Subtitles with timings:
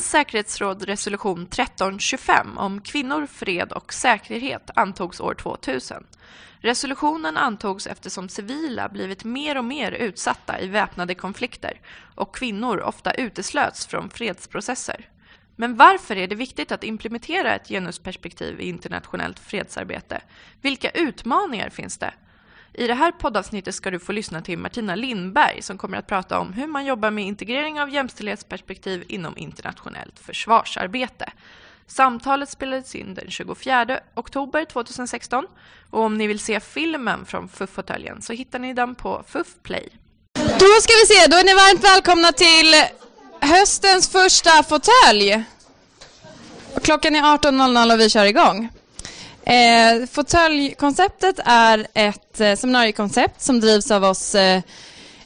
[0.00, 6.06] FNs säkerhetsråd resolution 1325 om kvinnor, fred och säkerhet antogs år 2000.
[6.60, 11.80] Resolutionen antogs eftersom civila blivit mer och mer utsatta i väpnade konflikter
[12.14, 15.08] och kvinnor ofta uteslöts från fredsprocesser.
[15.56, 20.20] Men varför är det viktigt att implementera ett genusperspektiv i internationellt fredsarbete?
[20.62, 22.12] Vilka utmaningar finns det?
[22.72, 26.38] I det här poddavsnittet ska du få lyssna till Martina Lindberg som kommer att prata
[26.38, 31.32] om hur man jobbar med integrering av jämställdhetsperspektiv inom internationellt försvarsarbete.
[31.86, 35.46] Samtalet spelades in den 24 oktober 2016
[35.90, 39.88] och om ni vill se filmen från FUF-fåtöljen så hittar ni den på FUF Play.
[40.34, 42.74] Då ska vi se, då är ni varmt välkomna till
[43.40, 45.44] höstens första fåtölj.
[46.82, 48.68] Klockan är 18.00 och vi kör igång.
[49.50, 54.62] Eh, fåtöljkonceptet är ett eh, seminariekoncept som drivs av oss eh,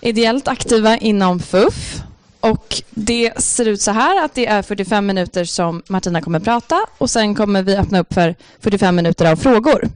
[0.01, 2.03] ideellt aktiva inom FUF.
[2.41, 6.81] Och det ser ut så här att det är 45 minuter som Martina kommer prata
[6.99, 9.89] och sen kommer vi öppna upp för 45 minuter av frågor.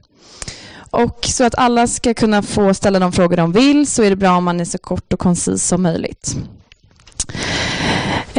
[0.89, 4.15] Och så att alla ska kunna få ställa de frågor de vill så är det
[4.15, 6.35] bra om man är så kort och koncis som möjligt.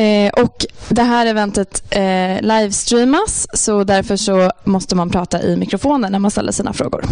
[0.01, 6.13] Eh, och det här eventet eh, livestreamas så därför så måste man prata i mikrofonen
[6.13, 7.05] när man ställer sina frågor.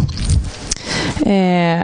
[1.25, 1.83] Eh,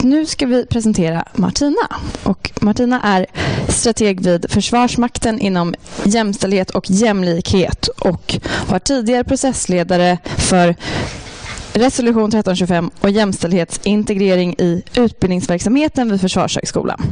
[0.00, 1.88] nu ska vi presentera Martina.
[2.22, 3.26] Och Martina är
[3.68, 8.38] strateg vid Försvarsmakten inom jämställdhet och jämlikhet och
[8.70, 10.76] var tidigare processledare för
[11.72, 17.02] resolution 1325 och jämställdhetsintegrering i utbildningsverksamheten vid Försvarshögskolan.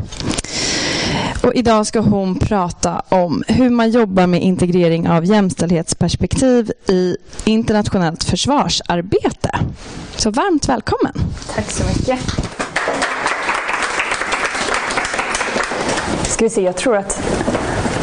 [1.42, 8.25] Och idag ska hon prata om hur man jobbar med integrering av jämställdhetsperspektiv i internationellt
[8.25, 9.50] försvarsarbete.
[10.16, 11.12] Så varmt välkommen.
[11.55, 12.20] Tack så mycket.
[16.22, 17.22] Ska vi se, jag tror att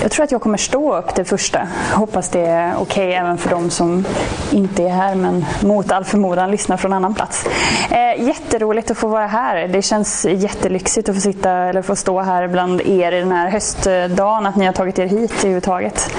[0.01, 1.67] jag tror att jag kommer stå upp det första.
[1.93, 4.05] Hoppas det är okej okay även för de som
[4.51, 7.45] inte är här men mot all förmodan lyssnar från annan plats.
[7.91, 9.67] Eh, jätteroligt att få vara här.
[9.67, 13.49] Det känns jättelyxigt att få sitta eller få stå här bland er i den här
[13.49, 16.11] höstdagen, att ni har tagit er hit överhuvudtaget.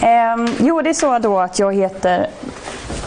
[0.00, 2.26] Eh, jo, det är så då att jag heter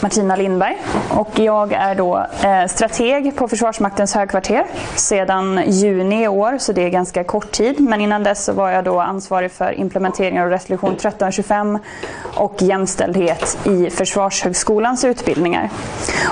[0.02, 0.76] Martina Lindberg
[1.10, 4.64] och jag är då eh, strateg på Försvarsmaktens högkvarter
[4.94, 7.80] sedan juni i år, så det är ganska kort tid.
[7.80, 11.78] Men innan dess så var jag då ansvarig för implementering av resolution 1325
[12.34, 15.70] och jämställdhet i Försvarshögskolans utbildningar.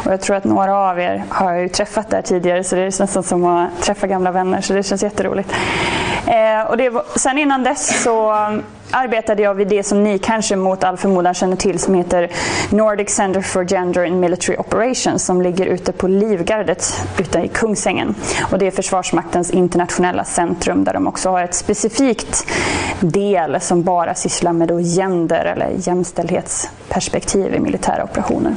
[0.04, 2.82] Och jag tror att några av er har jag ju träffat där tidigare så det
[2.82, 5.52] är nästan som att träffa gamla vänner så det känns jätteroligt.
[6.26, 10.18] Eh, och det var, sen innan dess så um, arbetade jag vid det som ni
[10.18, 12.30] kanske mot all förmodan känner till som heter
[12.70, 18.14] Nordic Center for Gender and Military Operations som ligger ute på Livgardet ute i Kungsängen.
[18.52, 22.46] Och det är Försvarsmaktens internationella centrum där de också har ett specifikt
[23.00, 28.54] del som bara sysslar med då gender eller jämställdhetsperspektiv i militära operationer.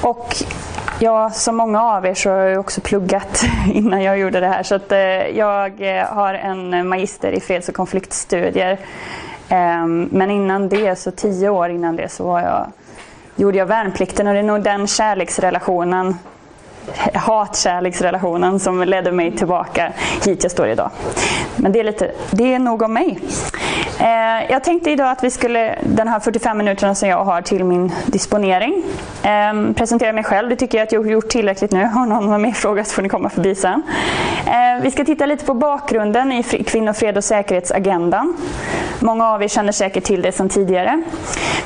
[0.00, 0.36] Och
[0.98, 4.62] Ja, som många av er så har jag också pluggat innan jag gjorde det här.
[4.62, 4.98] Så att, eh,
[5.38, 8.72] jag eh, har en magister i freds och konfliktstudier.
[9.48, 12.66] Eh, men innan det, så tio år innan det, så var jag,
[13.36, 16.14] gjorde jag värnplikten och det är nog den kärleksrelationen
[17.14, 19.92] hatkärleksrelationen som ledde mig tillbaka
[20.24, 20.90] hit jag står idag.
[21.56, 23.18] Men det är, lite, det är nog om mig.
[24.00, 27.64] Eh, jag tänkte idag att vi skulle, den här 45 minuterna som jag har till
[27.64, 28.82] min disponering,
[29.22, 30.48] eh, presentera mig själv.
[30.48, 31.84] Det tycker jag att jag har gjort tillräckligt nu.
[31.84, 33.82] Har någon mer fråga så får ni komma förbi sen.
[34.46, 38.36] Eh, vi ska titta lite på bakgrunden i kvinnor, fred och säkerhetsagendan.
[39.00, 41.02] Många av er känner säkert till det sedan tidigare.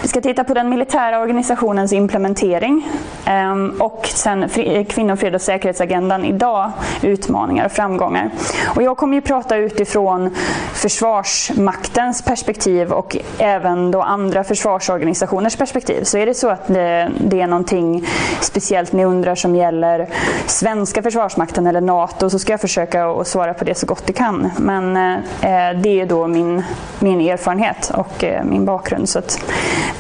[0.03, 2.89] Vi ska titta på den militära organisationens implementering
[3.25, 4.49] ehm, och sen
[4.89, 6.71] kvinnor, Inom fred och säkerhetsagendan idag,
[7.03, 8.31] utmaningar och framgångar.
[8.67, 10.35] Och jag kommer ju prata utifrån
[10.73, 16.05] Försvarsmaktens perspektiv och även då andra försvarsorganisationers perspektiv.
[16.05, 18.07] Så är det så att det, det är någonting
[18.41, 20.09] speciellt ni undrar som gäller
[20.47, 24.13] svenska försvarsmakten eller NATO så ska jag försöka att svara på det så gott det
[24.13, 24.51] kan.
[24.59, 26.63] Men eh, det är då min,
[26.99, 29.09] min erfarenhet och eh, min bakgrund.
[29.09, 29.45] Så att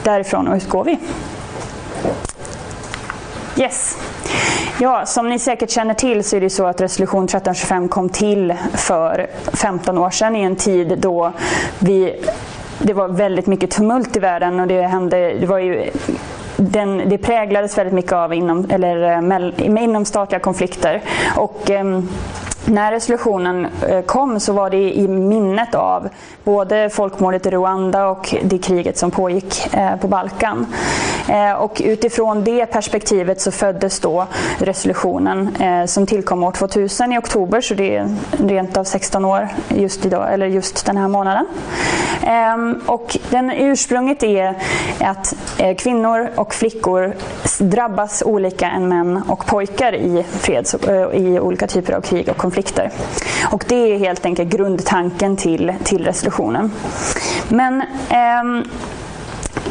[0.02, 0.98] därifrån utgår vi.
[3.56, 3.96] Yes.
[4.82, 8.54] Ja, som ni säkert känner till så är det så att resolution 1325 kom till
[8.74, 11.32] för 15 år sedan i en tid då
[11.78, 12.24] vi,
[12.78, 15.90] det var väldigt mycket tumult i världen och det hände, det var ju
[16.56, 21.02] den, det präglades väldigt mycket av inom, eller, eh, mell, inom statliga konflikter.
[21.36, 22.00] Och, eh,
[22.70, 26.08] när resolutionen eh, kom så var det i minnet av
[26.44, 30.66] både folkmordet i Rwanda och det kriget som pågick eh, på Balkan.
[31.28, 34.26] Eh, och utifrån det perspektivet så föddes då
[34.58, 35.50] resolutionen
[35.88, 40.34] som tillkom år 2000 i oktober, så det är rent av 16 år just, idag,
[40.34, 41.46] eller just den här månaden.
[42.26, 44.54] Ehm, och den, ursprunget är
[45.00, 45.34] att
[45.78, 47.14] kvinnor och flickor
[47.58, 50.74] drabbas olika än män och pojkar i, freds,
[51.12, 52.59] i olika typer av krig och konflikter.
[53.50, 56.72] Och det är helt enkelt grundtanken till, till resolutionen.
[57.48, 57.80] Men
[58.10, 58.64] eh,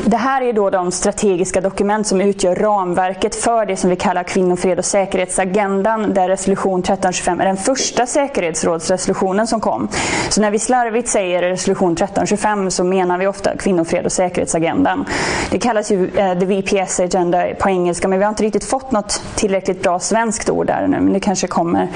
[0.05, 4.23] det här är då de strategiska dokument som utgör ramverket för det som vi kallar
[4.23, 9.87] kvinnofred och säkerhetsagendan där resolution 1325 är den första säkerhetsrådsresolutionen som kom.
[10.29, 15.05] Så när vi slarvigt säger resolution 1325 så menar vi ofta kvinnofred och säkerhetsagendan.
[15.51, 18.91] Det kallas ju eh, the VPS agenda på engelska men vi har inte riktigt fått
[18.91, 21.87] något tillräckligt bra svenskt ord där nu men det kanske kommer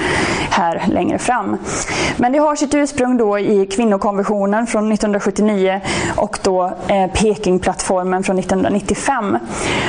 [0.50, 1.56] här längre fram.
[2.16, 5.80] Men det har sitt ursprung då i kvinnokonventionen från 1979
[6.16, 9.38] och då eh, Pekingplattformen reformen från 1995.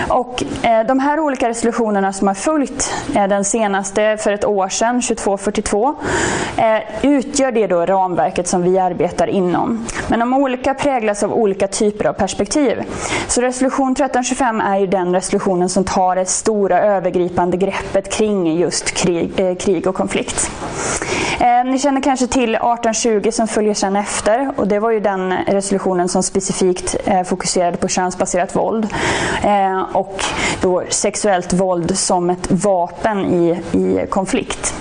[0.10, 4.70] Och eh, de här olika resolutionerna som har följt eh, den senaste för ett år
[4.70, 5.96] sedan, 2242,
[6.58, 6.66] eh,
[7.02, 9.86] utgör det då ramverket som vi arbetar inom.
[10.08, 12.84] Men de olika präglas av olika typer av perspektiv.
[13.28, 18.92] Så resolution 1325 är ju den resolutionen som tar det stora övergripande greppet kring just
[18.92, 20.52] krig, krig och konflikt.
[21.46, 25.34] Eh, ni känner kanske till 1820 som följer sen efter och det var ju den
[25.48, 28.88] resolutionen som specifikt eh, fokuserade på könsbaserat våld
[29.44, 30.24] eh, och
[30.62, 34.74] då sexuellt våld som ett vapen i, i konflikt.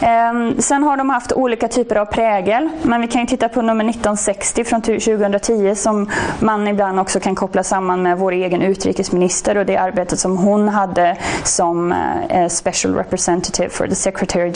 [0.00, 3.62] Ehm, sen har de haft olika typer av prägel, men vi kan ju titta på
[3.62, 6.10] nummer 1960 från 2010 som
[6.40, 10.68] man ibland också kan koppla samman med vår egen utrikesminister och det arbetet som hon
[10.68, 11.92] hade som
[12.30, 14.52] eh, Special Representative for the Secretary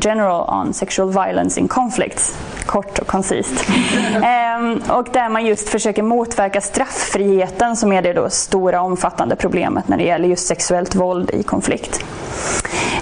[0.00, 2.38] General on Sexual Violence in Conflicts.
[2.66, 3.64] Kort och koncist.
[4.22, 9.88] Ehm, och där man just försöker motverka strafffriheten som är det då stora omfattande problemet
[9.88, 12.04] när det gäller just sexuellt våld i konflikt.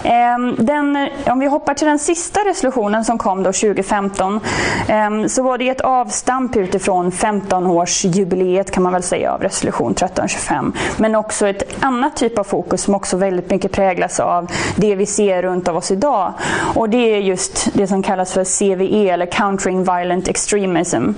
[0.02, 4.41] Ehm, den, om vi hoppar till den sista resolutionen som kom då 2015
[4.88, 10.73] ehm, så var det ett avstamp utifrån 15-årsjubileet kan man väl säga av resolution 1325.
[10.97, 15.06] Men också ett annat typ av fokus som också väldigt mycket präglas av det vi
[15.06, 16.32] ser runt av oss idag.
[16.75, 21.09] Och det är just det som kallas för CVE eller Countering Violent Extremism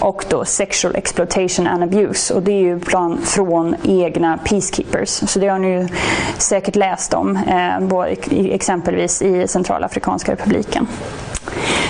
[0.00, 2.34] och då Sexual Exploitation and Abuse.
[2.34, 5.08] Och det är ju plan från egna Peacekeepers.
[5.08, 5.88] Så det har ni ju
[6.38, 7.36] säkert läst om.
[7.36, 7.78] Eh,
[8.30, 9.48] exempelvis i
[10.08, 10.86] Dominikanska republiken.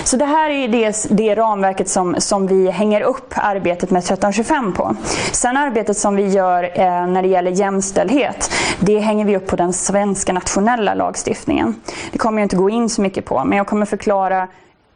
[0.03, 4.73] Så det här är det, det ramverket som, som vi hänger upp arbetet med 1325
[4.73, 4.95] på.
[5.31, 9.55] Sen arbetet som vi gör eh, när det gäller jämställdhet, det hänger vi upp på
[9.55, 11.75] den svenska nationella lagstiftningen.
[12.11, 14.47] Det kommer jag inte gå in så mycket på, men jag kommer förklara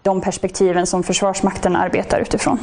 [0.02, 2.60] de perspektiven som Försvarsmakten arbetar utifrån.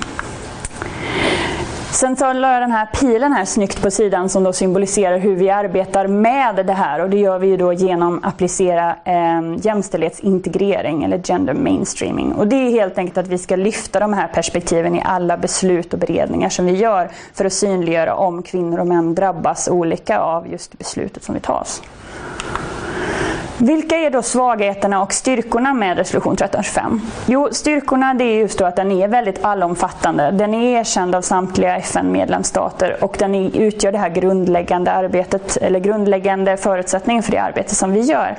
[2.00, 5.36] Sen så la jag den här pilen här snyggt på sidan som då symboliserar hur
[5.36, 9.56] vi arbetar med det här och det gör vi ju då genom att applicera eh,
[9.62, 12.32] jämställdhetsintegrering eller gender mainstreaming.
[12.32, 15.92] Och det är helt enkelt att vi ska lyfta de här perspektiven i alla beslut
[15.92, 20.48] och beredningar som vi gör för att synliggöra om kvinnor och män drabbas olika av
[20.48, 21.66] just beslutet som vi tar.
[23.62, 27.00] Vilka är då svagheterna och styrkorna med resolution 1325?
[27.26, 30.30] Jo, styrkorna det är just då att den är väldigt allomfattande.
[30.30, 36.56] Den är erkänd av samtliga FN-medlemsstater och den utgör det här grundläggande arbetet, eller grundläggande
[36.56, 38.38] förutsättningen för det arbete som vi gör.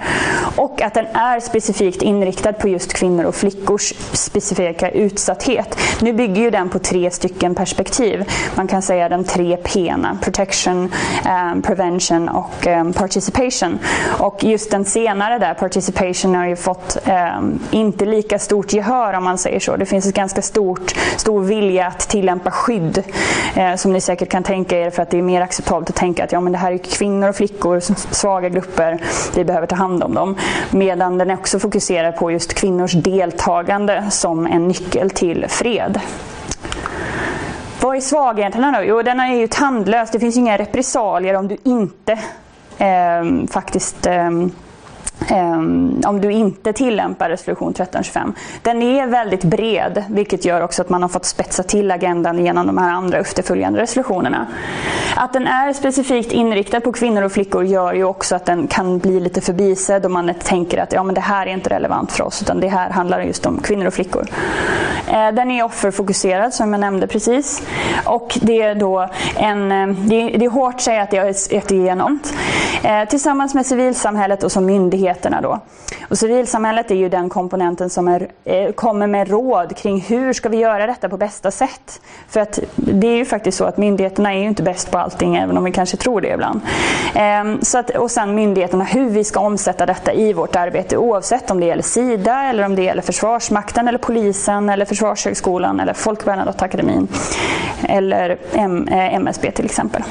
[0.56, 5.78] Och att den är specifikt inriktad på just kvinnor och flickors specifika utsatthet.
[6.02, 8.30] Nu bygger ju den på tre stycken perspektiv.
[8.56, 10.92] Man kan säga de tre P, protection,
[11.54, 13.80] um, prevention och um, participation.
[14.20, 17.42] Och just den senare senare där, participation, har ju fått eh,
[17.72, 19.76] inte lika stort gehör om man säger så.
[19.76, 23.04] Det finns en ganska stort, stor vilja att tillämpa skydd
[23.56, 26.24] eh, som ni säkert kan tänka er för att det är mer acceptabelt att tänka
[26.24, 27.80] att ja, men det här är kvinnor och flickor,
[28.14, 29.02] svaga grupper,
[29.36, 30.36] vi behöver ta hand om dem.
[30.70, 36.00] Medan den också fokuserar på just kvinnors deltagande som en nyckel till fred.
[37.82, 38.84] Vad är svagheterna då?
[38.84, 40.12] Jo, den är ju tandlös.
[40.12, 42.12] Det finns inga repressalier om du inte
[42.78, 44.30] eh, faktiskt eh,
[45.30, 48.34] Um, om du inte tillämpar resolution 1325.
[48.62, 52.68] Den är väldigt bred, vilket gör också att man har fått spetsa till agendan genom
[52.68, 54.48] de här andra efterföljande resolutionerna.
[55.16, 59.00] Att den är specifikt inriktad på kvinnor och flickor gör ju också att den kan
[59.00, 62.24] bli lite förbisedd om man tänker att ja, men det här är inte relevant för
[62.24, 64.28] oss, utan det här handlar just om kvinnor och flickor.
[65.08, 67.64] Uh, den är offerfokuserad som jag nämnde precis.
[68.06, 71.18] Och det är då en, eh, det är, det är hårt att säga att det
[71.18, 72.20] är ett igenom.
[72.84, 75.60] Uh, eh, tillsammans med civilsamhället och som myndighet myndigheterna då.
[76.10, 80.50] Och civilsamhället är ju den komponenten som är, eh, kommer med råd kring hur ska
[80.50, 82.02] vi göra detta på bästa sätt.
[82.30, 85.36] För att det är ju faktiskt så att myndigheterna är ju inte bäst på allting
[85.36, 86.62] även om vi kanske tror det ibland.
[87.16, 91.52] Ehm, så att, och sen myndigheterna hur vi ska omsätta detta i vårt arbete oavsett
[91.52, 96.26] om det gäller Sida eller om det gäller Försvarsmakten eller polisen eller Försvarshögskolan eller Folke
[96.26, 97.08] Bernadotteakademin
[97.84, 98.38] eller
[99.12, 100.04] MSB eh, till exempel.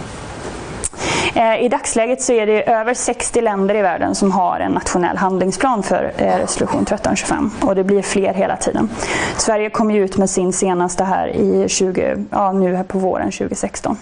[1.35, 5.17] Eh, I dagsläget så är det över 60 länder i världen som har en nationell
[5.17, 8.91] handlingsplan för eh, resolution 1325 och det blir fler hela tiden.
[9.37, 13.31] Sverige kom ju ut med sin senaste här i 20, ja, nu här på våren
[13.31, 13.97] 2016.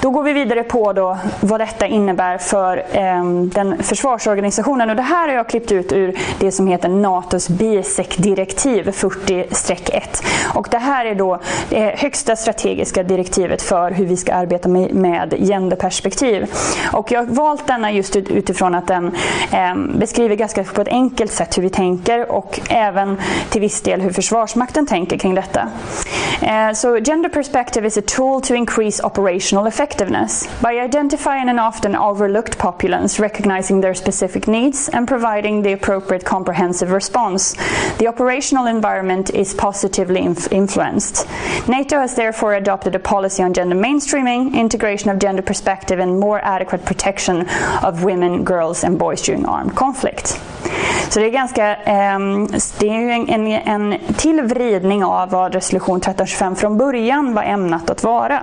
[0.00, 4.90] Då går vi vidare på då vad detta innebär för eh, den försvarsorganisationen.
[4.90, 10.00] Och det här har jag klippt ut ur det som heter NATOs BISEC-direktiv 40-1.
[10.54, 11.38] Och det här är då
[11.68, 16.52] det högsta strategiska direktivet för hur vi ska arbeta med, med genderperspektiv.
[16.92, 19.06] Och jag har valt denna just utifrån att den
[19.52, 23.16] eh, beskriver ganska på ett enkelt sätt hur vi tänker och även
[23.50, 25.68] till viss del hur Försvarsmakten tänker kring detta.
[26.42, 31.58] Eh, so gender perspective is a tool to increase operational effect effectiveness by identifying an
[31.58, 37.54] often overlooked populace, recognizing their specific needs, and providing the appropriate comprehensive response.
[37.98, 41.26] The operational environment is positively inf- influenced.
[41.68, 46.44] NATO has therefore adopted a policy on gender mainstreaming, integration of gender perspective, and more
[46.44, 47.48] adequate protection
[47.82, 50.38] of women, girls, and boys during armed conflict.
[51.08, 52.18] Så det är ganska, eh,
[52.78, 57.90] det är en, en, en till vridning av vad resolution 1325 från början var ämnat
[57.90, 58.42] att vara.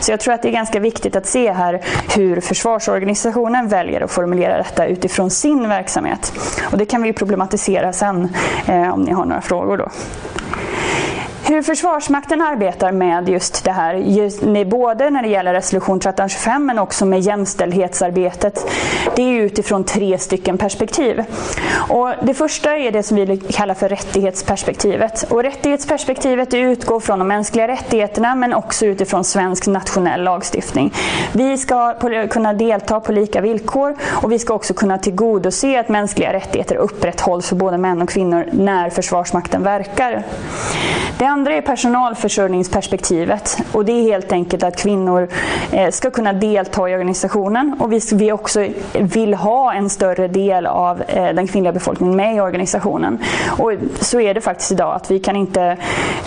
[0.00, 1.80] Så jag tror att det är ganska viktigt att se här
[2.16, 6.32] hur försvarsorganisationen väljer att formulera detta utifrån sin verksamhet.
[6.72, 8.28] Och det kan vi problematisera sen
[8.66, 9.88] eh, om ni har några frågor då.
[11.46, 16.78] Hur Försvarsmakten arbetar med just det här, just, både när det gäller resolution 1325 men
[16.78, 18.66] också med jämställdhetsarbetet,
[19.16, 21.24] det är utifrån tre stycken perspektiv.
[21.88, 25.22] Och det första är det som vi kallar för rättighetsperspektivet.
[25.30, 30.92] Och rättighetsperspektivet utgår från de mänskliga rättigheterna men också utifrån svensk nationell lagstiftning.
[31.32, 31.94] Vi ska
[32.30, 37.48] kunna delta på lika villkor och vi ska också kunna tillgodose att mänskliga rättigheter upprätthålls
[37.48, 40.24] för både män och kvinnor när Försvarsmakten verkar.
[41.18, 45.28] Det andra är personalförsörjningsperspektivet och det är helt enkelt att kvinnor
[45.72, 51.02] eh, ska kunna delta i organisationen och vi också vill ha en större del av
[51.08, 53.18] eh, den kvinnliga befolkningen med i organisationen.
[53.58, 55.76] Och så är det faktiskt idag att vi kan inte,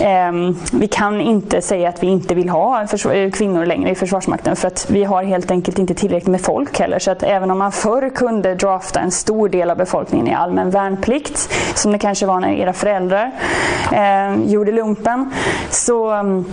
[0.00, 4.56] ehm, vi kan inte säga att vi inte vill ha eh, kvinnor längre i Försvarsmakten
[4.56, 6.98] för att vi har helt enkelt inte tillräckligt med folk heller.
[6.98, 10.70] Så att även om man förr kunde drafta en stor del av befolkningen i allmän
[10.70, 13.30] värnplikt, som det kanske var när era föräldrar
[13.92, 15.30] eh, gjorde pumpen
[15.70, 16.44] så mm,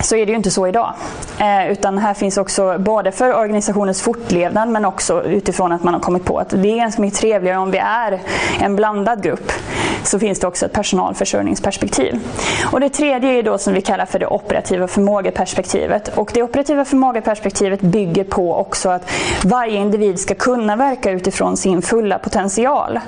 [0.00, 0.94] så är det ju inte så idag.
[1.38, 6.00] Eh, utan här finns också både för organisationens fortlevnad men också utifrån att man har
[6.00, 8.20] kommit på att det är ganska mycket trevligare om vi är
[8.60, 9.52] en blandad grupp.
[10.06, 12.20] Så finns det också ett personalförsörjningsperspektiv.
[12.72, 16.18] Och det tredje är då som vi kallar för det operativa förmågeperspektivet.
[16.18, 19.10] Och det operativa förmågeperspektivet bygger på också att
[19.44, 23.00] varje individ ska kunna verka utifrån sin fulla potential.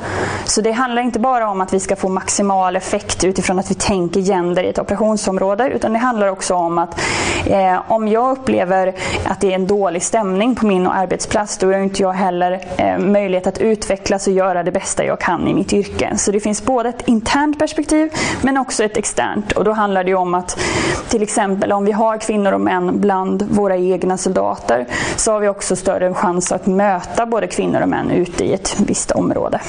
[0.44, 3.74] Så det handlar inte bara om att vi ska få maximal effekt utifrån att vi
[3.74, 7.00] tänker gender i ett operationsområde utan det handlar också om att
[7.46, 11.78] eh, om jag upplever att det är en dålig stämning på min arbetsplats, då har
[11.78, 15.72] inte jag heller eh, möjlighet att utvecklas och göra det bästa jag kan i mitt
[15.72, 16.12] yrke.
[16.16, 19.52] Så det finns både ett internt perspektiv men också ett externt.
[19.52, 20.60] Och då handlar det om att
[21.08, 25.48] till exempel om vi har kvinnor och män bland våra egna soldater så har vi
[25.48, 29.60] också större chans att möta både kvinnor och män ute i ett visst område.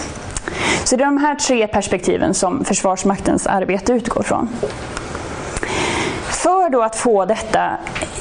[0.84, 4.50] Så det är de här tre perspektiven som Försvarsmaktens arbete utgår från.
[6.30, 7.70] För då att få detta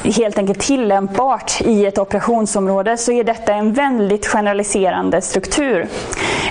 [0.05, 5.89] helt enkelt tillämpbart i ett operationsområde så är detta en väldigt generaliserande struktur.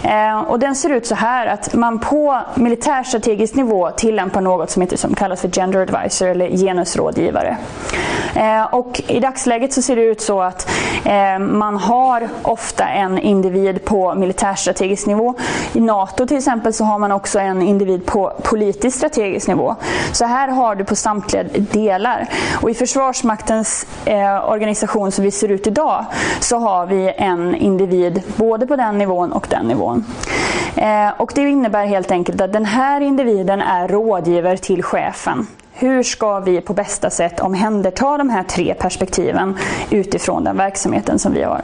[0.04, 4.82] Eh, och den ser ut så här att man på militärstrategisk nivå tillämpar något som,
[4.82, 7.58] heter, som kallas för gender advisor eller genusrådgivare.
[8.36, 10.70] Eh, och I dagsläget så ser det ut så att
[11.06, 15.34] eh, man har ofta en individ på militärstrategisk nivå.
[15.74, 19.76] I NATO till exempel så har man också en individ på politisk strategisk nivå.
[20.12, 22.28] Så här har du på samtliga delar.
[22.62, 22.74] Och I
[23.38, 26.06] Försvarsmaktens eh, organisation som vi ser ut idag
[26.40, 30.06] så har vi en individ både på den nivån och den nivån.
[30.76, 35.48] Eh, och det innebär helt enkelt att den här individen är rådgivare till chefen.
[35.74, 39.58] Hur ska vi på bästa sätt omhänderta de här tre perspektiven
[39.90, 41.62] utifrån den verksamheten som vi har?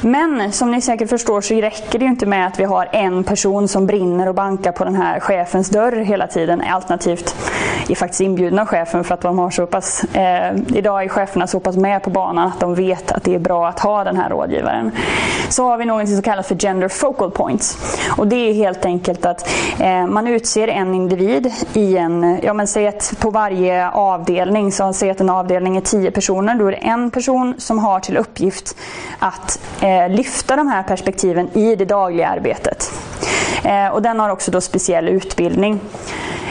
[0.00, 3.24] Men som ni säkert förstår så räcker det ju inte med att vi har en
[3.24, 6.60] person som brinner och bankar på den här chefens dörr hela tiden.
[6.60, 7.36] Alternativt
[7.88, 11.46] är faktiskt inbjudna av chefen för att de har så pass, eh, idag är cheferna
[11.46, 14.16] så pass med på banan att de vet att det är bra att ha den
[14.16, 14.90] här rådgivaren.
[15.48, 17.78] Så har vi något som kallas för gender focal points.
[18.16, 19.48] Och det är helt enkelt att
[19.80, 24.92] eh, man utser en individ i en, ja men säg att på varje avdelning, så
[24.92, 28.16] säg att en avdelning är tio personer, då är det en person som har till
[28.16, 28.76] uppgift
[29.18, 32.92] att Eh, lyfta de här perspektiven i det dagliga arbetet.
[33.64, 35.80] Eh, och den har också då speciell utbildning.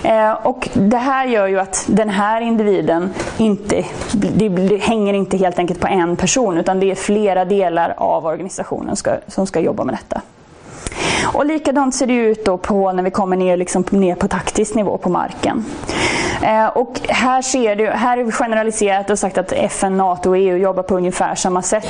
[0.04, 5.38] Eh, och det här gör ju att den här individen inte, det, det, hänger inte
[5.38, 9.60] helt enkelt på en person utan det är flera delar av organisationen ska, som ska
[9.60, 10.22] jobba med detta.
[11.34, 14.76] Och likadant ser det ut då på när vi kommer ner, liksom, ner på taktisk
[14.76, 15.66] nivå på marken.
[16.44, 20.38] Eh, och här, ser du, här är vi generaliserat och sagt att FN, NATO och
[20.38, 21.88] EU jobbar på ungefär samma sätt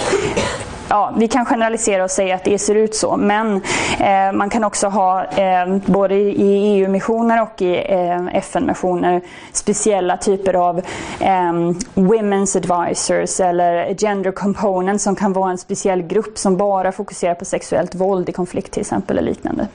[0.92, 3.62] ja, vi kan generalisera och säga att det ser ut så, men
[4.00, 9.22] eh, man kan också ha eh, både i EU-missioner och i eh, FN-missioner
[9.52, 10.78] speciella typer av
[11.20, 11.54] eh,
[11.94, 17.46] Women's Advisors eller Gender Component som kan vara en speciell grupp som bara fokuserar på
[17.46, 19.68] sexuellt våld i konflikt till exempel eller liknande.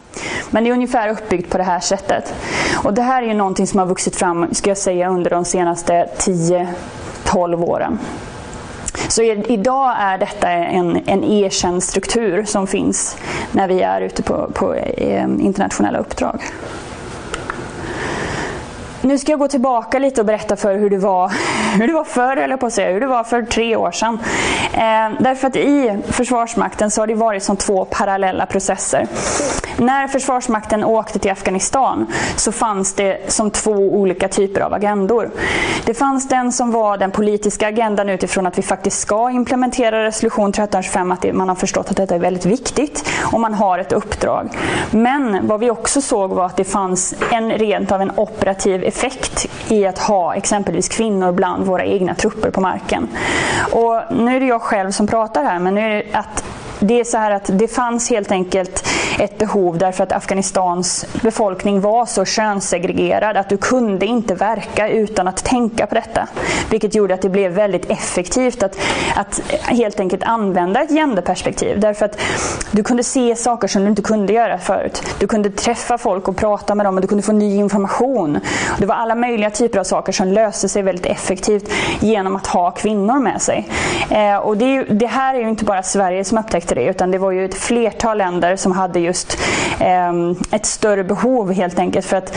[0.50, 2.34] Men det är ungefär uppbyggt på det här sättet.
[2.84, 5.44] Och det här är ju någonting som har vuxit fram, ska jag säga, under de
[5.44, 7.98] senaste 10-12 åren.
[9.16, 13.16] Så idag är detta en, en erkänd struktur som finns
[13.52, 16.42] när vi är ute på, på eh, internationella uppdrag.
[19.02, 21.32] Nu ska jag gå tillbaka lite och berätta för hur det var,
[21.80, 24.18] hur det var förr, eller på att säga, hur det var för tre år sedan.
[24.72, 29.06] Eh, därför att i Försvarsmakten så har det varit som två parallella processer.
[29.78, 32.06] När Försvarsmakten åkte till Afghanistan
[32.36, 35.30] så fanns det som två olika typer av agendor.
[35.84, 40.50] Det fanns den som var den politiska agendan utifrån att vi faktiskt ska implementera resolution
[40.50, 44.48] 1325, att man har förstått att detta är väldigt viktigt och man har ett uppdrag.
[44.90, 49.46] Men vad vi också såg var att det fanns en rent av en operativ effekt
[49.68, 53.08] i att ha exempelvis kvinnor bland våra egna trupper på marken.
[53.72, 56.44] Och nu är det jag själv som pratar här, men nu är det att
[56.80, 61.80] det är så här att det fanns helt enkelt ett behov därför att Afghanistans befolkning
[61.80, 66.28] var så könssegregerad att du kunde inte verka utan att tänka på detta.
[66.70, 68.78] Vilket gjorde att det blev väldigt effektivt att,
[69.16, 71.80] att helt enkelt använda ett genderperspektiv.
[71.80, 72.20] Därför att
[72.70, 75.02] du kunde se saker som du inte kunde göra förut.
[75.18, 78.38] Du kunde träffa folk och prata med dem och du kunde få ny information.
[78.78, 82.70] Det var alla möjliga typer av saker som löste sig väldigt effektivt genom att ha
[82.70, 83.68] kvinnor med sig.
[84.10, 87.18] Eh, och det, det här är ju inte bara Sverige som efter det utan det
[87.18, 89.38] var ju ett flertal länder som hade just
[89.80, 90.12] eh,
[90.50, 92.06] ett större behov helt enkelt.
[92.06, 92.36] För att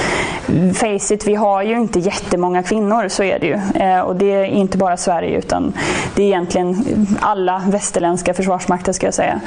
[0.73, 3.83] face it, vi har ju inte jättemånga kvinnor, så är det ju.
[3.83, 5.73] Eh, och det är inte bara Sverige utan
[6.15, 6.85] det är egentligen
[7.21, 9.39] alla västerländska försvarsmakter ska jag säga.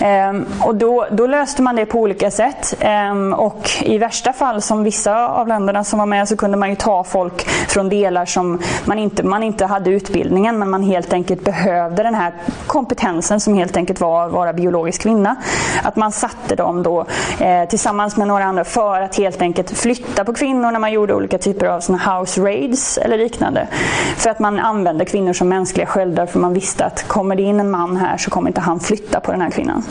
[0.00, 0.32] Eh,
[0.66, 2.74] och då, då, löste man det på olika sätt.
[2.80, 6.70] Ehm, och i värsta fall, som vissa av länderna som var med, så kunde man
[6.70, 11.12] ju ta folk från delar som man inte, man inte hade utbildningen men man helt
[11.12, 12.32] enkelt behövde den här
[12.66, 15.36] kompetensen som helt enkelt var att vara biologisk kvinna.
[15.82, 17.06] Att man satte dem då
[17.40, 21.14] eh, tillsammans med några andra för att helt enkelt flytta på kvinnor när man gjorde
[21.14, 23.68] olika typer av såna house raids eller liknande.
[24.16, 27.60] För att man använde kvinnor som mänskliga sköldar för man visste att kommer det in
[27.60, 29.84] en man här så kommer inte han flytta på den här kvinnan.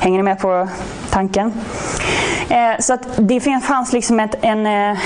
[0.00, 0.68] Hänger ni med på
[1.10, 1.52] tanken?
[2.48, 4.98] Eh, så att det fanns liksom ett, en, eh,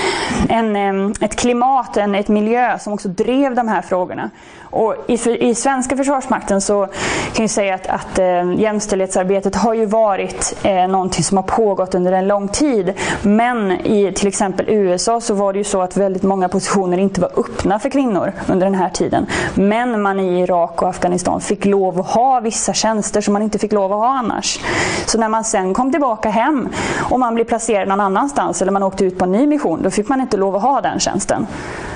[0.49, 4.29] en, eh, ett klimat, en, ett miljö som också drev de här frågorna.
[4.73, 6.85] Och i, I svenska försvarsmakten så
[7.33, 11.95] kan jag säga att, att eh, jämställdhetsarbetet har ju varit eh, någonting som har pågått
[11.95, 12.93] under en lång tid.
[13.21, 17.21] Men i till exempel USA så var det ju så att väldigt många positioner inte
[17.21, 19.25] var öppna för kvinnor under den här tiden.
[19.53, 23.59] Men man i Irak och Afghanistan fick lov att ha vissa tjänster som man inte
[23.59, 24.59] fick lov att ha annars.
[25.05, 26.69] Så när man sen kom tillbaka hem
[27.09, 29.89] och man blev placerad någon annanstans eller man åkte ut på en ny mission, då
[29.89, 31.47] fick man inte lov att ha den tjänsten.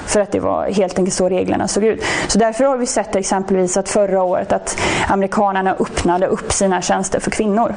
[0.08, 2.04] För att det var helt enkelt så reglerna såg ut.
[2.28, 7.20] Så därför har vi sett exempelvis att förra året att amerikanerna öppnade upp sina tjänster
[7.20, 7.76] för kvinnor.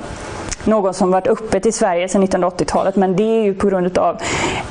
[0.64, 4.16] Något som varit öppet i Sverige sedan 1980-talet men det är ju på grund av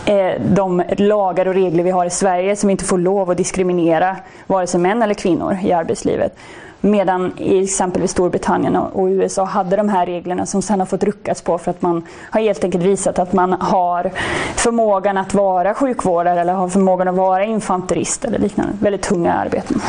[0.05, 4.17] eh, de lagar och regler vi har i Sverige som inte får lov att diskriminera
[4.47, 6.35] vare sig män eller kvinnor i arbetslivet.
[6.81, 11.41] Medan i exempelvis Storbritannien och USA hade de här reglerna som sen har fått ruckas
[11.41, 14.11] på för att man har helt enkelt visat att man har
[14.55, 18.73] förmågan att vara sjukvårdare eller har förmågan att vara infanterist eller liknande.
[18.81, 19.81] Väldigt tunga arbeten.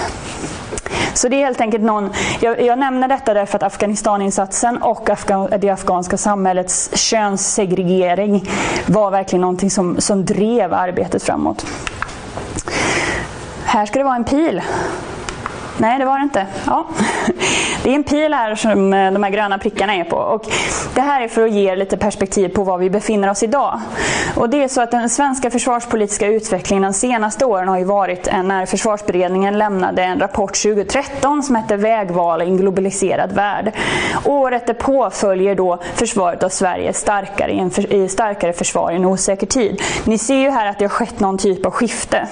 [1.15, 5.49] Så det är helt enkelt någon, jag, jag nämner detta därför att Afghanistaninsatsen och Afgan,
[5.59, 8.49] det afghanska samhällets könssegregering
[8.87, 11.67] var verkligen någonting som, som drev arbetet framåt.
[13.65, 14.63] Här ska det vara en pil.
[15.81, 16.47] Nej, det var det inte.
[16.67, 16.87] Ja.
[17.83, 20.17] Det är en pil här som eh, de här gröna prickarna är på.
[20.17, 20.47] Och
[20.95, 23.81] det här är för att ge lite perspektiv på var vi befinner oss idag.
[24.37, 28.29] Och det är så att den svenska försvarspolitiska utvecklingen de senaste åren har ju varit
[28.45, 33.73] när försvarsberedningen lämnade en rapport 2013 som hette Vägval i en globaliserad värld.
[34.25, 38.97] Året därpå följer då försvaret av Sverige starkare i, en för, i starkare försvar i
[38.97, 39.83] en osäker tid.
[40.05, 42.29] Ni ser ju här att det har skett någon typ av skifte.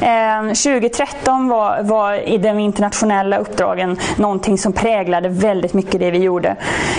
[0.00, 3.98] Ehm, 2013 var, var i de internationella uppdragen
[4.34, 6.56] någonting som präglade väldigt mycket det vi gjorde.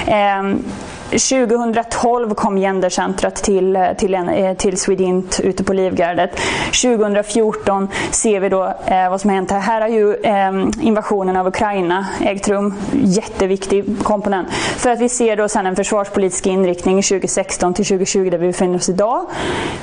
[0.08, 0.64] Ehm,
[1.10, 6.40] 2012 kom Gendercentrat till, eh, till, en, eh, till Swedint ute på Livgardet.
[6.82, 9.60] 2014 ser vi då eh, vad som har hänt här.
[9.60, 12.74] Här har ju eh, invasionen av Ukraina ägt rum.
[12.94, 14.54] Jätteviktig komponent.
[14.54, 18.76] För att vi ser då sen en försvarspolitisk inriktning 2016 till 2020 där vi befinner
[18.76, 19.26] oss idag.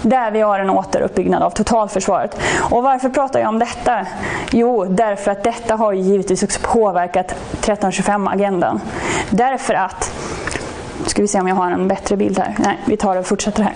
[0.02, 2.40] Där vi har en återuppbyggnad av totalförsvaret.
[2.70, 4.06] Och varför pratar jag om detta?
[4.50, 8.80] Jo, därför att detta har givetvis också påverkat 1325-agendan.
[9.30, 10.12] Därför att
[11.06, 12.54] ska vi se om jag har en bättre bild här.
[12.58, 13.74] Nej, vi tar och fortsätter här.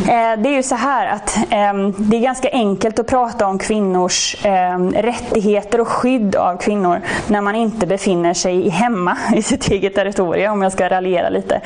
[0.00, 3.58] Eh, det är ju så här att ehm, det är ganska enkelt att prata om
[3.58, 9.68] kvinnors ehm, rättigheter och skydd av kvinnor när man inte befinner sig hemma i sitt
[9.70, 11.54] eget territorium, om jag ska raljera lite.
[11.54, 11.60] Eh,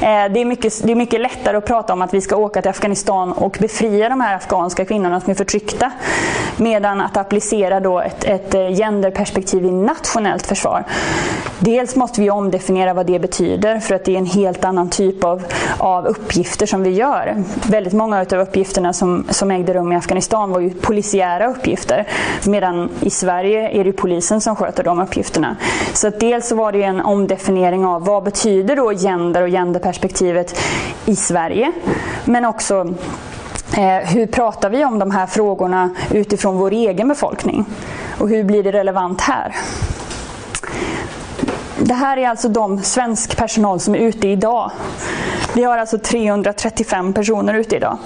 [0.00, 2.70] det är, mycket, det är mycket lättare att prata om att vi ska åka till
[2.70, 5.92] Afghanistan och befria de här afghanska kvinnorna som är förtryckta.
[6.56, 10.84] Medan att applicera då ett, ett eh, genderperspektiv i nationellt försvar.
[11.58, 15.24] Dels måste vi omdefiniera vad det betyder för att det är en helt annan typ
[15.24, 15.42] av,
[15.78, 17.44] av uppgifter som vi gör.
[17.70, 22.08] Väldigt många av uppgifterna som, som ägde rum i Afghanistan var ju polisiära uppgifter.
[22.46, 25.56] Medan i Sverige är det polisen som sköter de uppgifterna.
[25.92, 30.60] Så att dels så var det en omdefiniering av vad betyder då gender och genderperspektivet
[31.06, 31.72] i Sverige.
[32.24, 32.94] Men också
[33.76, 37.64] eh, hur pratar vi om de här frågorna utifrån vår egen befolkning?
[38.18, 39.54] Och hur blir det relevant här?
[41.86, 44.70] Det här är alltså de svensk personal som är ute idag.
[45.54, 47.98] Vi har alltså 335 personer ute idag.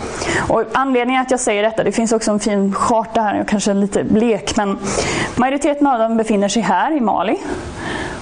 [0.49, 4.05] Och anledningen att jag säger detta, det finns också en fin karta här, kanske lite
[4.05, 4.79] blek, men
[5.37, 7.37] majoriteten av dem befinner sig här i Mali.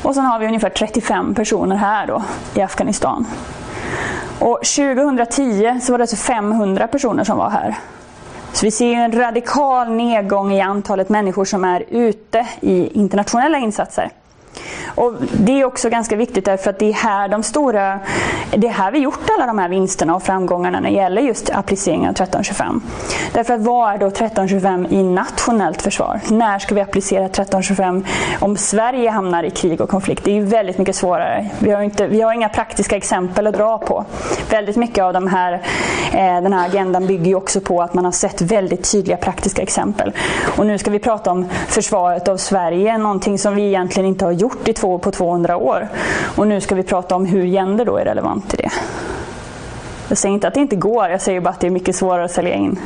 [0.03, 2.23] Och sen har vi ungefär 35 personer här då,
[2.55, 3.27] i Afghanistan.
[4.39, 7.79] Och 2010 så var det alltså 500 personer som var här.
[8.53, 14.11] Så vi ser en radikal nedgång i antalet människor som är ute i internationella insatser.
[14.95, 18.01] Och Det är också ganska viktigt därför att det är här de stora,
[18.51, 21.51] det är här vi gjort alla de här vinsterna och framgångarna när det gäller just
[21.51, 22.83] appliceringen av 1325.
[23.33, 26.21] Därför att vad är då 1325 i nationellt försvar?
[26.31, 28.05] När ska vi applicera 1325
[28.41, 30.25] om Sverige hamnar i krig och konflikt?
[30.25, 31.51] Det är ju väldigt mycket svårare.
[31.59, 34.05] Vi har, inte, vi har inga praktiska exempel att dra på.
[34.51, 35.53] Väldigt mycket av de här,
[36.13, 39.63] eh, den här agendan bygger ju också på att man har sett väldigt tydliga praktiska
[39.63, 40.13] exempel.
[40.57, 44.33] Och nu ska vi prata om försvaret av Sverige, någonting som vi egentligen inte har
[44.33, 45.89] gjort gjort i två två på 200 år.
[46.37, 48.71] Och nu ska vi prata om hur gender då är relevant i det.
[50.09, 52.25] Jag säger inte att det inte går, jag säger bara att det är mycket svårare
[52.25, 52.79] att sälja in.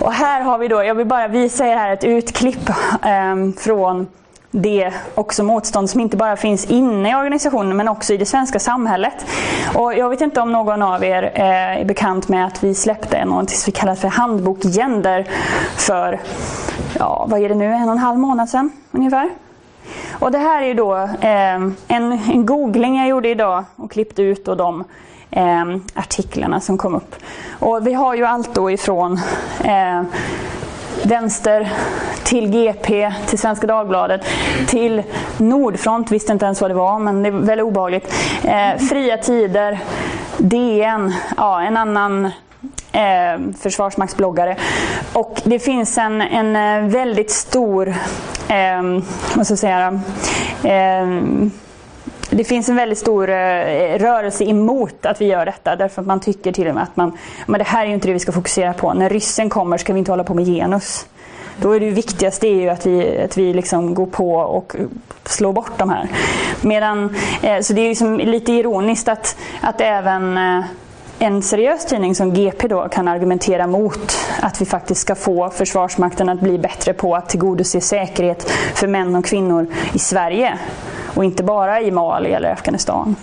[0.00, 2.68] Och här har vi då, jag vill bara visa er här ett utklipp
[3.04, 4.06] eh, från
[4.50, 8.58] det också motstånd som inte bara finns inne i organisationen men också i det svenska
[8.58, 9.26] samhället.
[9.74, 13.24] Och jag vet inte om någon av er eh, är bekant med att vi släppte
[13.24, 15.26] något som vi kallar för handbok gender
[15.76, 16.20] för,
[16.98, 19.30] ja vad är det nu, en och en halv månad sedan ungefär.
[20.12, 21.54] Och det här är då eh,
[21.88, 24.84] en, en googling jag gjorde idag och klippte ut då de
[25.30, 27.14] eh, artiklarna som kom upp.
[27.58, 29.20] Och vi har ju allt då ifrån
[29.64, 30.02] eh,
[31.04, 31.72] vänster
[32.24, 34.20] till GP, till Svenska Dagbladet,
[34.66, 35.02] till
[35.38, 38.14] Nordfront, visste inte ens vad det var men det är väldigt obehagligt.
[38.44, 39.78] Eh, fria Tider,
[40.38, 42.30] DN, ja, en annan
[42.92, 44.56] eh, försvarsmaktsbloggare.
[45.12, 47.88] Och det finns en, en eh, väldigt stor,
[48.48, 48.82] eh,
[49.36, 50.00] vad ska jag säga,
[50.62, 51.06] eh,
[52.30, 56.20] det finns en väldigt stor eh, rörelse emot att vi gör detta därför att man
[56.20, 58.32] tycker till och med att man, men det här är ju inte det vi ska
[58.32, 58.92] fokusera på.
[58.92, 61.06] När ryssen kommer ska vi inte hålla på med genus.
[61.60, 64.76] Då är det viktigaste är ju att vi, att vi liksom går på och
[65.24, 66.08] slår bort de här.
[66.60, 70.64] Medan, eh, så det är liksom lite ironiskt att, att även eh,
[71.18, 76.28] en seriös tidning som GP då kan argumentera mot att vi faktiskt ska få Försvarsmakten
[76.28, 80.58] att bli bättre på att tillgodose säkerhet för män och kvinnor i Sverige
[81.14, 83.16] och inte bara i Mali eller Afghanistan.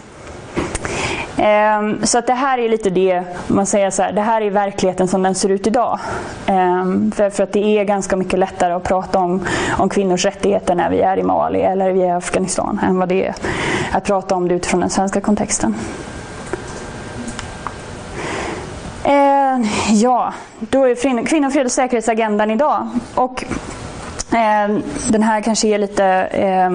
[1.38, 4.50] Ehm, så att det här är lite det, man säger så här, det här är
[4.50, 6.00] verkligheten som den ser ut idag.
[6.46, 9.46] Ehm, för, för att det är ganska mycket lättare att prata om,
[9.78, 13.10] om kvinnors rättigheter när vi är i Mali eller vi är i Afghanistan än vad
[13.10, 13.36] det är
[13.92, 15.76] att prata om det utifrån den svenska kontexten.
[19.06, 19.45] Eh,
[19.94, 22.90] ja, då är kvinnor, fred och säkerhetsagendan idag.
[23.16, 23.44] Och
[24.34, 24.78] eh,
[25.10, 26.70] den här kanske är lite eh,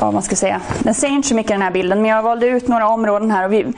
[0.00, 0.60] ja, man ska säga.
[0.78, 3.44] Den säger inte så mycket den här bilden, men jag valde ut några områden här.
[3.44, 3.72] Och vi,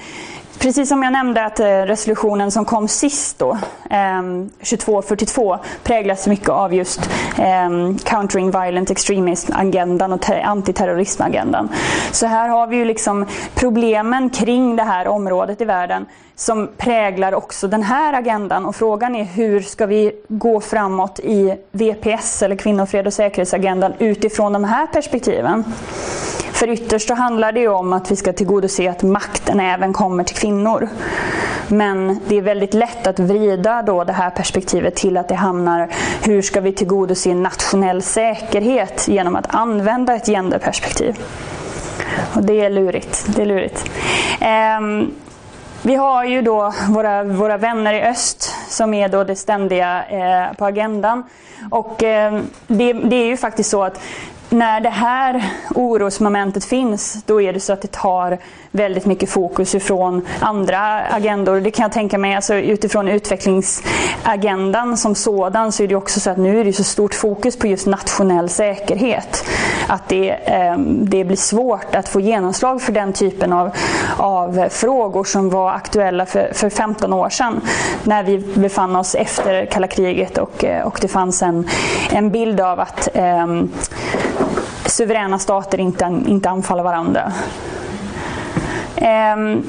[0.58, 3.58] precis som jag nämnde att eh, resolutionen som kom sist då,
[3.90, 11.68] ehm, 2242, präglas mycket av just ehm, Countering Violent Extremism-agendan och antiterrorism-agendan.
[12.12, 17.34] Så här har vi ju liksom problemen kring det här området i världen som präglar
[17.34, 18.66] också den här agendan.
[18.66, 24.52] Och frågan är hur ska vi gå framåt i VPS, eller kvinnofred och säkerhetsagendan, utifrån
[24.52, 25.64] de här perspektiven.
[26.58, 30.24] För ytterst så handlar det ju om att vi ska tillgodose att makten även kommer
[30.24, 30.88] till kvinnor.
[31.68, 35.88] Men det är väldigt lätt att vrida då det här perspektivet till att det hamnar,
[36.24, 41.18] hur ska vi tillgodose nationell säkerhet genom att använda ett genderperspektiv?
[42.34, 43.26] Och det är lurigt.
[43.36, 43.90] Det är lurigt.
[44.80, 45.14] Um,
[45.82, 50.56] vi har ju då våra, våra vänner i öst som är då det ständiga eh,
[50.56, 51.24] på agendan.
[51.70, 54.00] Och eh, det, det, är ju faktiskt så att
[54.50, 58.38] när det här orosmomentet finns, då är det så att det tar
[58.70, 61.60] väldigt mycket fokus ifrån andra agendor.
[61.60, 66.30] Det kan jag tänka mig, alltså utifrån utvecklingsagendan som sådan så är det också så
[66.30, 69.44] att nu är det så stort fokus på just nationell säkerhet.
[69.88, 73.70] Att det, eh, det blir svårt att få genomslag för den typen av,
[74.16, 77.60] av frågor som var aktuella för, för 15 år sedan.
[78.04, 81.68] När vi befann oss efter kalla kriget och, och det fanns en,
[82.10, 83.46] en bild av att eh,
[84.98, 87.32] suveräna stater inte, inte anfaller varandra.
[88.96, 89.62] Ehm,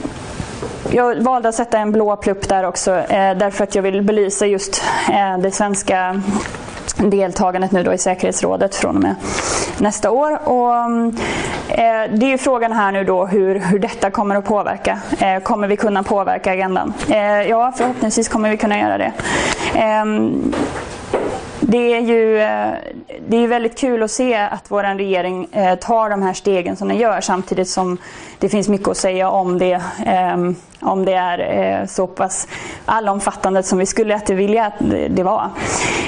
[0.92, 4.46] jag valde att sätta en blå plupp där också eh, därför att jag vill belysa
[4.46, 6.22] just eh, det svenska
[6.98, 9.16] deltagandet nu då i säkerhetsrådet från och med
[9.78, 10.50] nästa år.
[10.50, 10.76] Och,
[11.70, 15.00] eh, det är frågan här nu då hur, hur detta kommer att påverka.
[15.20, 16.94] Eh, kommer vi kunna påverka agendan?
[17.10, 19.12] Eh, ja, förhoppningsvis kommer vi kunna göra det.
[19.76, 20.54] Ehm,
[21.72, 22.74] det är ju eh,
[23.28, 26.88] det är väldigt kul att se att vår regering eh, tar de här stegen som
[26.88, 27.98] den gör samtidigt som
[28.40, 31.40] det finns mycket att säga om det, ehm, om det är
[31.82, 32.48] eh, så pass
[32.86, 34.74] allomfattande som vi skulle att vilja att
[35.10, 35.50] det var.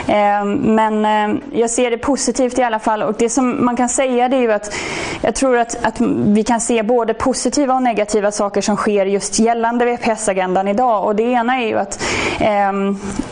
[0.08, 3.90] Eh, men eh, jag ser det positivt i alla fall och det som man kan
[3.90, 4.76] säga det är ju att
[5.22, 9.40] jag tror att, att vi kan se både positiva och negativa saker som sker just
[9.40, 12.04] gällande VPS-agendan idag och det ena är ju att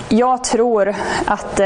[0.10, 1.62] jag tror att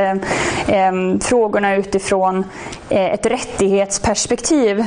[1.21, 2.45] frågorna utifrån
[2.89, 4.85] ett rättighetsperspektiv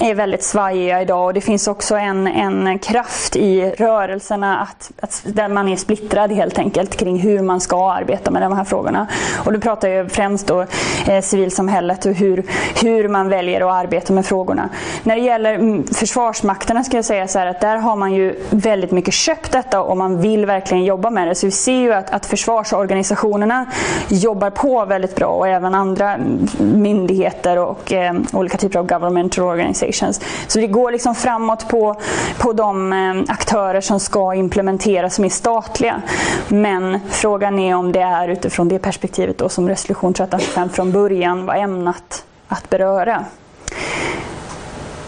[0.00, 5.22] är väldigt svajiga idag och det finns också en, en kraft i rörelserna att, att,
[5.24, 9.06] där man är splittrad helt enkelt kring hur man ska arbeta med de här frågorna.
[9.44, 10.66] Och då pratar jag främst då
[11.06, 12.44] eh, civilsamhället och hur,
[12.82, 14.68] hur man väljer att arbeta med frågorna.
[15.02, 18.34] När det gäller mm, försvarsmakterna ska jag säga så här att där har man ju
[18.50, 21.34] väldigt mycket köpt detta och man vill verkligen jobba med det.
[21.34, 23.66] Så vi ser ju att, att försvarsorganisationerna
[24.08, 29.44] jobbar på väldigt bra och även andra mm, myndigheter och eh, olika typer av governmental
[29.44, 29.89] organisationer.
[29.90, 30.20] Organizations.
[30.46, 32.00] Så det går liksom framåt på,
[32.38, 36.02] på de eh, aktörer som ska implementera som är statliga.
[36.48, 41.46] Men frågan är om det är utifrån det perspektivet då som resolution 1325 från början
[41.46, 43.24] var ämnat att beröra.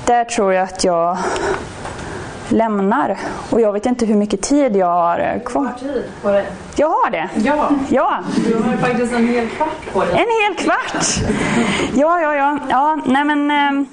[0.04, 1.18] Där tror jag att jag
[2.48, 3.18] lämnar.
[3.50, 5.68] Och jag vet inte hur mycket tid jag har eh, kvar.
[5.80, 6.46] Tid på dig.
[6.76, 7.28] Jag har det?
[7.34, 7.70] Ja.
[7.88, 8.18] ja.
[8.46, 10.12] Du har faktiskt en hel kvart på dig.
[10.12, 11.04] En hel kvart?
[11.94, 12.58] Ja, ja, ja.
[12.70, 13.50] ja nej men...
[13.50, 13.86] Eh,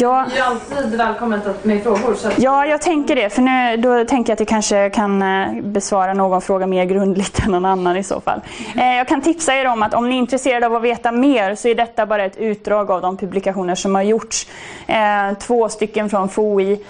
[0.00, 0.26] Ja.
[0.30, 2.14] Det är alltid välkommet med frågor.
[2.14, 2.38] Så att...
[2.38, 3.30] Ja, jag tänker det.
[3.30, 7.38] För nu, då tänker jag att jag kanske kan eh, besvara någon fråga mer grundligt
[7.44, 8.40] än någon annan i så fall.
[8.76, 11.54] Eh, jag kan tipsa er om att om ni är intresserade av att veta mer
[11.54, 14.46] så är detta bara ett utdrag av de publikationer som har gjorts.
[14.86, 16.84] Eh, två stycken från FOI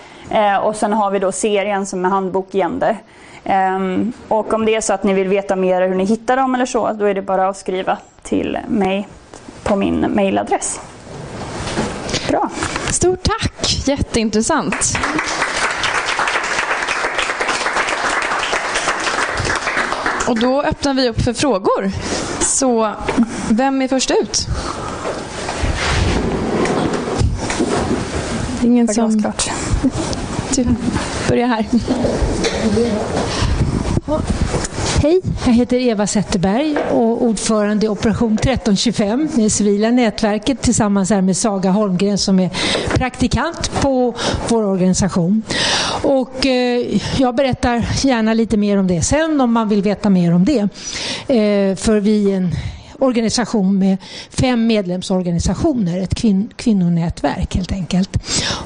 [0.63, 2.97] och sen har vi då serien som är handbok gender.
[3.45, 6.55] Ehm, och om det är så att ni vill veta mer hur ni hittar dem
[6.55, 9.09] eller så, då är det bara att skriva till mig
[9.63, 10.81] på min mailadress.
[12.35, 12.51] Bra.
[12.91, 13.83] Stort tack!
[13.87, 14.97] Jätteintressant.
[20.29, 21.91] Och då öppnar vi upp för frågor.
[22.41, 22.93] Så
[23.51, 24.47] vem är först ut?
[28.63, 29.23] Ingen som...
[29.23, 29.51] Klart.
[30.55, 30.67] Du
[31.29, 31.67] börjar här.
[35.05, 41.37] Hej, jag heter Eva Zetterberg och ordförande i Operation 1325, det civila nätverket tillsammans med
[41.37, 42.51] Saga Holmgren som är
[42.95, 44.15] praktikant på
[44.49, 45.43] vår organisation.
[46.03, 50.35] Och eh, jag berättar gärna lite mer om det sen om man vill veta mer
[50.35, 50.61] om det.
[51.29, 52.55] Eh, för vi är en
[53.05, 53.97] organisation med
[54.31, 58.11] fem medlemsorganisationer, ett kvin kvinnonätverk helt enkelt.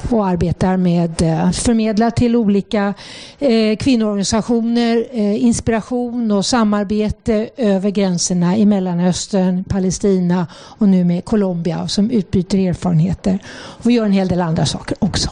[0.09, 2.93] Och arbetar med eh, att förmedla till olika
[3.39, 11.87] eh, kvinnoorganisationer eh, inspiration och samarbete över gränserna i Mellanöstern, Palestina och nu med Colombia
[11.87, 13.39] som utbyter erfarenheter.
[13.49, 15.29] Och vi gör en hel del andra saker också.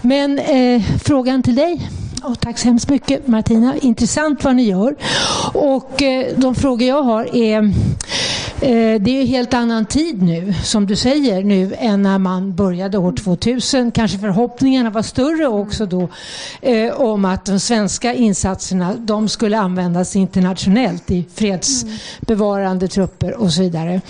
[0.00, 1.90] Men eh, frågan till dig
[2.24, 3.76] och tack så hemskt mycket Martina.
[3.76, 4.94] Intressant vad ni gör.
[5.54, 7.62] Och eh, de frågor jag har är
[8.60, 12.54] eh, det är ju helt annan tid nu, som du säger, nu än när man
[12.54, 13.90] började år 2000.
[13.90, 16.08] Kanske förhoppningarna var större också då
[16.60, 23.62] eh, om att de svenska insatserna de skulle användas internationellt i fredsbevarande trupper och så
[23.62, 24.00] vidare.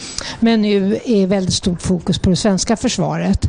[0.40, 3.48] Men nu är väldigt stort fokus på det svenska försvaret.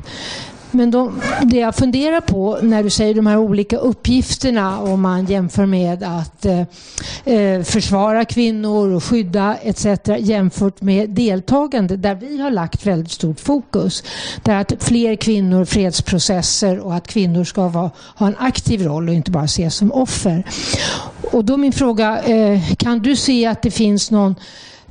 [0.76, 5.26] Men de, det jag funderar på när du säger de här olika uppgifterna om man
[5.26, 6.62] jämför med att eh,
[7.26, 9.86] eh försvara kvinnor och skydda etc.
[10.20, 14.04] jämfört med deltagande där vi har lagt väldigt stort fokus.
[14.44, 19.16] Där att fler kvinnor, fredsprocesser och att kvinnor ska vara, ha en aktiv roll och
[19.16, 20.44] inte bara ses som offer.
[21.32, 24.36] Och då min fråga, eh, kan du se att det finns någon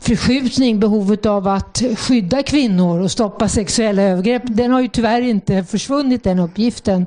[0.04, 5.64] förskjutning, behovet av att skydda kvinnor och stoppa sexuella övergrepp, den har ju tyvärr inte
[5.64, 7.06] försvunnit den uppgiften.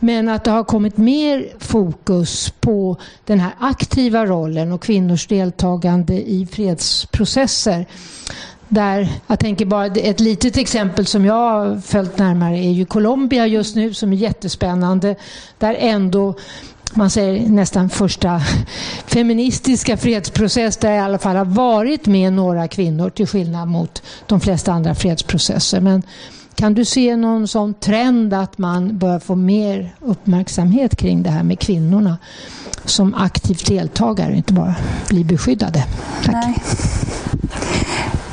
[0.00, 6.14] Men att det har kommit mer fokus på den här aktiva rollen och kvinnors deltagande
[6.30, 7.86] i fredsprocesser.
[8.68, 13.46] Där, jag tänker bara ett litet exempel som jag har följt närmare är ju Colombia
[13.46, 15.16] just nu som är jättespännande.
[15.58, 16.34] Där ändå
[16.94, 18.40] man säger nästan första
[19.06, 24.02] feministiska fredsprocess där jag i alla fall har varit med några kvinnor till skillnad mot
[24.26, 25.80] de flesta andra fredsprocesser.
[25.80, 26.02] Men
[26.54, 31.42] kan du se någon sån trend att man bör få mer uppmärksamhet kring det här
[31.42, 32.18] med kvinnorna
[32.84, 34.74] som aktivt deltagare, inte bara
[35.08, 35.84] bli beskyddade?
[36.24, 36.34] Tack.
[36.34, 36.62] Nej.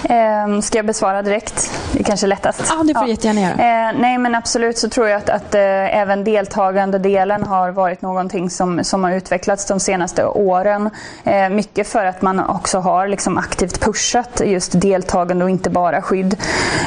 [0.10, 1.72] Eh, ska jag besvara direkt?
[1.94, 2.64] Det är kanske lättast.
[2.70, 3.52] Ja, det får du jättegärna göra.
[3.52, 8.50] Eh, nej, men absolut så tror jag att, att eh, även deltagandedelen har varit någonting
[8.50, 10.90] som, som har utvecklats de senaste åren.
[11.24, 16.02] Eh, mycket för att man också har liksom aktivt pushat just deltagande och inte bara
[16.02, 16.36] skydd.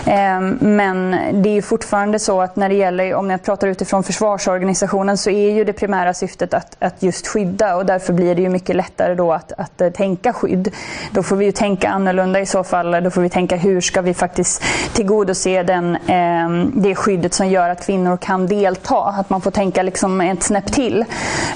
[0.07, 5.19] Ehm, men det är fortfarande så att när det gäller, om jag pratar utifrån försvarsorganisationen,
[5.19, 8.49] så är ju det primära syftet att, att just skydda och därför blir det ju
[8.49, 10.75] mycket lättare då att, att eh, tänka skydd.
[11.11, 14.15] Då får vi ju tänka annorlunda i så fall får vi tänka hur ska vi
[14.15, 18.97] faktiskt tillgodose den, eh, det skyddet som gör att kvinnor kan delta.
[18.97, 21.05] Att man får tänka liksom ett snäpp till.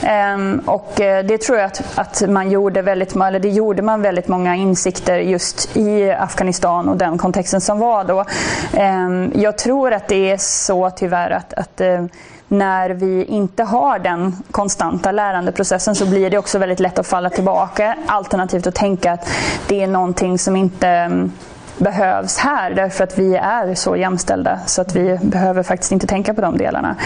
[0.03, 4.03] Ehm, och eh, det tror jag att, att man gjorde väldigt, eller det gjorde man
[4.03, 8.25] väldigt många insikter just i Afghanistan och den kontexten som var då.
[8.73, 12.05] Ehm, jag tror att det är så tyvärr att, att eh,
[12.48, 17.30] när vi inte har den konstanta lärandeprocessen så blir det också väldigt lätt att falla
[17.30, 17.96] tillbaka.
[18.06, 19.28] Alternativt att tänka att
[19.68, 21.32] det är någonting som inte mm,
[21.78, 26.35] behövs här därför att vi är så jämställda så att vi behöver faktiskt inte tänka
[26.35, 26.96] på de delarna.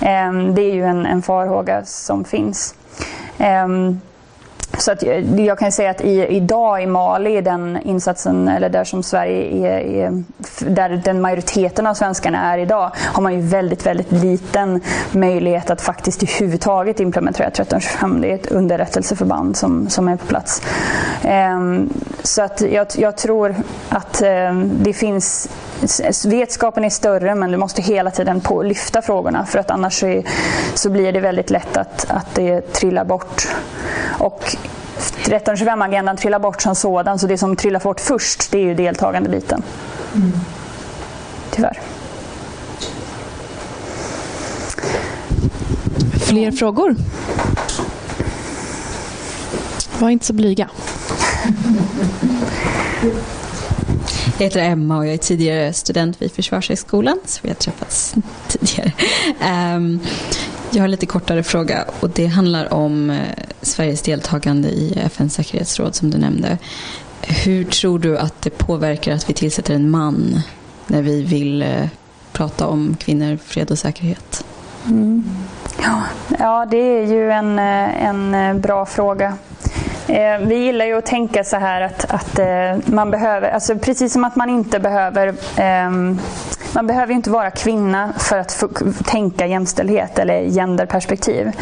[0.00, 2.74] Ehm, det är ju en, en farhåga som finns.
[3.38, 4.00] Ehm,
[4.78, 8.84] så att eh, jag kan säga att i, idag i Mali, den insatsen, eller där
[8.84, 10.22] som Sverige är, är,
[10.60, 14.80] där den majoriteten av svenskarna är idag, har man ju väldigt, väldigt liten
[15.12, 18.20] möjlighet att faktiskt överhuvudtaget implementera 1325.
[18.20, 20.62] Det är ett underrättelseförband som, som är på plats.
[21.22, 21.90] Ehm,
[22.22, 23.54] så att jag, jag tror
[23.88, 25.48] att ehm, det finns
[26.26, 30.22] Vetskapen är större men du måste hela tiden på lyfta frågorna för att annars så,
[30.74, 33.48] så blir det väldigt lätt att, att det trillar bort.
[34.20, 34.56] Och
[35.24, 39.62] 1325-agendan trillar bort som sådan, så det som trillar bort först det är ju deltagandebiten.
[40.14, 40.32] Mm.
[41.50, 41.80] Tyvärr.
[46.20, 46.96] Fler frågor?
[49.98, 50.70] Var inte så blyga.
[54.38, 58.14] Jag heter Emma och jag är tidigare student vid Försvarshögskolan, så vi har träffats
[58.48, 58.92] tidigare.
[60.72, 63.16] Jag har lite kortare fråga och det handlar om eh,
[63.62, 66.58] Sveriges deltagande i FNs säkerhetsråd som du nämnde.
[67.22, 70.40] Hur tror du att det påverkar att vi tillsätter en man
[70.86, 71.88] när vi vill eh,
[72.32, 74.44] prata om kvinnor, fred och säkerhet?
[74.86, 75.24] Mm.
[75.82, 76.02] Ja,
[76.38, 79.34] ja, det är ju en, eh, en bra fråga.
[80.40, 82.40] Vi gillar ju att tänka så här att, att
[82.86, 86.18] man behöver, alltså precis som att man inte behöver ehm,
[86.74, 88.62] man behöver ju inte vara kvinna för att
[89.04, 91.52] tänka jämställdhet eller genderperspektiv.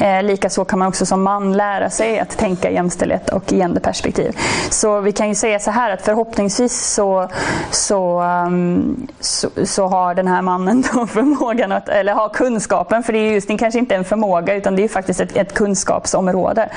[0.00, 4.38] Eh, Likaså kan man också som man lära sig att tänka jämställdhet och genderperspektiv.
[4.70, 7.28] Så vi kan ju säga så här att förhoppningsvis så,
[7.70, 13.12] så, um, så, så, har den här mannen då förmågan att, eller har kunskapen, för
[13.12, 16.68] det är just det kanske inte en förmåga utan det är faktiskt ett, ett kunskapsområde.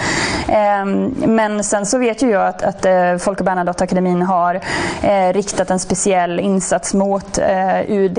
[0.48, 0.86] Eh,
[1.28, 4.62] men sen så vet ju jag att, att eh, Folke Bernadotteakademin har
[5.02, 8.18] eh, riktat en speciell insats mot eh, Eh, UD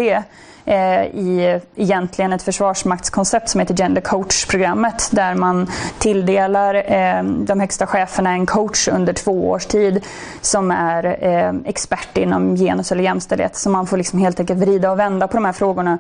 [0.65, 7.87] eh, i egentligen ett försvarsmaktskoncept som heter Gender Coach-programmet där man tilldelar eh, de högsta
[7.87, 10.05] cheferna en coach under två års tid
[10.41, 13.57] som är eh, expert inom genus eller jämställdhet.
[13.57, 15.99] Så man får liksom helt enkelt vrida och vända på de här frågorna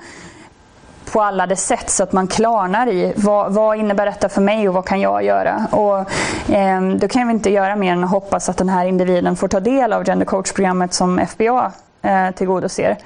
[1.13, 4.69] på alla dess sätt så att man klarnar i vad, vad, innebär detta för mig
[4.69, 5.67] och vad kan jag göra?
[5.71, 5.99] Och,
[6.53, 9.49] eh, då kan vi inte göra mer än att hoppas att den här individen får
[9.49, 12.97] ta del av Gender Coach-programmet som FBA eh, tillgodoser.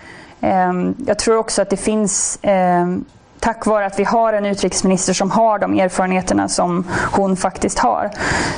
[0.42, 3.04] Ehm, jag tror också att det finns ehm,
[3.40, 8.10] tack vare att vi har en utrikesminister som har de erfarenheterna som hon faktiskt har,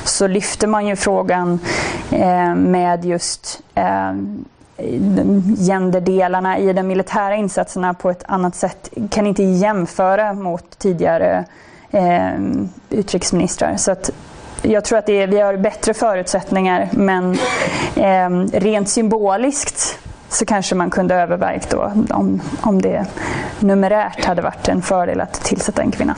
[0.03, 1.59] så lyfter man ju frågan
[2.11, 3.61] ehm, med just
[5.67, 8.89] genderdelarna i de militära insatserna på ett annat sätt.
[9.09, 11.45] Kan inte jämföra mot tidigare
[12.89, 13.75] utrikesministrar.
[13.77, 14.09] Så att
[14.61, 17.37] jag tror att är, vi har bättre förutsättningar men
[18.53, 19.99] rent symboliskt
[20.29, 23.05] så kanske man kunde övervägt då om, om det
[23.59, 26.15] numerärt hade varit en fördel att tillsätta en kvinna.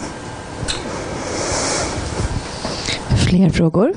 [3.29, 3.93] Fler frågor?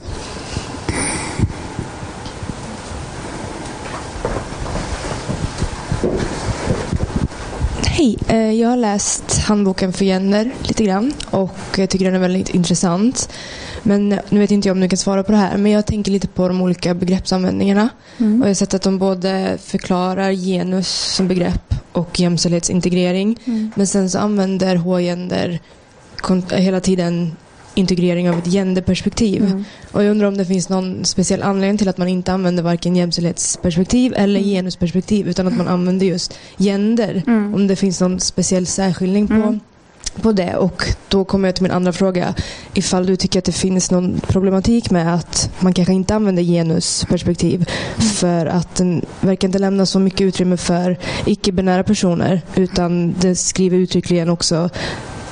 [7.86, 12.48] Hej, eh, jag har läst handboken för gender lite grann och tycker den är väldigt
[12.48, 13.28] intressant.
[13.82, 16.12] Men nu vet inte jag om du kan svara på det här, men jag tänker
[16.12, 17.88] lite på de olika begreppsanvändningarna.
[18.18, 18.40] Mm.
[18.40, 23.38] Och jag har sett att de både förklarar genus som begrepp och jämställdhetsintegrering.
[23.44, 23.70] Mm.
[23.74, 25.60] Men sen så använder H-gender
[26.50, 27.36] hela tiden
[27.74, 29.44] integrering av ett genderperspektiv.
[29.44, 29.64] Mm.
[29.92, 32.96] Och jag undrar om det finns någon speciell anledning till att man inte använder varken
[32.96, 34.50] jämställdhetsperspektiv eller mm.
[34.50, 37.22] genusperspektiv utan att man använder just gender.
[37.26, 37.54] Mm.
[37.54, 39.60] Om det finns någon speciell särskiljning på mm
[40.22, 42.34] på det och då kommer jag till min andra fråga.
[42.74, 47.68] Ifall du tycker att det finns någon problematik med att man kanske inte använder genusperspektiv
[47.98, 53.78] för att den verkar inte lämna så mycket utrymme för icke-binära personer utan det skriver
[53.78, 54.70] uttryckligen också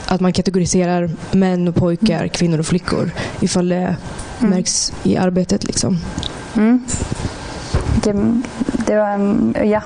[0.06, 3.10] att man kategoriserar män och pojkar, kvinnor och flickor
[3.40, 3.96] ifall det
[4.38, 4.50] mm.
[4.50, 5.64] märks i arbetet.
[5.64, 5.98] Liksom.
[6.56, 6.84] Mm.
[8.02, 8.42] Det,
[8.88, 9.82] det var mm, ja,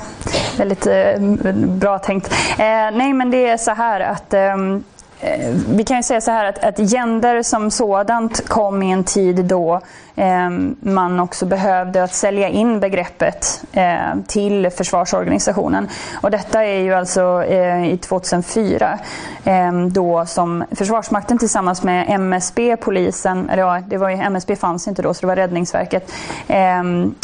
[0.58, 1.20] väldigt eh,
[1.54, 2.32] bra tänkt.
[2.50, 4.84] Eh, nej, men det är så här att ehm,
[5.20, 9.04] eh, vi kan ju säga så här att, att gender som sådant kom i en
[9.04, 9.80] tid då
[10.16, 10.50] eh,
[10.80, 13.96] man också behövde att sälja in begreppet eh,
[14.26, 15.88] till försvarsorganisationen.
[16.14, 18.98] Och detta är ju alltså eh, i 2004
[19.44, 24.88] ehm, då som Försvarsmakten tillsammans med MSB, polisen, eller ja, det var ju, MSB fanns
[24.88, 26.12] inte då så det var Räddningsverket
[26.48, 27.14] ehm,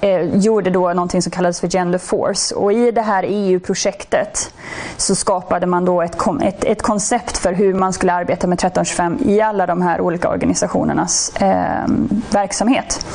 [0.00, 2.54] eh, gjorde då någonting som kallades för Gender Force.
[2.54, 4.54] Och i det här EU-projektet
[4.96, 9.18] så skapade man då ett, ett, ett, koncept för hur man skulle arbeta med 1325
[9.24, 11.88] i alla de här olika organisationernas eh,
[12.30, 13.06] verksamhet.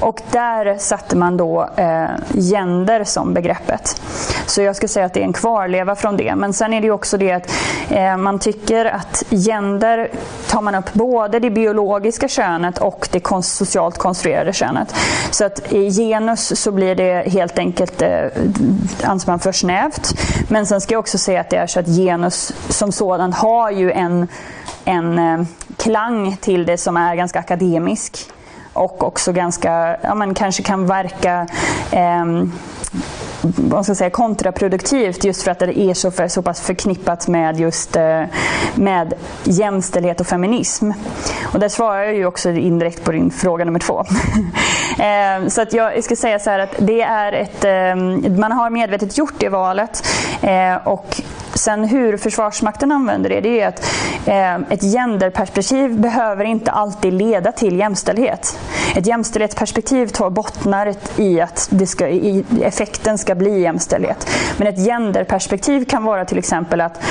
[0.00, 4.00] Och där satte man då eh, gender som begreppet.
[4.46, 6.34] Så jag skulle säga att det är en kvarleva från det.
[6.36, 7.50] Men sen är det också det att
[7.88, 10.10] eh, man tycker att gender
[10.48, 14.94] tar man upp både det biologiska könet och det socialt konstruerade könet.
[15.30, 18.26] Så att i genus så blir det helt enkelt, eh,
[19.02, 20.14] anser man för snävt.
[20.48, 23.70] Men sen ska jag också säga att det är så att genus som sådan har
[23.70, 24.28] ju en,
[24.84, 28.30] en eh, klang till det som är ganska akademisk
[28.72, 31.46] och också ganska, ja man kanske kan verka
[31.90, 32.24] eh,
[33.44, 37.28] vad ska jag säga, kontraproduktivt just för att det är så, för, så pass förknippat
[37.28, 38.22] med just eh,
[38.74, 39.14] med
[39.44, 40.90] jämställdhet och feminism.
[41.52, 44.04] Och där svarar jag ju också indirekt på din fråga nummer två.
[44.94, 48.70] Eh, så att jag ska säga så här att det är ett, eh, man har
[48.70, 50.06] medvetet gjort det valet
[50.84, 51.20] och
[51.54, 53.86] Sen hur Försvarsmakten använder det, det är att
[54.26, 58.58] eh, ett genderperspektiv behöver inte alltid leda till jämställdhet.
[58.96, 64.30] Ett jämställdhetsperspektiv tar bottnar i att det ska, i, effekten ska bli jämställdhet.
[64.56, 67.02] Men ett genderperspektiv kan vara till exempel att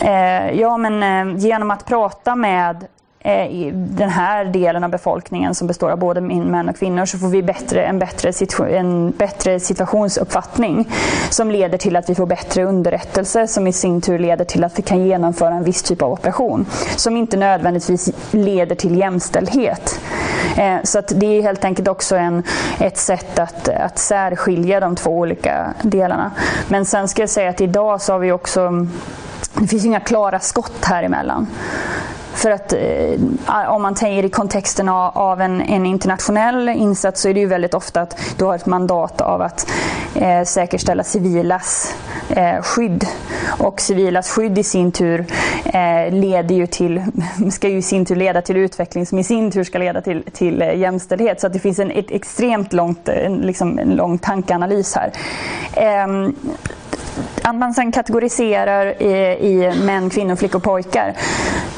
[0.00, 2.86] eh, ja, men, eh, genom att prata med
[3.24, 7.18] Eh, i den här delen av befolkningen som består av både män och kvinnor så
[7.18, 8.32] får vi bättre, en, bättre
[8.78, 10.88] en bättre situationsuppfattning
[11.30, 14.78] som leder till att vi får bättre underrättelse som i sin tur leder till att
[14.78, 16.66] vi kan genomföra en viss typ av operation
[16.96, 20.00] som inte nödvändigtvis leder till jämställdhet.
[20.56, 22.42] Eh, så att det är helt enkelt också en,
[22.80, 26.30] ett sätt att, att särskilja de två olika delarna.
[26.68, 28.86] Men sen ska jag säga att idag så har vi också
[29.54, 31.46] det finns inga klara skott här emellan.
[32.34, 37.28] För att eh, om man tänker i kontexten av, av en, en, internationell insats så
[37.28, 39.70] är det ju väldigt ofta att du har ett mandat av att
[40.14, 41.96] eh, säkerställa civilas
[42.28, 43.06] eh, skydd.
[43.58, 45.24] Och civilas skydd i sin tur
[45.64, 47.02] eh, leder ju till,
[47.50, 50.22] ska ju i sin tur leda till utveckling som i sin tur ska leda till,
[50.32, 51.40] till eh, jämställdhet.
[51.40, 55.12] Så att det finns en ett extremt långt, eh, en, liksom, en lång tankeanalys här.
[55.74, 56.34] Ehm,
[57.42, 61.14] att man sen kategoriserar i, i män, kvinnor, flickor, pojkar.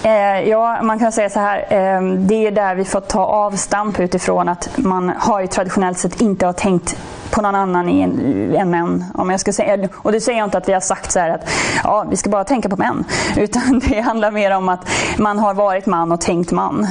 [0.03, 1.59] Eh, ja, man kan säga så här.
[1.59, 6.21] Eh, det är där vi får ta avstamp utifrån att man har ju traditionellt sett
[6.21, 6.97] inte har tänkt
[7.35, 9.05] på någon annan än män.
[9.15, 9.89] Om jag ska säga.
[9.95, 11.51] Och det säger jag inte att vi har sagt så att
[11.85, 13.05] ja, vi ska bara tänka på män.
[13.37, 16.87] Utan det handlar mer om att man har varit man och tänkt man.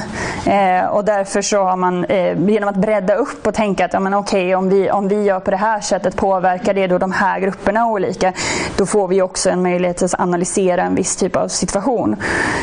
[0.46, 4.00] Eh, och därför så har man eh, genom att bredda upp och tänka att ja,
[4.00, 7.12] men okej, om, vi, om vi gör på det här sättet påverkar det då de
[7.12, 8.32] här grupperna olika.
[8.76, 12.16] Då får vi också en möjlighet att analysera en viss typ av situation.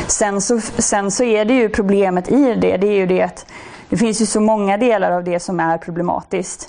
[0.06, 3.46] Sen så, sen så är det ju problemet i det, det är ju det att
[3.88, 6.68] det finns ju så många delar av det som är problematiskt.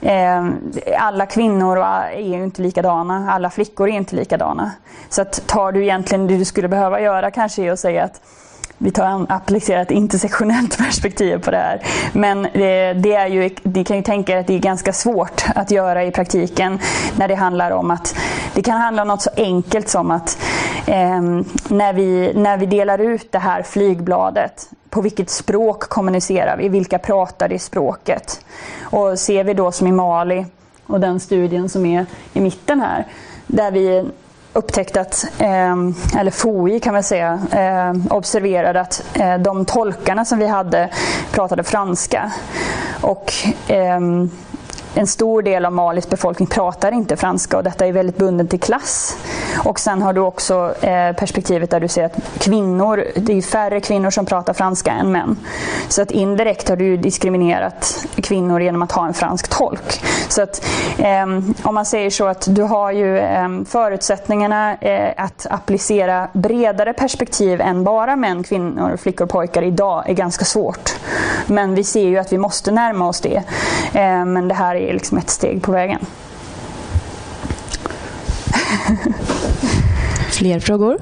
[0.00, 4.72] Ehm, alla kvinnor är ju inte likadana, alla flickor är inte likadana.
[5.08, 8.20] Så att tar du egentligen det du skulle behöva göra kanske är att säga att
[8.78, 11.82] vi tar applicerar ett intersektionellt perspektiv på det här.
[12.12, 15.44] Men det, det, är ju, ni kan ju tänka er att det är ganska svårt
[15.54, 16.78] att göra i praktiken
[17.16, 18.16] när det handlar om att
[18.54, 20.38] det kan handla om något så enkelt som att
[20.86, 21.20] eh,
[21.68, 26.68] när, vi, när vi delar ut det här flygbladet på vilket språk kommunicerar vi?
[26.68, 28.44] Vilka pratar det språket?
[28.82, 30.46] Och ser vi då som i Mali
[30.86, 33.06] och den studien som är i mitten här,
[33.46, 34.04] där vi
[34.58, 35.76] upptäckte att, eh,
[36.20, 40.90] eller FOI kan man säga, eh, observerade att eh, de tolkarna som vi hade
[41.32, 42.32] pratade franska.
[43.00, 43.32] Och
[43.68, 44.30] ehm,
[44.98, 48.60] en stor del av Malis befolkning pratar inte franska och detta är väldigt bundet till
[48.60, 49.18] klass.
[49.64, 53.80] Och sen har du också eh, perspektivet där du ser att kvinnor, det är färre
[53.80, 55.36] kvinnor som pratar franska än män.
[55.88, 60.02] Så att indirekt har du diskriminerat kvinnor genom att ha en fransk tolk.
[60.28, 60.64] Så att
[60.98, 61.26] eh,
[61.62, 64.76] om man säger så att du har ju ehm, eh, förutsättningarna
[65.16, 70.96] att applicera bredare perspektiv än bara män, kvinnor, flickor och pojkar idag är ganska svårt.
[71.46, 73.42] Men vi ser ju att vi måste närma oss det.
[73.92, 76.00] Ehm, men det här är liksom ett steg på vägen.
[80.30, 80.98] Fler frågor?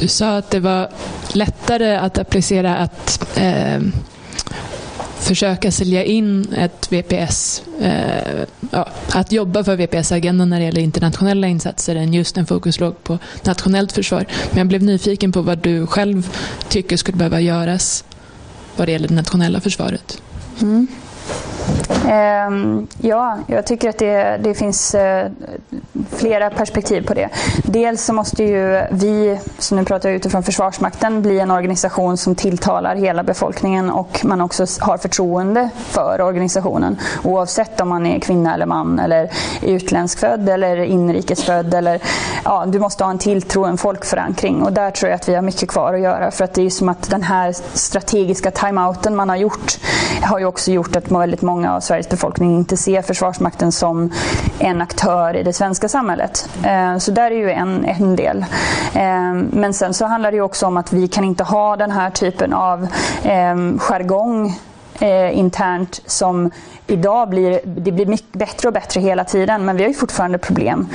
[0.00, 0.88] Du sa att det var
[1.32, 3.80] lättare att applicera att eh,
[5.20, 11.46] försöka sälja in ett VPS, eh, ja, att jobba för VPS-agendan när det gäller internationella
[11.46, 14.26] insatser än just en fokus låg på nationellt försvar.
[14.50, 16.36] Men jag blev nyfiken på vad du själv
[16.68, 18.04] tycker skulle behöva göras
[18.76, 20.22] vad det gäller det nationella försvaret.
[20.60, 20.86] Mm.
[22.08, 25.30] Ehm, ja, jag tycker att det, det finns eh,
[26.10, 27.28] flera perspektiv på det.
[27.64, 32.34] Dels så måste ju vi, som nu pratar jag utifrån Försvarsmakten, bli en organisation som
[32.34, 36.96] tilltalar hela befolkningen och man också har förtroende för organisationen.
[37.24, 39.30] Oavsett om man är kvinna eller man eller
[39.62, 41.74] utländskfödd eller inrikesfödd.
[41.74, 42.02] Eller,
[42.44, 45.42] ja, du måste ha en tilltro, en folkförankring och där tror jag att vi har
[45.42, 46.30] mycket kvar att göra.
[46.30, 49.78] För att det är som att den här strategiska timeouten man har gjort
[50.22, 54.12] har ju också gjort att väldigt många av Sveriges befolkning inte ser Försvarsmakten som
[54.58, 56.48] en aktör i det svenska samhället.
[56.64, 58.44] Eh, så där är ju en, en del.
[58.94, 62.10] Eh, men sen så handlar det också om att vi kan inte ha den här
[62.10, 62.82] typen av
[63.22, 64.58] eh, jargong
[65.00, 66.50] eh, internt som
[66.86, 70.38] idag blir, det blir mycket bättre och bättre hela tiden men vi har ju fortfarande
[70.38, 70.88] problem.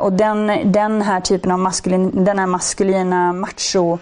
[0.00, 3.98] och den, den här typen av maskulin, den här maskulina macho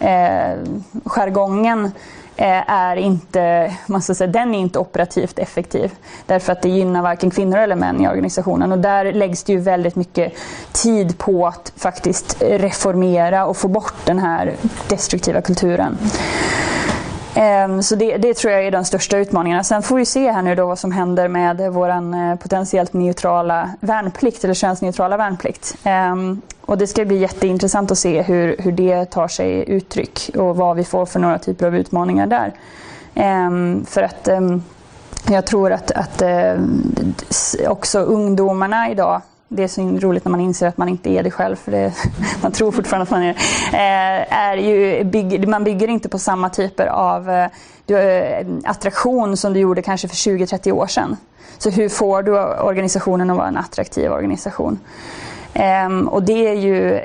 [0.00, 0.58] eh,
[1.04, 1.92] jargongen
[2.40, 5.90] Eh, är inte, man ska säga, den är inte operativt effektiv.
[6.26, 8.72] Därför att det gynnar varken kvinnor eller män i organisationen.
[8.72, 10.32] Och där läggs det ju väldigt mycket
[10.72, 14.54] tid på att faktiskt reformera och få bort den här
[14.88, 15.98] destruktiva kulturen.
[17.34, 19.64] Ehm, så det, det, tror jag är den största utmaningen.
[19.64, 23.70] Sen får vi se här nu då vad som händer med vår eh, potentiellt neutrala
[23.80, 25.76] värnplikt, eller könsneutrala värnplikt.
[25.84, 30.56] Ehm, och det ska bli jätteintressant att se hur, hur det tar sig uttryck och
[30.56, 32.52] vad vi får för några typer av utmaningar där.
[33.14, 34.28] Ehm, för att
[35.28, 36.54] jag tror att, att eh,
[37.68, 39.22] också ungdomarna idag
[39.52, 41.92] det är så roligt när man inser att man inte är det själv, för det,
[42.42, 43.38] man tror fortfarande att man är det.
[43.76, 47.48] Eh, är ju, bygg, man bygger inte på samma typer av eh,
[47.96, 51.16] eh, attraktion som du gjorde kanske för 20-30 år sedan.
[51.58, 54.78] Så hur får du organisationen att vara en attraktiv organisation?
[55.54, 57.00] Ehm, och det är ju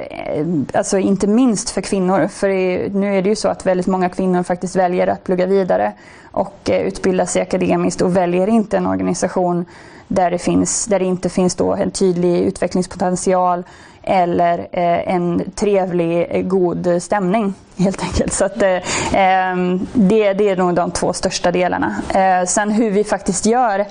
[0.73, 2.49] alltså inte minst för kvinnor, för
[2.89, 5.93] nu är det ju så att väldigt många kvinnor faktiskt väljer att plugga vidare
[6.31, 9.65] och utbilda sig akademiskt och väljer inte en organisation
[10.07, 13.63] där det, finns, där det inte finns då en tydlig utvecklingspotential
[14.03, 18.33] eller eh, en trevlig, eh, god stämning helt enkelt.
[18.33, 18.77] Så att, eh,
[19.13, 21.95] ehm, det, det är nog de två största delarna.
[22.09, 23.85] Eh, sen hur vi faktiskt gör eh,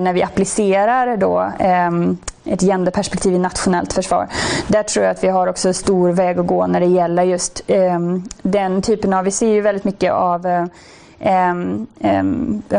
[0.00, 4.28] när vi applicerar då, ehm, ett genderperspektiv i nationellt försvar.
[4.66, 7.62] Där tror jag att vi har också stor väg att gå när det gäller just
[7.66, 10.64] ehm, den typen av, vi ser ju väldigt mycket av eh,
[11.20, 12.22] eh,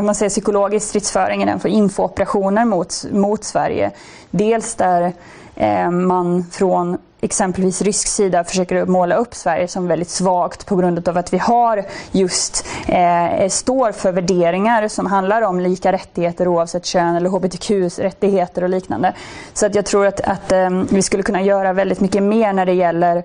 [0.02, 3.92] man säger, psykologisk stridsföring i den för infooperationer mot, mot Sverige.
[4.32, 5.14] Dels där
[5.56, 11.10] Eh, man från exempelvis rysk sida försöker måla upp Sverige som väldigt svagt på grund
[11.10, 16.86] av att vi har just eh, står för värderingar som handlar om lika rättigheter oavsett
[16.86, 19.14] kön eller hbtq-rättigheter och liknande.
[19.54, 22.66] Så att jag tror att, att eh, vi skulle kunna göra väldigt mycket mer när
[22.66, 23.24] det gäller eh,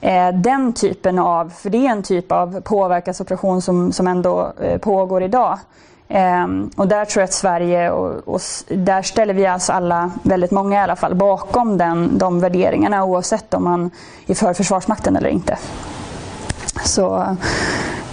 [0.00, 4.78] Eh, den typen av, för det är en typ av påverkansoperation som, som ändå eh,
[4.78, 5.58] pågår idag.
[6.08, 10.50] Ehm, och där tror jag att Sverige, och, och, där ställer vi alltså alla, väldigt
[10.50, 13.90] många i alla fall, bakom den, de värderingarna oavsett om man
[14.26, 15.58] är för Försvarsmakten eller inte.
[16.84, 17.36] Så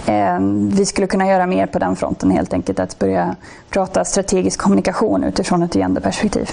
[0.06, 3.36] ehm, vi skulle kunna göra mer på den fronten helt enkelt, att börja
[3.70, 6.50] prata strategisk kommunikation utifrån ett genderperspektiv.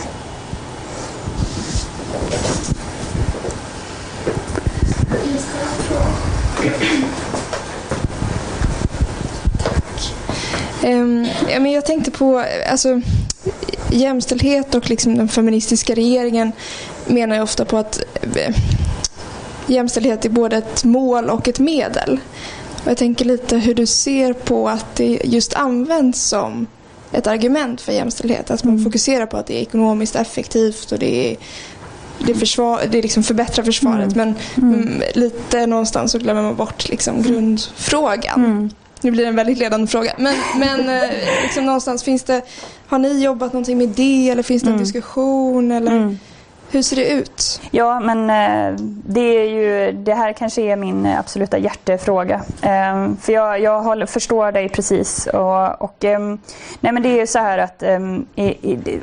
[10.83, 13.01] Um, ja, men jag tänkte på alltså,
[13.91, 16.51] jämställdhet och liksom den feministiska regeringen
[17.05, 17.99] menar ju ofta på att
[18.37, 18.55] uh,
[19.67, 22.19] jämställdhet är både ett mål och ett medel.
[22.83, 26.67] Och jag tänker lite hur du ser på att det just används som
[27.11, 28.51] ett argument för jämställdhet.
[28.51, 28.85] Att man mm.
[28.85, 31.37] fokuserar på att det är ekonomiskt effektivt och det är
[32.19, 34.35] det, försvar, det liksom förbättrar försvaret mm.
[34.57, 35.03] men mm.
[35.15, 38.45] lite någonstans så glömmer man bort liksom grundfrågan.
[38.45, 38.69] Mm.
[39.01, 40.13] Nu blir det en väldigt ledande fråga.
[40.17, 41.09] Men, men eh,
[41.43, 42.41] liksom någonstans finns det,
[42.87, 44.83] har ni jobbat någonting med det eller finns det en mm.
[44.83, 45.71] diskussion?
[45.71, 46.17] Eller?
[46.75, 47.61] Hur ser det ut?
[47.71, 52.41] Ja, men eh, det, är ju, det här kanske är min eh, absoluta hjärtefråga.
[52.61, 55.27] Ehm, för jag, jag håller, förstår dig precis.
[55.27, 56.37] Och, och, ehm,
[56.79, 58.25] nej men det är ju så här att ehm,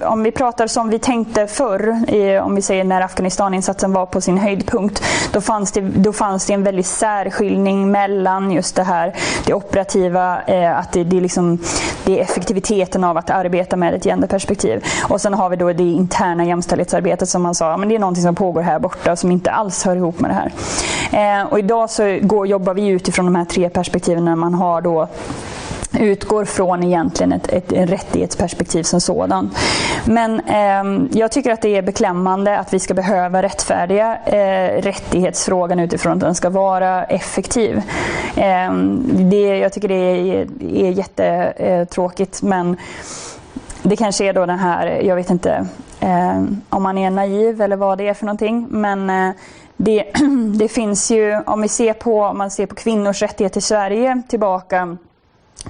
[0.02, 2.04] om vi pratar som vi tänkte förr,
[2.42, 5.02] om vi säger när Afghanistaninsatsen var på sin höjdpunkt,
[5.32, 9.14] då fanns det, då fanns det en väldigt särskiljning mellan just det här,
[9.46, 11.58] det operativa, eh, att det, det, är liksom,
[12.04, 14.84] det är effektiviteten av att arbeta med ett genderperspektiv.
[15.08, 18.22] Och sen har vi då det interna jämställdhetsarbetet som man sa, men det är någonting
[18.22, 20.52] som pågår här borta som inte alls hör ihop med det här.
[21.40, 24.80] Eh, och idag så går, jobbar vi utifrån de här tre perspektiven när man har
[24.80, 25.08] då
[25.98, 29.58] utgår från egentligen ett, ett, ett rättighetsperspektiv som sådant.
[30.04, 35.80] Men eh, jag tycker att det är beklämmande att vi ska behöva rättfärdiga eh, rättighetsfrågan
[35.80, 37.82] utifrån att den ska vara effektiv.
[38.36, 38.72] Eh,
[39.30, 42.76] det, jag tycker det är, är jättetråkigt eh, men
[43.82, 45.66] det kanske är då den här, jag vet inte
[46.00, 48.66] eh, om man är naiv eller vad det är för någonting.
[48.70, 49.34] Men eh,
[49.76, 50.04] det,
[50.58, 54.22] det finns ju, om vi ser på, om man ser på kvinnors rättigheter i Sverige
[54.28, 54.96] tillbaka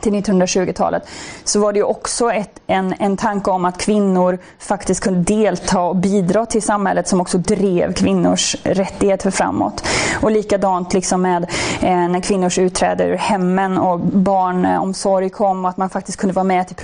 [0.00, 1.02] till 1920-talet
[1.44, 5.80] så var det ju också ett, en, en tanke om att kvinnor faktiskt kunde delta
[5.80, 9.88] och bidra till samhället som också drev kvinnors rättigheter framåt.
[10.22, 11.42] Och likadant liksom med
[11.80, 16.44] eh, när kvinnors utträde ur hemmen och barnomsorg kom och att man faktiskt kunde vara
[16.44, 16.76] med till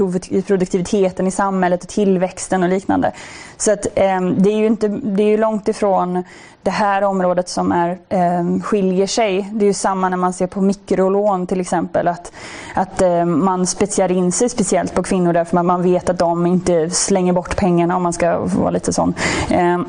[0.42, 3.12] produktiviteten i samhället och tillväxten och liknande.
[3.58, 6.24] Så att, eh, det är ju inte, det är ju långt ifrån
[6.62, 9.50] det här området som är, eh, skiljer sig.
[9.52, 12.08] Det är ju samma när man ser på mikrolån till exempel.
[12.08, 12.32] Att,
[12.74, 16.46] att eh, man speciar in sig speciellt på kvinnor därför att man vet att de
[16.46, 19.14] inte slänger bort pengarna om man ska vara lite sån.
[19.50, 19.80] Eh,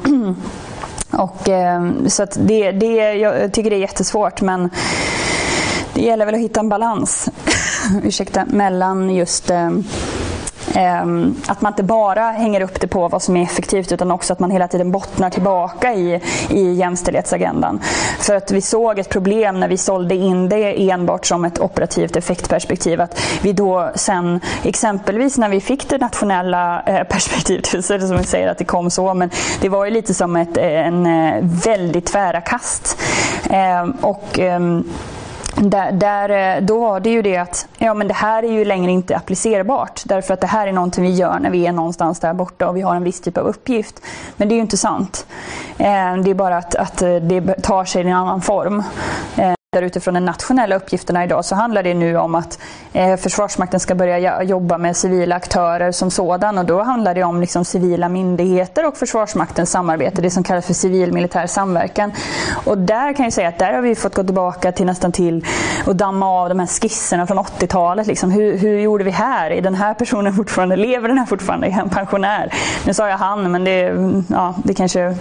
[1.20, 4.70] och, eh, så att det, det, jag tycker det är jättesvårt men
[5.94, 7.30] det gäller väl att hitta en balans
[8.04, 9.70] ursäkta, mellan just eh,
[10.76, 14.34] Ehm, att man inte bara hänger upp det på vad som är effektivt utan också
[14.34, 17.80] att man hela tiden bottnar tillbaka i, i jämställdhetsagendan.
[18.20, 22.16] För att vi såg ett problem när vi sålde in det enbart som ett operativt
[22.16, 23.02] effektperspektiv.
[23.02, 28.18] Att vi då sen, exempelvis när vi fick det nationella eh, perspektivet, så det som
[28.18, 29.30] vi säger att det kom så, men
[29.62, 31.34] det var ju lite som ett eh, en eh,
[31.66, 32.98] väldigt tvära kast.
[33.50, 34.84] Ehm, och ehm,
[35.62, 38.66] där, där, eh, då var det ju det att ja, men det här är ju
[38.66, 40.02] längre inte applicerbart.
[40.06, 42.78] Därför att det här är någonting vi gör när vi är någonstans där borta och
[42.78, 44.02] vi har en viss typ av uppgift.
[44.38, 45.28] Men det är ju inte sant.
[45.78, 48.84] Eh, det är bara att, att eh, det tar sig i en annan form.
[49.74, 52.60] Där utifrån de nationella uppgifterna idag så handlar det nu om att
[52.94, 57.42] eh, Försvarsmakten ska börja jobba med civila aktörer som sådan och då handlar det om
[57.42, 62.12] liksom civila myndigheter och Försvarsmaktens samarbete, det som kallas för civil militär samverkan.
[62.66, 65.46] Och där kan jag säga att där har vi fått gå tillbaka till nästan till
[65.86, 68.08] och damma av de här skisserna från 80-talet.
[68.08, 68.32] Liksom.
[68.32, 69.52] Hur, hur gjorde vi här?
[69.52, 71.68] Är den här personen fortfarande, lever den här fortfarande?
[71.68, 72.54] Är han pensionär?
[72.86, 73.94] Nu sa jag han, men det,
[74.30, 75.16] ja, det kanske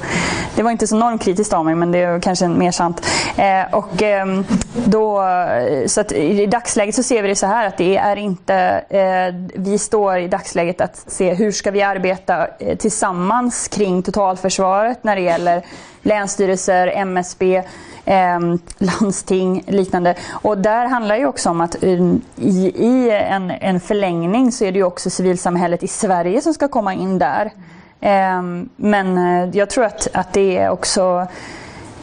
[0.58, 3.06] det var inte så normkritiskt av mig, men det är kanske mer sant.
[3.36, 4.37] Eh, och, eh,
[4.86, 8.16] då, eh, så att I dagsläget så ser vi det så här att det är
[8.16, 8.54] inte...
[8.88, 15.04] Eh, vi står i dagsläget att se hur ska vi arbeta eh, tillsammans kring totalförsvaret
[15.04, 15.62] när det gäller
[16.02, 17.62] länsstyrelser, MSB,
[18.04, 18.38] eh,
[18.78, 20.14] landsting, liknande.
[20.30, 24.72] Och där handlar det också om att eh, i, i en, en förlängning så är
[24.72, 27.50] det ju också civilsamhället i Sverige som ska komma in där.
[28.00, 31.28] Ehm, men eh, jag tror att, att det är också Eh,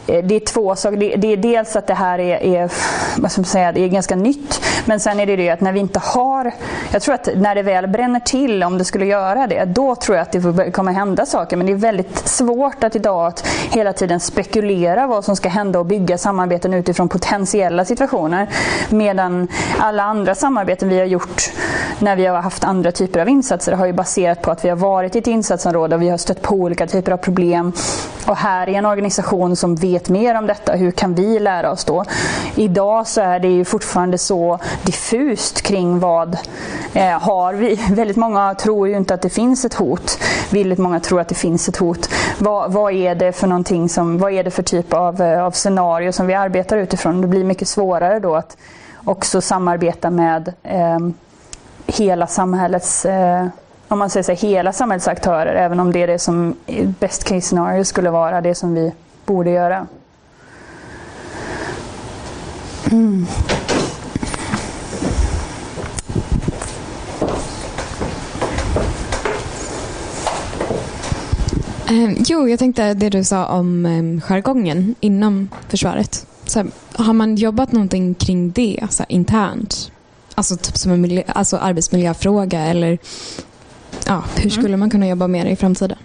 [0.06, 0.96] Eh, det är två saker.
[0.96, 2.70] Det, det, är dels att det här är, är,
[3.16, 4.60] vad ska man säga, det är ganska nytt.
[4.84, 6.52] Men sen är det det att när vi inte har...
[6.92, 10.16] Jag tror att när det väl bränner till, om det skulle göra det, då tror
[10.16, 11.56] jag att det kommer hända saker.
[11.56, 15.78] Men det är väldigt svårt att idag att hela tiden spekulera vad som ska hända
[15.78, 18.48] och bygga samarbeten utifrån potentiella situationer.
[18.90, 19.48] Medan
[19.78, 21.50] alla andra samarbeten vi har gjort
[21.98, 24.76] när vi har haft andra typer av insatser har ju baserat på att vi har
[24.76, 27.72] varit i ett insatsområde och vi har stött på olika typer av problem.
[28.26, 30.72] Och här är en organisation som vet vet mer om detta.
[30.72, 32.04] Hur kan vi lära oss då?
[32.54, 36.36] Idag så är det ju fortfarande så diffust kring vad
[36.94, 37.74] eh, har vi.
[37.90, 40.18] Väldigt många tror ju inte att det finns ett hot.
[40.50, 42.10] Väldigt många tror att det finns ett hot.
[42.38, 45.50] Vad, vad är det för någonting som, vad är det för typ av, eh, av
[45.50, 47.20] scenario som vi arbetar utifrån?
[47.20, 48.56] Det blir mycket svårare då att
[49.04, 50.98] också samarbeta med eh,
[51.86, 53.46] hela samhällets eh,
[53.88, 56.56] om man säger så, hela samhällets aktörer, även om det är det som
[57.00, 58.92] best case scenario skulle vara det som vi
[59.26, 59.86] borde göra.
[62.90, 63.26] Mm.
[72.28, 76.26] Jo, jag tänkte det du sa om eh, jargongen inom försvaret.
[76.44, 79.92] Så här, har man jobbat någonting kring det så här, internt?
[80.34, 82.98] Alltså typ som en miljö, alltså arbetsmiljöfråga eller
[84.06, 84.50] ja, hur mm.
[84.50, 85.98] skulle man kunna jobba mer i framtiden?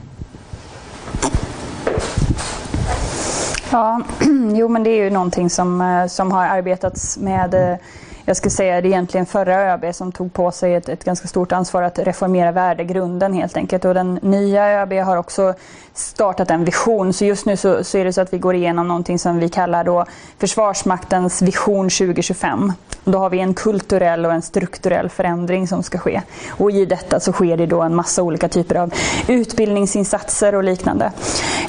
[3.72, 4.02] Ja,
[4.56, 7.78] jo men det är ju någonting som, eh, som har arbetats med eh,
[8.26, 11.52] jag skulle säga det egentligen förra ÖB som tog på sig ett, ett, ganska stort
[11.52, 13.86] ansvar att reformera värdegrunden helt enkelt.
[13.86, 15.54] Och den nya ÖB har också
[15.94, 17.14] startat en vision.
[17.14, 19.50] Så just nu så, så, är det så att vi går igenom någonting som vi
[19.50, 20.06] kallar då
[20.38, 22.74] Försvarsmaktens vision 2025.
[23.04, 26.22] Då har vi en kulturell och en strukturell förändring som ska ske.
[26.50, 28.94] Och i detta så sker det då en massa olika typer av
[29.28, 31.12] utbildningsinsatser och liknande.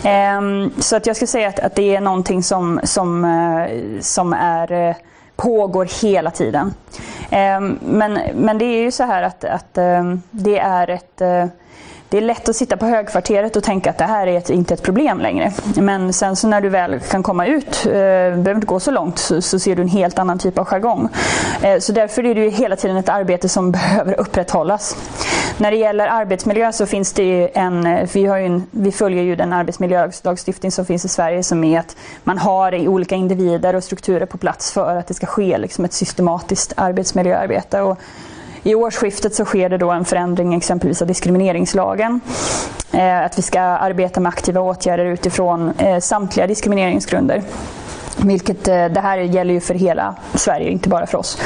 [0.03, 4.33] Ehm, så att jag skulle säga att, att det är någonting som, som, eh, som
[4.33, 4.97] är eh,
[5.43, 6.75] pågår hela tiden.
[7.31, 11.47] Ehm, men, men det är ju så här att, att ehm, det är ett eh,
[12.13, 14.75] det är lätt att sitta på högkvarteret och tänka att det här är ett, inte
[14.75, 15.53] ett problem längre.
[15.77, 19.19] Men sen så när du väl kan komma ut, eh, behöver inte gå så långt,
[19.19, 21.09] så, så, ser du en helt annan typ av jargong.
[21.63, 24.97] Eh, så därför är det ju hela tiden ett arbete som behöver upprätthållas.
[25.59, 29.53] När det gäller arbetsmiljö så finns det en, vi, har en, vi följer ju den
[29.53, 34.39] arbetsmiljölagstiftning som finns i Sverige som är att man har olika individer och strukturer på
[34.39, 37.81] plats för att det ska ske liksom ett systematiskt arbetsmiljöarbete.
[37.81, 37.99] Och
[38.63, 42.21] i årsskiftet så sker det då en förändring exempelvis av diskrimineringslagen.
[42.93, 47.43] Eh, att vi ska arbeta med aktiva åtgärder utifrån eh, samtliga diskrimineringsgrunder.
[48.17, 51.39] Vilket, eh, det här gäller ju för hela Sverige, inte bara för oss.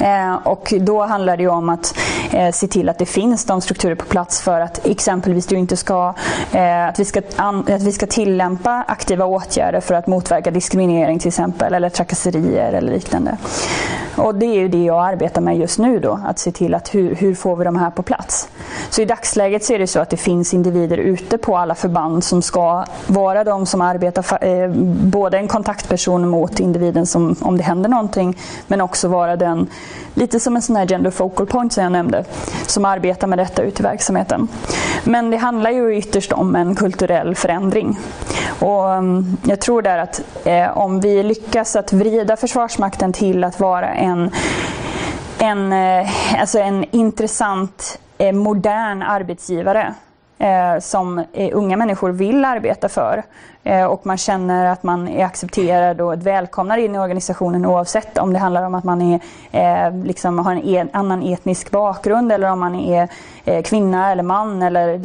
[0.00, 1.98] Eh, och då handlar det ju om att
[2.32, 5.76] eh, se till att det finns de strukturer på plats för att exempelvis du inte
[5.76, 6.14] ska,
[6.52, 11.28] eh, att, vi ska att vi ska tillämpa aktiva åtgärder för att motverka diskriminering till
[11.28, 13.36] exempel, eller trakasserier eller liknande.
[14.16, 16.94] Och det är ju det jag arbetar med just nu då, att se till att
[16.94, 18.48] hur, hur får vi de här på plats.
[18.90, 22.24] Så i dagsläget så är det så att det finns individer ute på alla förband
[22.24, 24.70] som ska vara de som arbetar, eh,
[25.10, 28.36] både en kontaktperson mot individen som, om det händer någonting,
[28.66, 29.66] men också vara den,
[30.14, 32.24] lite som en sån här gender focal point som jag nämnde,
[32.66, 34.48] som arbetar med detta ute i verksamheten.
[35.04, 37.98] Men det handlar ju ytterst om en kulturell förändring.
[38.60, 43.60] Och mm, jag tror där att eh, om vi lyckas att vrida Försvarsmakten till att
[43.60, 44.30] vara en,
[45.38, 49.94] en, eh, alltså en intressant, eh, modern arbetsgivare
[50.38, 53.22] eh, som eh, unga människor vill arbeta för
[53.64, 58.32] eh, och man känner att man är accepterad och välkomnad in i organisationen oavsett om
[58.32, 59.20] det handlar om att man är,
[59.52, 63.08] eh, liksom har en e annan etnisk bakgrund eller om man är
[63.44, 65.02] eh, kvinna eller man eller,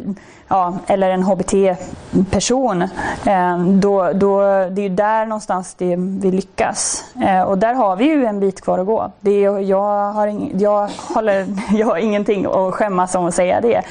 [0.48, 2.82] ja, eller en HBT-person.
[3.26, 7.04] Eh, då, då, det är ju där någonstans det, vi lyckas.
[7.22, 9.12] Eh, och där har vi ju en bit kvar att gå.
[9.20, 11.46] Det, jag, har ing, jag, håller,
[11.78, 13.82] jag har ingenting att skämmas om att säga det.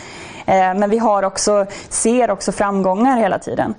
[0.52, 3.76] Eh, men vi har också, ser också framgångar hela tiden.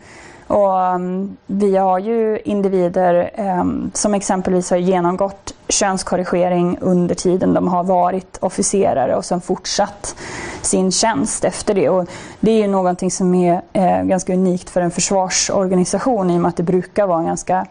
[0.46, 7.68] Och um, vi har ju individer um, som exempelvis har genomgått könskorrigering under tiden de
[7.68, 10.16] har varit officerare och sen fortsatt
[10.62, 11.88] sin tjänst efter det.
[11.88, 12.08] Och
[12.40, 16.48] det är ju någonting som är eh, ganska unikt för en försvarsorganisation i och med
[16.48, 17.66] att det brukar vara en ganska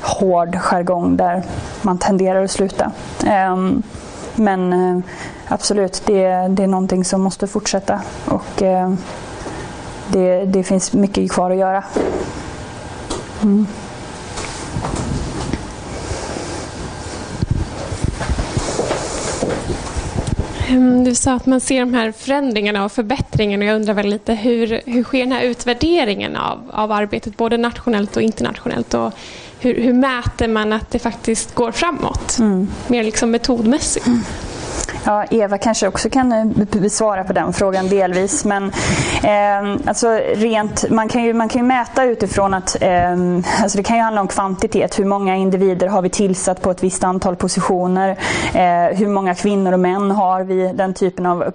[0.00, 1.42] hård jargong där
[1.82, 2.92] man tenderar att sluta.
[3.52, 3.82] Um,
[4.34, 5.04] men eh,
[5.48, 8.92] absolut, det, det är någonting som måste fortsätta och eh,
[10.12, 11.84] det, det finns mycket kvar att göra.
[13.42, 13.66] Mm.
[20.68, 23.64] Ehm, du sa att man ser de här förändringarna och förbättringarna.
[23.64, 28.16] Jag undrar väl lite hur, hur sker den här utvärderingen av, av arbetet både nationellt
[28.16, 28.94] och internationellt?
[28.94, 29.12] Och
[29.60, 32.38] hur, hur mäter man att det faktiskt går framåt?
[32.38, 32.68] Mm.
[32.86, 34.06] Mer liksom metodmässigt.
[34.06, 34.20] Mm.
[35.04, 38.44] Ja, Eva kanske också kan eh, besvara svara på den frågan delvis.
[38.44, 38.64] Men
[39.22, 43.12] eh, alltså rent, man, kan ju, man kan ju mäta utifrån att eh,
[43.62, 44.98] alltså det kan ju handla om kvantitet.
[44.98, 48.10] Hur många individer har vi tillsatt på ett visst antal positioner?
[48.54, 50.72] Eh, hur många kvinnor och män har vi?
[50.74, 51.50] Den typen av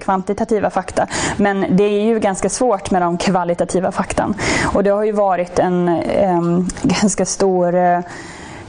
[0.00, 1.06] kvantitativa fakta.
[1.36, 4.34] Men det är ju ganska svårt med de kvalitativa faktan.
[4.74, 6.40] Och det har ju varit en eh,
[6.82, 8.00] ganska stor Eh,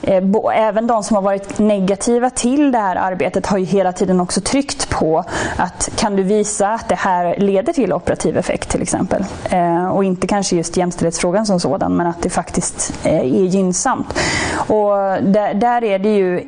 [0.07, 4.19] Eh, även de som har varit negativa till det här arbetet har ju hela tiden
[4.19, 5.23] också tryckt på
[5.57, 9.25] att kan du visa att det här leder till operativ effekt till exempel.
[9.49, 14.19] Eh, och inte kanske just jämställdhetsfrågan som sådan men att det faktiskt eh, är gynnsamt.
[14.53, 16.47] Och där, där är det ju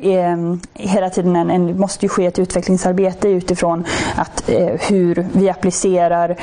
[0.74, 3.84] hela tiden en, en, måste ju ske ett utvecklingsarbete utifrån
[4.16, 4.50] att
[4.88, 6.36] hur vi applicerar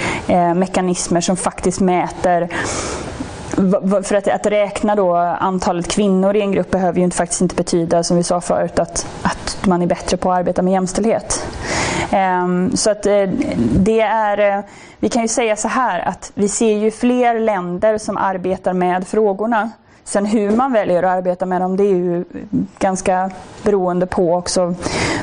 [0.53, 2.49] mekanismer som faktiskt mäter
[4.03, 7.55] för att, att räkna då antalet kvinnor i en grupp behöver ju inte, faktiskt inte
[7.55, 11.47] betyda, som vi sa förut, att, att man är bättre på att arbeta med jämställdhet.
[12.11, 13.23] Ehm, så att eh,
[13.57, 14.63] det är, eh,
[14.99, 19.07] vi kan ju säga så här att vi ser ju fler länder som arbetar med
[19.07, 19.71] frågorna.
[20.03, 22.25] Sen hur man väljer att arbeta med dem det är ju
[22.79, 23.31] ganska
[23.63, 24.75] beroende på också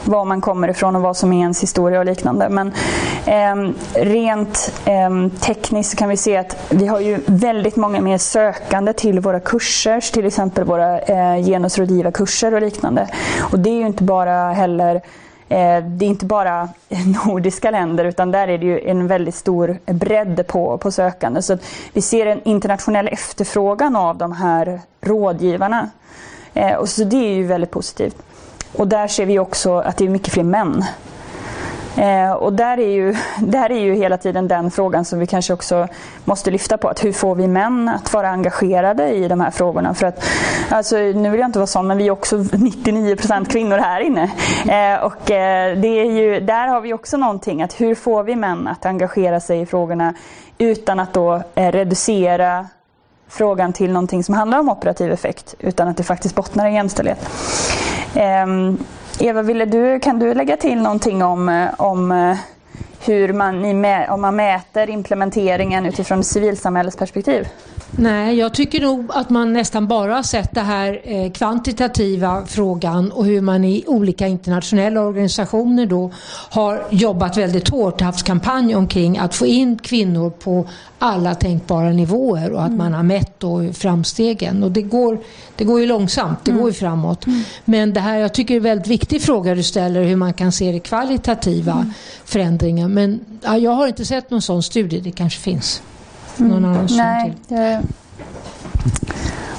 [0.04, 2.48] var man kommer ifrån och vad som är ens historia och liknande.
[2.48, 2.72] Men
[3.26, 8.92] eh, rent eh, tekniskt kan vi se att vi har ju väldigt många mer sökande
[8.92, 13.08] till våra kurser, till exempel våra eh, genusrådgivarkurser och liknande.
[13.40, 15.02] Och det är ju inte bara heller
[15.48, 16.68] Eh, det är inte bara
[17.26, 21.42] nordiska länder utan där är det ju en väldigt stor bredd på, på sökande.
[21.42, 21.58] Så
[21.92, 25.90] vi ser en internationell efterfrågan av de här rådgivarna.
[26.54, 28.16] Eh, och så det är ju väldigt positivt.
[28.76, 30.84] Och där ser vi också att det är mycket fler män
[31.96, 35.52] Eh, och där är, ju, där är ju hela tiden den frågan som vi kanske
[35.52, 35.88] också
[36.24, 36.88] måste lyfta på.
[36.88, 39.94] Att hur får vi män att vara engagerade i de här frågorna?
[39.94, 40.24] För att,
[40.70, 44.22] alltså, nu vill jag inte vara sån, men vi är också 99% kvinnor här inne.
[44.68, 47.62] Eh, och eh, det är ju, där har vi också någonting.
[47.62, 50.14] Att hur får vi män att engagera sig i frågorna
[50.58, 52.66] utan att då eh, reducera
[53.28, 57.28] frågan till någonting som handlar om operativ effekt utan att det faktiskt bottnar i jämställdhet.
[58.14, 58.78] Ehm,
[59.20, 62.36] Eva, ville du, kan du lägga till någonting om, eh, om eh,
[63.06, 63.64] hur man,
[64.08, 67.48] om man mäter implementeringen utifrån civilsamhällets perspektiv?
[67.96, 73.12] Nej, jag tycker nog att man nästan bara har sett den här eh, kvantitativa frågan
[73.12, 76.10] och hur man i olika internationella organisationer då
[76.50, 80.68] har jobbat väldigt hårt haft kampanj omkring att få in kvinnor på
[80.98, 82.78] alla tänkbara nivåer och att mm.
[82.78, 84.62] man har mätt då framstegen.
[84.62, 85.18] Och det går,
[85.56, 86.62] det går ju långsamt, det mm.
[86.62, 87.26] går ju framåt.
[87.26, 87.42] Mm.
[87.64, 90.32] Men det här, jag tycker det är en väldigt viktig fråga du ställer hur man
[90.32, 91.92] kan se det kvalitativa mm.
[92.24, 92.94] förändringen.
[92.94, 95.82] Men ja, jag har inte sett någon sån studie, det kanske finns.
[96.36, 97.82] Någon annan Nej, det...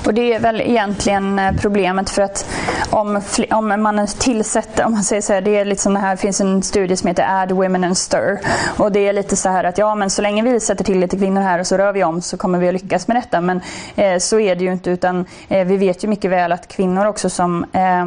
[0.06, 2.46] Och det är väl egentligen eh, problemet för att
[2.90, 3.22] om,
[3.52, 6.64] om man tillsätter, om man säger så här, det är liksom det här finns en
[6.64, 8.40] studie som heter Add Women and Stir.
[8.78, 11.18] Och det är lite så här att ja men så länge vi sätter till lite
[11.18, 13.42] kvinnor här och så rör vi om så kommer vi att lyckas med detta.
[13.42, 13.62] Men
[13.96, 17.06] eh, så är det ju inte utan eh, vi vet ju mycket väl att kvinnor
[17.06, 18.06] också som eh,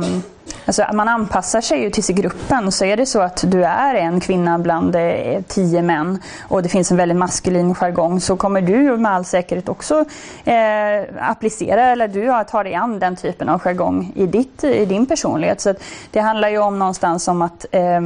[0.67, 2.73] Alltså, man anpassar sig ju till gruppen.
[2.73, 6.69] Så är det så att du är en kvinna bland eh, tio män och det
[6.69, 10.05] finns en väldigt maskulin jargong så kommer du med all säkerhet också
[10.45, 15.07] eh, applicera eller du tar dig an den typen av jargong i, ditt, i din
[15.07, 15.61] personlighet.
[15.61, 15.75] Så
[16.11, 18.01] det handlar ju om någonstans om att eh,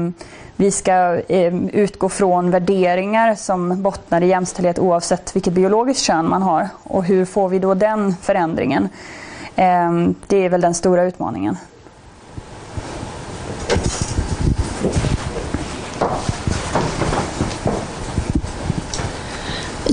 [0.57, 6.43] vi ska eh, utgå från värderingar som bottnar i jämställdhet oavsett vilket biologiskt kön man
[6.43, 6.69] har.
[6.83, 8.89] Och hur får vi då den förändringen?
[9.57, 9.93] Eh,
[10.27, 11.57] det är väl den stora utmaningen.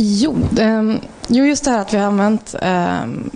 [0.01, 3.29] Jo, ehm, jo, just det här att vi har använt ehm,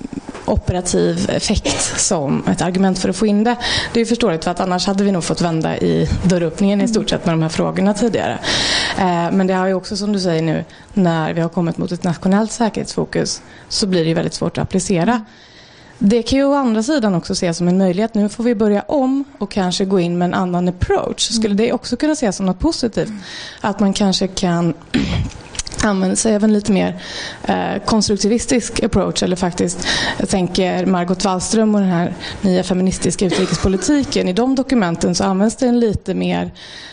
[0.46, 3.56] operativ effekt som ett argument för att få in det.
[3.94, 7.10] Det är förståeligt för att annars hade vi nog fått vända i dörröppningen i stort
[7.10, 8.40] sett med de här frågorna tidigare.
[8.98, 11.92] Ehm, men det har ju också som du säger nu, när vi har kommit mot
[11.92, 15.26] ett nationellt säkerhetsfokus så blir det väldigt svårt att applicera.
[15.98, 18.14] Det kan ju å andra sidan också ses som en möjlighet.
[18.14, 21.32] Nu får vi börja om och kanske gå in med en annan approach.
[21.32, 23.12] Skulle det också kunna ses som något positivt?
[23.62, 24.74] Att man kanske kan
[25.84, 27.02] använder sig av en lite mer
[27.44, 29.24] eh, konstruktivistisk approach.
[29.24, 34.28] Eller faktiskt, jag tänker Margot Wallström och den här nya feministiska utrikespolitiken.
[34.28, 36.52] I de dokumenten så används det en lite mer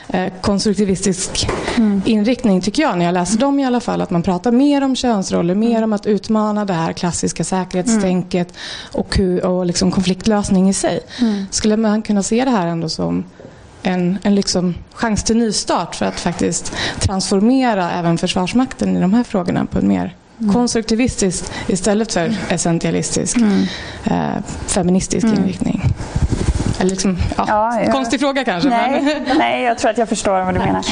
[0.08, 2.02] eh, konstruktivistisk mm.
[2.04, 4.00] inriktning tycker jag när jag läser dem i alla fall.
[4.00, 5.84] Att man pratar mer om könsroller, mer mm.
[5.84, 9.00] om att utmana det här klassiska säkerhetstänket mm.
[9.00, 11.00] och, hur, och liksom konfliktlösning i sig.
[11.20, 11.46] Mm.
[11.50, 13.24] Skulle man kunna se det här ändå som
[13.82, 19.24] en, en liksom chans till nystart för att faktiskt transformera även Försvarsmakten i de här
[19.24, 20.52] frågorna på en mer mm.
[20.52, 23.62] konstruktivistisk istället för essentialistisk mm.
[24.04, 25.38] eh, feministisk mm.
[25.38, 25.82] inriktning.
[26.80, 27.92] Eller liksom, ja, ja, ja.
[27.92, 28.68] Konstig fråga kanske.
[28.68, 29.38] Nej, men...
[29.38, 30.84] nej, jag tror att jag förstår vad du menar.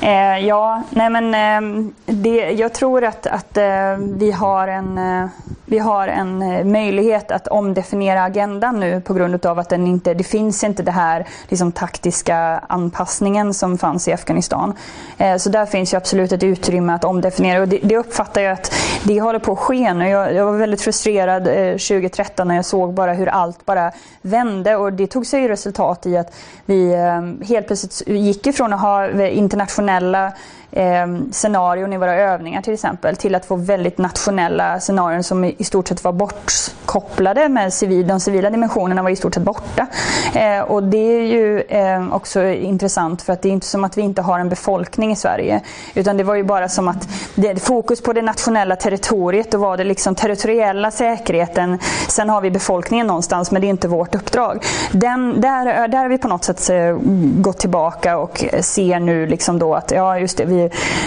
[0.00, 5.28] Eh, ja, nej men eh, det, jag tror att, att eh, vi har en eh,
[5.66, 10.14] vi har en eh, möjlighet att omdefiniera agendan nu på grund av att den inte,
[10.14, 12.36] det finns inte det här liksom, taktiska
[12.68, 14.72] anpassningen som fanns i Afghanistan.
[15.18, 18.52] Eh, så där finns ju absolut ett utrymme att omdefiniera och det, det uppfattar jag
[18.52, 18.72] att
[19.02, 20.08] det håller på att ske nu.
[20.08, 24.92] Jag, jag var väldigt frustrerad 2013 när jag såg bara hur allt bara vände och
[24.92, 26.34] det tog sig resultat i att
[26.66, 30.32] vi eh, helt plötsligt gick ifrån att ha internationella
[30.74, 35.64] eh, scenarion i våra övningar till exempel till att få väldigt nationella scenarion som i
[35.64, 39.86] stort sett var bortkopplade med civil, de civila dimensionerna var i stort sett borta.
[40.34, 43.98] Eh, och det är ju eh, också intressant för att det är inte som att
[43.98, 45.60] vi inte har en befolkning i Sverige
[45.94, 49.76] utan det var ju bara som att det, fokus på det nationella territoriet då var
[49.76, 54.64] det liksom territoriella säkerheten sen har vi befolkningen någonstans men det är inte vårt uppdrag.
[54.92, 56.98] Den, där, där har vi på något sätt eh,
[57.40, 60.63] gått tillbaka och ser nu liksom då att ja just det, vi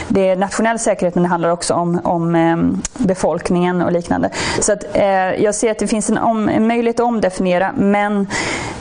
[0.07, 4.29] det är nationell säkerhet men det handlar också om, om ehm, befolkningen och liknande.
[4.59, 8.27] Så att, eh, jag ser att det finns en, om, en möjlighet att omdefiniera men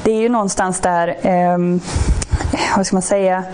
[0.02, 1.58] det är ju någonstans där, eh,
[2.76, 3.44] vad ska man säga,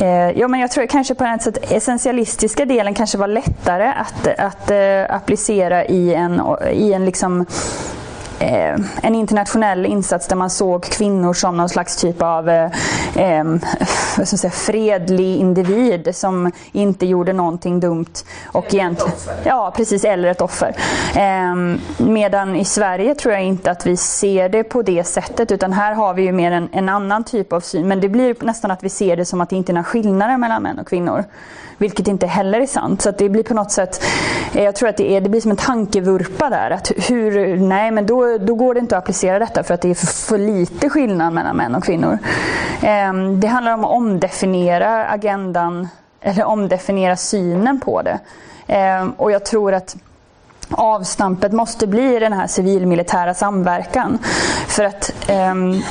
[0.00, 4.28] eh, Ja, men jag tror kanske på ett sätt essentialistiska delen kanske var lättare att,
[4.38, 7.46] att uh, applicera i en, i en liksom
[9.02, 12.70] en internationell insats där man såg kvinnor som någon slags typ av eh,
[13.16, 13.44] eh,
[14.18, 18.06] vad ska säga, fredlig individ som inte gjorde någonting dumt.
[18.46, 19.12] Och eller egentligen,
[19.44, 20.04] Ja, precis.
[20.04, 20.76] Eller ett offer.
[21.16, 21.54] Eh,
[21.98, 25.94] medan i Sverige tror jag inte att vi ser det på det sättet utan här
[25.94, 27.88] har vi ju mer en, en annan typ av syn.
[27.88, 30.36] Men det blir nästan att vi ser det som att det inte är några skillnader
[30.36, 31.24] mellan män och kvinnor.
[31.78, 33.02] Vilket inte heller är sant.
[33.02, 34.04] Så det blir på något sätt,
[34.54, 36.70] eh, jag tror att det, är, det blir som en tankevurpa där.
[36.70, 39.90] Att hur, nej men då, då går det inte att applicera detta för att det
[39.90, 42.18] är för, för lite skillnad mellan män och kvinnor.
[42.82, 45.88] Ehm, det handlar om att omdefiniera agendan,
[46.20, 48.18] eller omdefiniera synen på det.
[48.66, 49.96] Ehm, och jag tror att
[50.70, 54.18] avstampet måste bli den här civilmilitära samverkan.
[54.66, 55.82] För att ehm,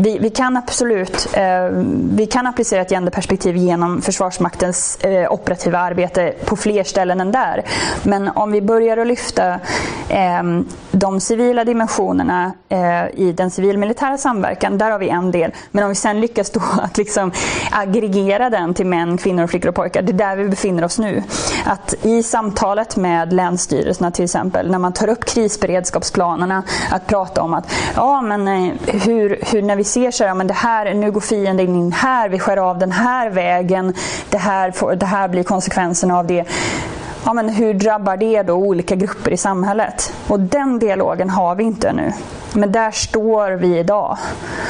[0.00, 1.64] vi, vi, kan absolut eh,
[2.12, 7.64] vi kan applicera ett genderperspektiv genom Försvarsmaktens eh, operativa arbete på fler ställen än där.
[8.02, 9.60] Men om vi börjar att lyfta
[10.08, 10.42] eh,
[10.98, 15.52] de civila dimensionerna eh, i den civilmilitära samverkan, där har vi en del.
[15.70, 17.32] Men om vi sen lyckas då att liksom
[17.70, 21.22] aggregera den till män, kvinnor, flickor och pojkar, det är där vi befinner oss nu.
[21.66, 27.54] Att i samtalet med länsstyrelserna till exempel, när man tar upp krisberedskapsplanerna, att prata om
[27.54, 30.94] att ja, men eh, hur, hur när vi ser så här, Ja men det här,
[30.94, 33.94] nu går fienden in här, vi skär av den här vägen,
[34.30, 36.44] det här, får, det här blir konsekvenserna av det.
[37.28, 40.12] Ja, men hur drabbar det då olika grupper i samhället?
[40.28, 42.12] Och den dialogen har vi inte nu.
[42.54, 44.18] Men där står vi idag.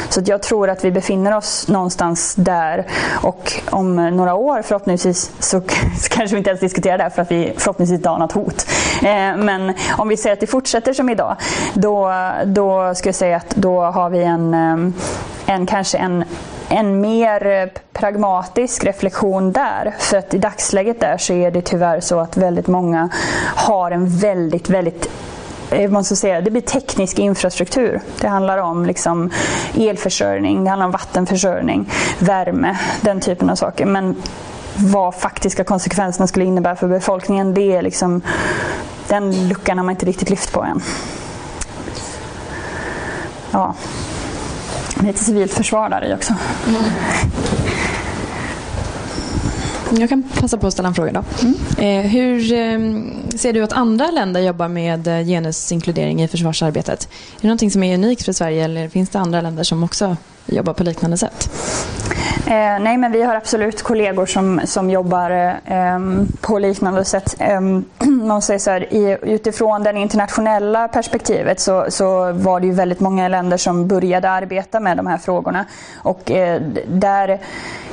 [0.09, 2.87] Så jag tror att vi befinner oss någonstans där
[3.23, 5.61] och om några år förhoppningsvis så,
[6.01, 8.67] så kanske vi inte ens diskuterar det för att vi förhoppningsvis inte har något hot.
[9.03, 11.37] Eh, men om vi säger att det fortsätter som idag
[11.75, 12.13] då,
[12.45, 16.25] då skulle jag säga att då har vi en, eh, en kanske en
[16.69, 19.95] en mer eh, pragmatisk reflektion där.
[19.99, 23.09] För att i dagsläget där så är det tyvärr så att väldigt många
[23.57, 25.11] har en väldigt, väldigt
[25.71, 28.01] eh, måste man ska säga, det blir teknisk infrastruktur.
[28.21, 29.31] Det handlar om liksom
[29.79, 33.87] elförsörjning, det handlar om vattenförsörjning, värme, den typen av saker.
[33.87, 34.17] Men
[34.77, 38.23] vad faktiska konsekvenserna skulle innebära för befolkningen, det är liksom,
[39.09, 40.83] den luckan har man inte riktigt lyft på än.
[43.51, 43.75] Ja.
[45.03, 46.35] Lite civilt försvar där i också.
[46.69, 46.83] Mm.
[50.01, 51.25] Jag kan passa på att ställa en fråga då.
[51.43, 51.55] Mm.
[51.79, 52.79] Eh, hur eh,
[53.39, 57.09] ser du att andra länder jobbar med eh, genusinkludering i försvarsarbetet?
[57.37, 60.17] Är det något som är unikt för Sverige eller finns det andra länder som också
[60.49, 61.51] jobbar på liknande sätt?
[62.47, 65.31] Eh, nej, men vi har absolut kollegor som, som jobbar
[65.65, 65.99] eh,
[66.41, 67.37] på liknande sätt.
[67.39, 67.61] Eh,
[68.09, 73.01] man säger så här, i, utifrån det internationella perspektivet så, så var det ju väldigt
[73.01, 75.65] många länder som började arbeta med de här frågorna.
[75.97, 77.41] Och eh, där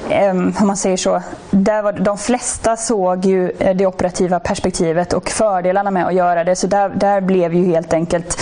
[0.09, 5.13] ehm, om man säger så, där var, de flesta såg ju eh, det operativa perspektivet
[5.13, 6.55] och fördelarna med att göra det.
[6.55, 8.39] Så där, där blev ju helt enkelt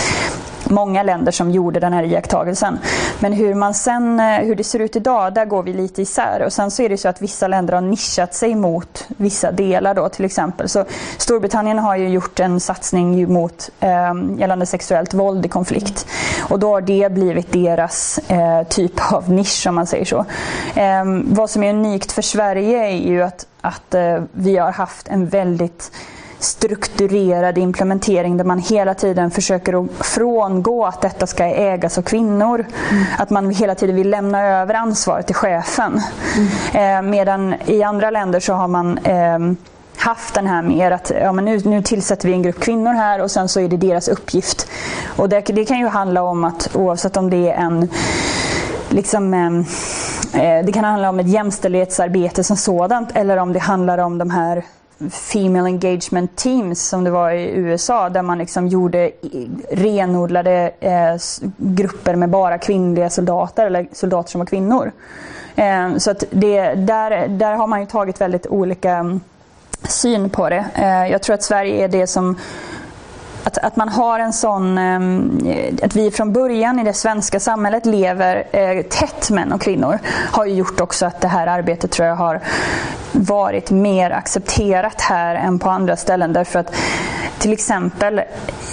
[0.74, 2.78] många länder som gjorde den här iakttagelsen.
[3.20, 6.42] Men hur, man sen, eh, hur det ser ut idag, där går vi lite isär.
[6.46, 9.94] Och sen så är det så att vissa länder har nischat sig mot vissa delar
[9.94, 10.68] då till exempel.
[10.68, 10.84] Så
[11.18, 16.06] Storbritannien har ju gjort en satsning mot eh, gällande sexuellt våld i konflikt.
[16.48, 20.24] Och då har det blivit deras eh, typ av nisch om man säger så.
[20.74, 25.08] Eh, vad som är unikt för Sverige är ju att, att eh, vi har haft
[25.08, 25.90] en väldigt
[26.44, 32.66] strukturerad implementering där man hela tiden försöker att frångå att detta ska ägas av kvinnor.
[32.90, 33.04] Mm.
[33.18, 36.00] Att man hela tiden vill lämna över ansvaret till chefen.
[36.72, 37.06] Mm.
[37.06, 39.38] Eh, medan i andra länder så har man eh,
[39.96, 43.20] haft den här mer att ja, men nu, nu tillsätter vi en grupp kvinnor här
[43.20, 44.66] och sen så är det deras uppgift.
[45.16, 47.88] Och det, det kan ju handla om att oavsett om det är en
[48.88, 49.64] liksom, ehm,
[50.32, 54.30] eh, det kan handla om ett jämställdhetsarbete som sådant eller om det handlar om de
[54.30, 54.64] här
[55.10, 59.10] Female Engagement Teams som det var i USA där man liksom gjorde
[59.70, 61.16] renodlade eh,
[61.56, 64.92] grupper med bara kvinnliga soldater eller soldater som var kvinnor.
[65.56, 69.20] Eh, så att det, där, där har man ju tagit väldigt olika mm,
[69.82, 70.64] syn på det.
[70.74, 72.36] Eh, jag tror att Sverige är det som
[73.44, 75.40] att, att man har en sån, ehm,
[75.82, 79.98] att vi från början i det svenska samhället lever eh, tätt män och kvinnor
[80.32, 82.40] har ju gjort också att det här arbetet tror jag har
[83.12, 86.74] varit mer accepterat här än på andra ställen därför att
[87.38, 88.20] till exempel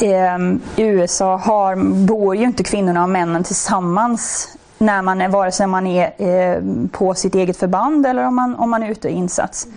[0.02, 5.68] ehm, i USA har, bor ju inte kvinnorna och männen tillsammans när man vare sig
[5.68, 6.62] man är eh,
[6.92, 9.68] på sitt eget förband eller om man, om man är ute i insats.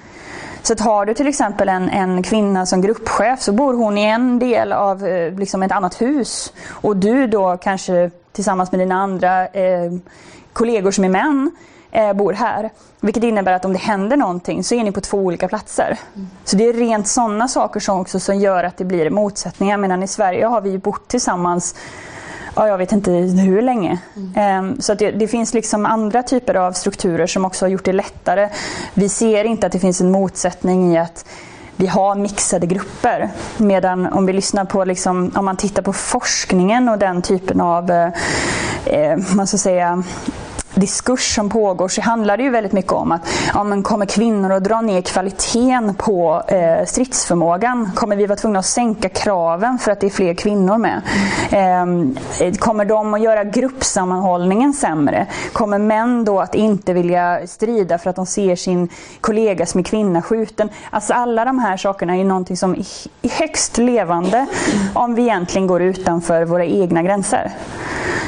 [0.67, 4.05] Så att har du till exempel en, en kvinna som gruppchef så bor hon i
[4.05, 8.95] en del av eh, liksom ett annat hus och du då kanske tillsammans med dina
[8.95, 9.93] andra eh,
[10.53, 11.51] kollegor som är män
[11.91, 12.71] eh, bor här.
[13.01, 15.99] Vilket innebär att om det händer någonting så är ni på två olika platser.
[16.15, 16.29] Mm.
[16.45, 19.77] Så det är rent sådana saker som också som gör att det blir motsättningar.
[19.77, 21.75] Medan i Sverige har vi bott tillsammans
[22.55, 23.99] ja, jag vet inte hur länge.
[24.37, 24.81] Mm.
[24.81, 28.49] Så det, det, finns liksom andra typer av strukturer som också har gjort det lättare.
[28.95, 31.27] Vi ser inte att det finns en motsättning i att
[31.77, 33.31] vi har mixade grupper.
[33.57, 37.91] Medan om vi lyssnar på, liksom, om man tittar på forskningen och den typen av
[37.91, 38.09] eh,
[38.85, 40.03] eh man ska säga,
[40.75, 43.21] diskurs som pågår så handlar det ju väldigt mycket om att
[43.55, 47.91] ja, men kommer kvinnor att dra ner kvaliteten på eh, stridsförmågan?
[47.95, 51.03] Kommer vi vara tvungna att sänka kraven för att det är fler kvinnor med?
[51.51, 55.27] Eh, kommer de att göra gruppsammanhållningen sämre?
[55.53, 58.89] Kommer män då att inte vilja strida för att de ser sin
[59.21, 60.69] kollega som är kvinna skjuten?
[60.91, 62.75] Alltså alla de här sakerna är någonting som
[63.23, 64.47] är högst levande
[64.95, 67.53] om vi egentligen går utanför våra egna gränser.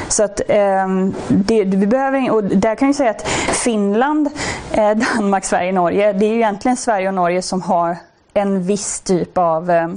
[0.07, 0.87] Så att, eh,
[1.27, 3.27] det, vi behöver, och där kan jag säga att
[3.63, 4.29] Finland,
[4.71, 7.97] eh, Danmark, Sverige, Norge, det är ju egentligen Sverige och Norge som har
[8.33, 9.87] en viss typ av eh,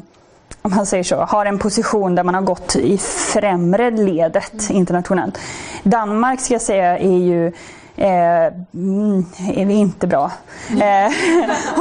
[0.62, 5.38] om man säger så, har en position där man har gått i främre ledet internationellt.
[5.82, 7.46] Danmark ska jag säga är ju
[7.96, 10.32] eh, mm, är vi inte bra.
[10.70, 11.12] Eh,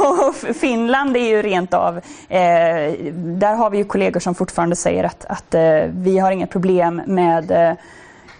[0.00, 1.96] och Finland är ju rent av,
[2.28, 6.46] eh, där har vi ju kollegor som fortfarande säger att, att eh, vi har inga
[6.46, 7.72] problem med eh,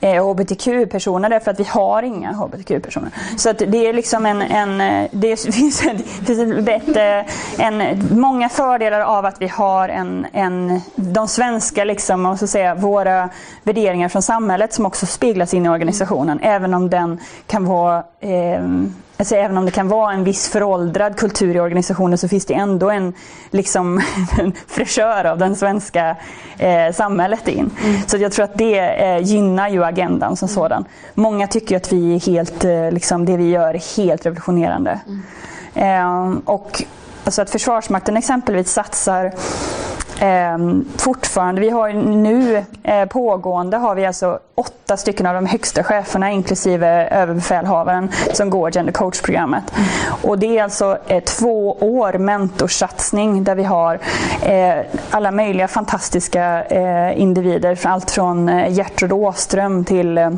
[0.00, 3.10] eh, hbtq-personer därför att vi har inga hbtq-personer.
[3.36, 6.96] Så att det är liksom en, en eh, det finns, ett, finns ett,
[7.58, 12.74] en, många fördelar av att vi har en, en de svenska, liksom, och så säga,
[12.74, 13.28] våra
[13.62, 16.40] värderingar från samhället som också speglas in i organisationen.
[16.42, 18.64] Även om den kan vara eh,
[19.20, 22.54] Alltså, även om det kan vara en viss föråldrad kultur i organisationen så finns det
[22.54, 23.12] ändå en,
[23.50, 24.02] liksom,
[24.38, 26.16] en fräschör av den svenska
[26.58, 27.70] eh, samhället in.
[27.84, 28.00] Mm.
[28.06, 30.54] Så jag tror att det eh, gynnar ju agendan som mm.
[30.54, 30.84] sådan.
[31.14, 35.00] Många tycker att vi är helt, eh, liksom, det vi gör är helt revolutionerande.
[35.74, 36.38] Mm.
[36.38, 36.82] och
[37.24, 39.32] alltså att Försvarsmakten exempelvis satsar
[40.22, 45.84] Ehm, fortfarande, vi har nu eh, pågående har vi alltså åtta stycken av de högsta
[45.84, 49.72] cheferna inklusive överbefälhavaren som går Gender Coach-programmet.
[50.22, 53.98] Och det är alltså eh, två år mentorsatsning där vi har
[54.42, 60.30] eh, alla möjliga fantastiska eh, individer, allt från eh, Gertrud Åström till eh,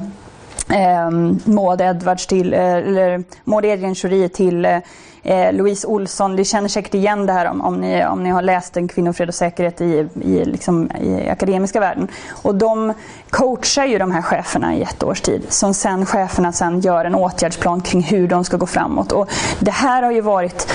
[0.69, 4.79] ehm, Maud Edwards till, eh, eller Maud Edgren till eh,
[5.23, 8.43] Eh, Louise Olsson, ni känner säkert igen det här om, om, ni, om ni har
[8.43, 12.09] läst en Kvinnofred och säkerhet i, i, liksom, i akademiska världen.
[12.43, 12.93] Och de
[13.31, 15.43] coachar ju de här cheferna i ett års tid.
[15.49, 19.13] Som sen cheferna sen gör en åtgärdsplan kring hur de ska gå framåt.
[19.13, 19.29] Och
[19.61, 20.69] det här har ju varit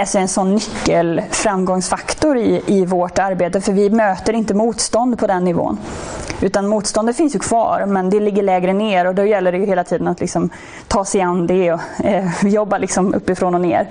[0.00, 3.60] alltså en sån nyckelframgångsfaktor i, i vårt arbete.
[3.60, 5.78] För vi möter inte motstånd på den nivån.
[6.40, 9.66] Utan motståndet finns ju kvar men det ligger lägre ner och då gäller det ju
[9.66, 10.50] hela tiden att liksom
[10.88, 13.88] ta sig an det och eh, jobba liksom uppifrån och ner.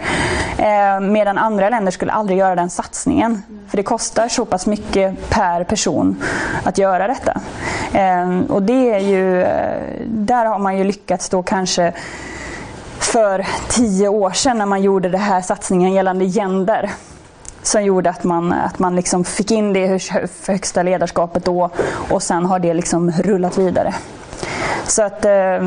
[0.57, 3.43] Eh, medan andra länder skulle aldrig göra den satsningen.
[3.69, 6.23] För det kostar så pass mycket per person
[6.63, 7.41] att göra detta.
[7.93, 11.93] Eh, och det är ju, eh, där har man ju lyckats då kanske
[13.05, 16.91] för tio år sedan när man gjorde den här satsningen gällande gender
[17.63, 19.99] som gjorde att man, att man liksom fick in det i
[20.47, 21.69] högsta ledarskapet då
[22.09, 23.93] och sen har det liksom rullat vidare.
[24.87, 25.63] Så att eh,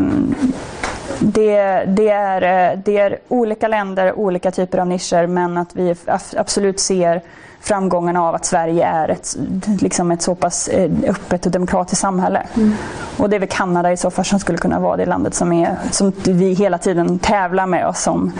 [1.19, 5.95] det, det, är, eh, det är olika länder, olika typer av nischer men att vi
[6.37, 7.23] absolut ser
[7.61, 9.37] framgångarna av att Sverige är ett,
[9.81, 12.47] liksom ett så pass eh, öppet och demokratiskt samhälle.
[12.55, 12.75] Mm.
[13.17, 15.53] Och det är väl Kanada i så fall som skulle kunna vara det landet som,
[15.53, 18.33] är, som vi hela tiden tävlar med oss om,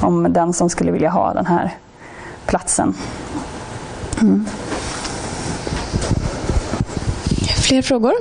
[0.00, 1.74] om den som skulle vilja ha den här
[2.46, 2.94] platsen.
[4.20, 4.46] Mm.
[7.62, 8.14] Fler frågor?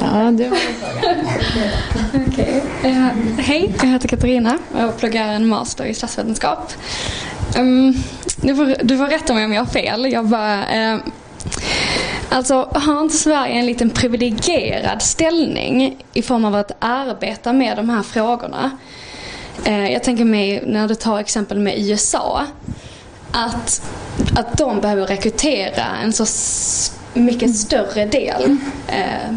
[0.00, 0.58] Ja, det var
[2.28, 2.60] okay.
[2.84, 6.72] uh, eh, Hej, jag heter Katarina och pluggar en master i statsvetenskap.
[7.58, 7.94] Um,
[8.36, 10.12] du, får, du får rätta mig om jag har fel.
[10.12, 10.58] Jag bara,
[10.94, 11.00] uh,
[12.28, 17.90] alltså, har inte Sverige en liten privilegierad ställning i form av att arbeta med de
[17.90, 18.70] här frågorna?
[19.66, 22.46] Uh, jag tänker mig när du tar exempel med USA.
[23.32, 23.90] Att,
[24.36, 26.26] att de behöver rekrytera en så
[27.14, 28.50] mycket större del
[28.88, 29.36] uh,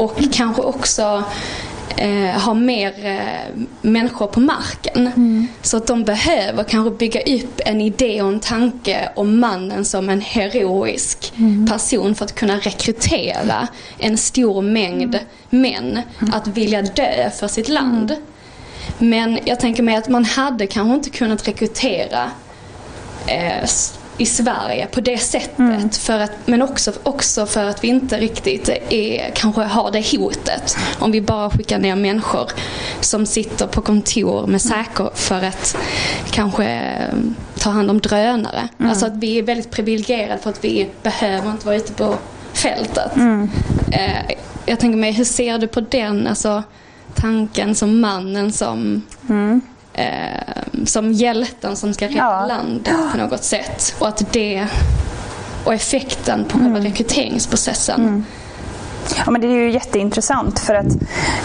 [0.00, 1.24] och kanske också
[1.96, 5.06] eh, ha mer eh, människor på marken.
[5.06, 5.46] Mm.
[5.62, 10.10] Så att de behöver kanske bygga upp en idé och en tanke om mannen som
[10.10, 11.66] en heroisk mm.
[11.66, 13.68] person för att kunna rekrytera
[13.98, 15.18] en stor mängd
[15.50, 16.00] män
[16.32, 18.10] att vilja dö för sitt land.
[18.10, 18.22] Mm.
[18.98, 22.30] Men jag tänker mig att man hade kanske inte kunnat rekrytera
[23.26, 23.66] eh,
[24.20, 25.58] i Sverige på det sättet.
[25.58, 25.90] Mm.
[25.90, 30.76] För att, men också, också för att vi inte riktigt är, kanske har det hotet.
[30.98, 32.50] Om vi bara skickar ner människor
[33.00, 35.76] som sitter på kontor med säker för att
[36.30, 37.14] kanske eh,
[37.58, 38.68] ta hand om drönare.
[38.78, 38.90] Mm.
[38.90, 42.14] Alltså att vi är väldigt privilegierade för att vi behöver inte vara ute på
[42.52, 43.16] fältet.
[43.16, 43.50] Mm.
[43.92, 44.36] Eh,
[44.66, 46.62] jag tänker mig, hur ser du på den alltså,
[47.14, 49.60] tanken som mannen som mm
[49.92, 52.46] eh, som hjälten som ska rädda ja.
[52.46, 53.94] landet på något sätt.
[53.98, 54.66] Och att det
[55.64, 56.82] och effekten på mm.
[56.82, 58.00] rekryteringsprocessen.
[58.00, 58.24] Mm.
[59.24, 60.96] Ja, men det är ju jätteintressant för att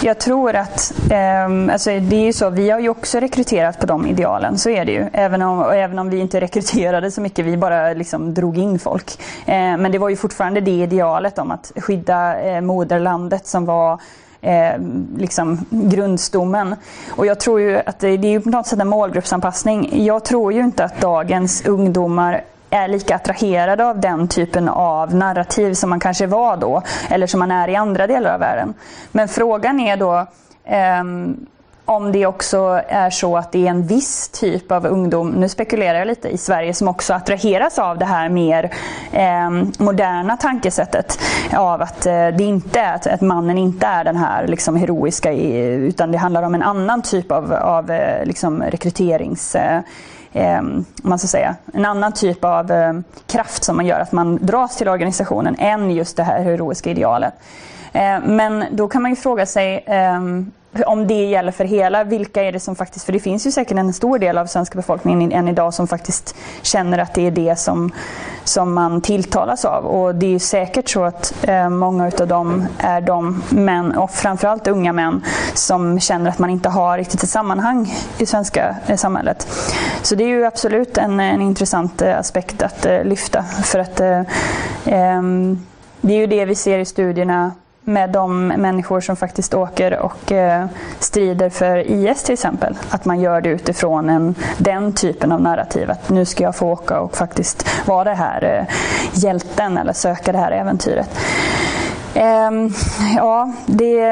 [0.02, 3.86] jag tror att, eh, alltså det är ju så, vi har ju också rekryterat på
[3.86, 5.06] de idealen, så är det ju.
[5.14, 9.20] Även om, även om vi inte rekryterade så mycket, vi bara liksom drog in folk.
[9.46, 14.00] Eh, men det var ju fortfarande det idealet om att skydda eh, moderlandet som var
[14.46, 14.82] eh,
[15.18, 16.76] liksom grundstommen.
[17.10, 20.06] Och jag tror ju att det, det är ju på något sätt en målgruppsanpassning.
[20.06, 25.74] Jag tror ju inte att dagens ungdomar är lika attraherade av den typen av narrativ
[25.74, 28.74] som man kanske var då, eller som man är i andra delar av världen.
[29.12, 30.28] Men frågan är då
[30.64, 31.04] eh,
[31.86, 36.00] om det också är så att det är en viss typ av ungdom, nu spekulerar
[36.00, 38.72] jag lite, i Sverige som också attraheras av det här mer
[39.12, 39.50] eh,
[39.80, 41.20] moderna tankesättet.
[41.54, 45.34] Av att eh, det inte är att, att, mannen inte är den här liksom, heroiska
[45.34, 49.80] utan det handlar om en annan typ av, av eh, liksom, rekryterings eh,
[50.34, 50.62] eh
[51.04, 52.94] man ska säga, en annan typ av eh,
[53.28, 57.34] kraft som man gör att man dras till organisationen än just det här heroiska idealet.
[57.94, 60.20] Eh, men då kan man ju fråga sig eh,
[60.86, 63.78] om det gäller för hela, vilka är det som faktiskt, för det finns ju säkert
[63.78, 67.60] en stor del av svenska befolkningen än idag som faktiskt känner att det är det
[67.60, 67.92] som,
[68.44, 69.86] som man tilltalas av.
[69.86, 74.68] Och det är säkert så att eh, många utav dem är de män, och framförallt
[74.68, 75.24] unga män,
[75.54, 79.48] som känner att man inte har riktigt ett sammanhang i svenska eh, samhället.
[80.02, 83.44] Så det är ju absolut en, en intressant eh, aspekt att eh, lyfta.
[83.44, 84.22] För att eh,
[84.86, 85.66] ehm,
[86.02, 87.52] det är ju det vi ser i studierna
[87.86, 90.66] med de människor som faktiskt åker och eh,
[91.00, 92.78] strider för IS till exempel.
[92.90, 95.92] Att man gör det utifrån en, den typen av narrativ.
[95.92, 98.76] Att nu ska jag få åka och faktiskt vara det här eh,
[99.24, 101.10] hjälten eller söka det här äventyret.
[102.14, 102.70] Ehm,
[103.18, 104.08] ja, det,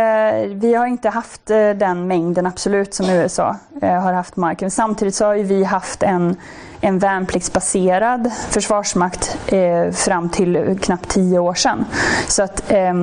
[0.55, 4.71] vi har inte haft eh, den mängden absolut som USA har haft marken.
[4.71, 6.35] Samtidigt så har vi haft en,
[6.84, 11.85] en värnpliktsbaserad försvarsmakt eh, fram till knappt tio år sedan.
[12.27, 12.93] Så att eh,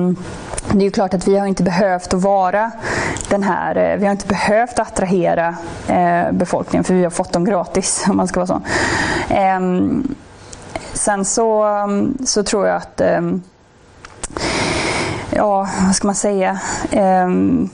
[0.71, 2.71] det är ju klart att vi har inte behövt att vara
[3.29, 5.55] den här, eh, vi har inte behövt attrahera
[5.87, 8.61] eh, befolkningen för vi har fått dem gratis om man ska vara så.
[9.29, 10.15] Ehm,
[10.93, 11.67] sen så,
[12.25, 13.41] så tror jag att ehm,
[15.29, 16.59] ja, vad ska man säga?
[16.91, 17.69] Ehm,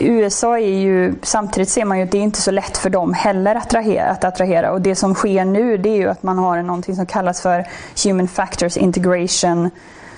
[0.00, 3.14] USA är ju, samtidigt ser man ju att det är inte så lätt för dem
[3.14, 4.72] heller att attrahera, att attrahera.
[4.72, 7.66] Och det som sker nu det är ju att man har någonting som kallas för
[8.04, 9.70] Human Factors Integration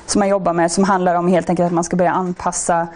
[0.07, 2.89] som man jobbar med som handlar om helt enkelt att man ska börja anpassa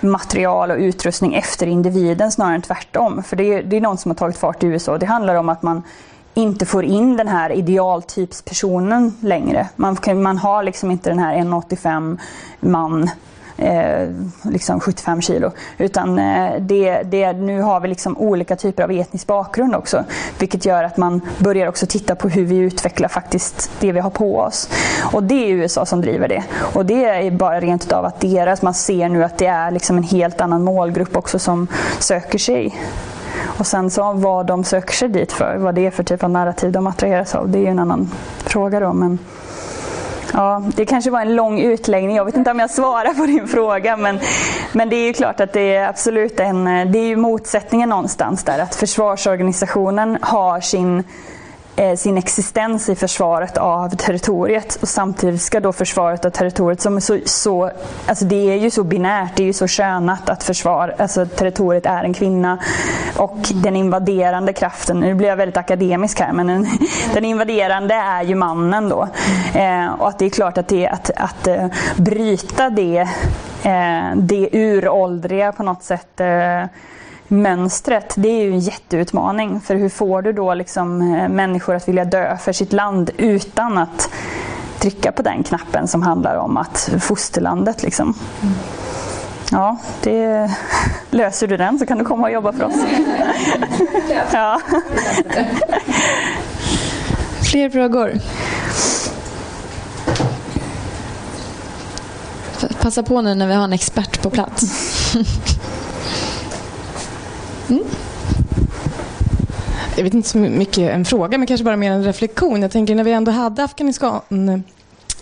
[0.00, 3.22] material och utrustning efter individen snarare än tvärtom.
[3.22, 4.98] För det är, det är något som har tagit fart i USA.
[4.98, 5.82] Det handlar om att man
[6.34, 9.68] inte får in den här idealtypspersonen längre.
[9.76, 12.18] Man, man har liksom inte den här 1,85
[12.60, 13.10] man
[13.62, 14.08] eh,
[14.42, 15.50] liksom 75 kilo.
[15.78, 20.04] Utan eh, det, det, nu har vi liksom olika typer av etnisk bakgrund också.
[20.38, 24.10] Vilket gör att man börjar också titta på hur vi utvecklar faktiskt det vi har
[24.10, 24.68] på oss.
[25.12, 26.42] Och det är USA som driver det.
[26.74, 29.96] Och det är bara rent av att deras, man ser nu att det är liksom
[29.96, 31.66] en helt annan målgrupp också som
[31.98, 32.74] söker sig
[33.58, 36.30] och sen så vad de söker sig dit för, vad det är för typ av
[36.30, 38.10] narrativ de attraheras av, det är ju en annan
[38.44, 38.92] fråga då.
[38.92, 39.18] Men,
[40.32, 42.16] Ja, det kanske var en lång utläggning.
[42.16, 43.96] Jag vet inte om jag svarar på din fråga.
[43.96, 44.20] Men,
[44.72, 48.44] men det är ju klart att det är absolut en, det är ju motsättningen någonstans
[48.44, 48.58] där.
[48.58, 51.04] Att försvarsorganisationen har sin
[51.96, 54.78] sin existens i försvaret av territoriet.
[54.82, 57.70] Och samtidigt ska då försvaret av territoriet, som är så, så,
[58.06, 61.86] alltså det är ju så binärt, det är ju så könat att försvar, alltså territoriet
[61.86, 62.58] är en kvinna.
[63.16, 66.66] Och den invaderande kraften, nu blir jag väldigt akademisk här, men den,
[67.14, 69.08] den invaderande är ju mannen då.
[69.54, 71.66] Eh, och att det är klart att det att, att uh,
[71.96, 72.98] bryta det,
[73.62, 76.64] eh, det uråldriga på något sätt eh,
[77.32, 79.60] mönstret, det är ju en jätteutmaning.
[79.60, 83.78] För hur får du då liksom eh, människor att vilja dö för sitt land utan
[83.78, 84.10] att
[84.78, 88.14] trycka på den knappen som handlar om att fosterlandet liksom.
[89.50, 90.50] Ja, det,
[91.10, 92.74] löser du den så kan du komma och jobba för oss.
[94.32, 94.60] ja.
[97.50, 98.12] Fler frågor?
[102.80, 104.64] Passa på nu när vi har en expert på plats.
[107.68, 107.84] Mm.
[109.96, 112.62] Jag vet inte så mycket en fråga, men kanske bara mer en reflektion.
[112.62, 114.20] Jag tänker när vi ändå hade Afghanistan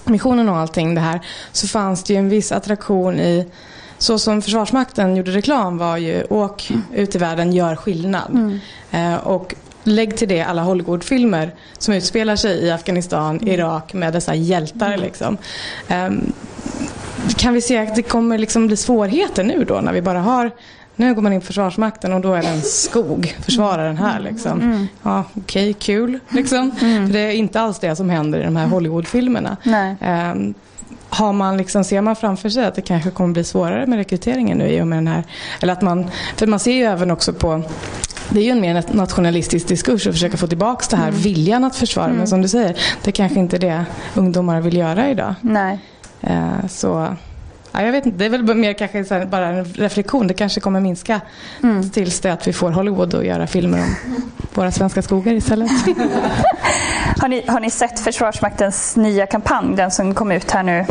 [0.04, 1.20] missionen och allting det här
[1.52, 3.46] så fanns det ju en viss attraktion i
[3.98, 8.30] så som Försvarsmakten gjorde reklam var ju åk ut i världen, gör skillnad.
[8.30, 8.58] Mm.
[8.90, 9.54] Eh, och
[9.84, 13.48] lägg till det alla Hollywoodfilmer som utspelar sig i Afghanistan, mm.
[13.54, 14.88] Irak med dessa hjältar.
[14.88, 15.00] Mm.
[15.00, 15.36] Liksom.
[15.88, 16.10] Eh,
[17.36, 20.50] kan vi se att det kommer liksom bli svårigheter nu då när vi bara har
[20.96, 23.36] nu går man in på Försvarsmakten och då är det en skog.
[23.40, 24.60] Försvara den här liksom.
[24.60, 24.86] Mm.
[25.02, 26.70] Ja, okej, okay, kul liksom.
[26.80, 27.06] Mm.
[27.06, 29.56] För det är inte alls det som händer i de här Hollywoodfilmerna.
[29.64, 30.54] Um,
[31.08, 34.58] har man liksom, ser man framför sig att det kanske kommer bli svårare med rekryteringen
[34.58, 35.24] nu i och med den här,
[35.60, 37.62] eller att man, för man ser ju även också på
[38.32, 41.20] det är ju en mer nationalistisk diskurs att försöka få tillbaka det här mm.
[41.20, 42.06] viljan att försvara.
[42.06, 42.18] Mm.
[42.18, 43.84] Men som du säger, det är kanske inte är det
[44.14, 45.34] ungdomar vill göra idag.
[45.40, 45.78] Nej.
[46.24, 47.16] Uh, så
[47.72, 50.26] Ja, jag vet inte, det är väl mer kanske bara en reflektion.
[50.26, 51.20] Det kanske kommer minska
[51.62, 51.90] mm.
[51.90, 53.94] tills det att vi får Hollywood att göra filmer om
[54.54, 55.70] våra svenska skogar istället.
[57.20, 59.76] har, ni, har ni sett Försvarsmaktens nya kampanj?
[59.76, 60.86] Den som kom ut här nu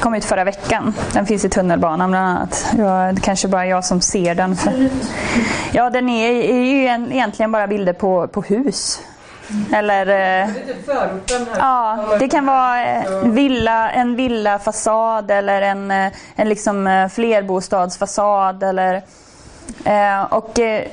[0.00, 0.94] kom ut förra veckan.
[1.12, 2.74] Den finns i tunnelbanan bland annat.
[2.78, 4.56] Ja, det kanske bara jag som ser den.
[4.56, 4.90] För...
[5.72, 9.00] Ja, den är, är ju egentligen bara bilder på, på hus.
[9.72, 10.48] Eller, eh,
[11.58, 18.62] ja, det kan vara en, villa, en villafasad eller en, eh, en liksom eh, flerbostadsfasad.
[18.62, 19.02] Eller, Eh,
[19.84, 20.84] Eh, och eh,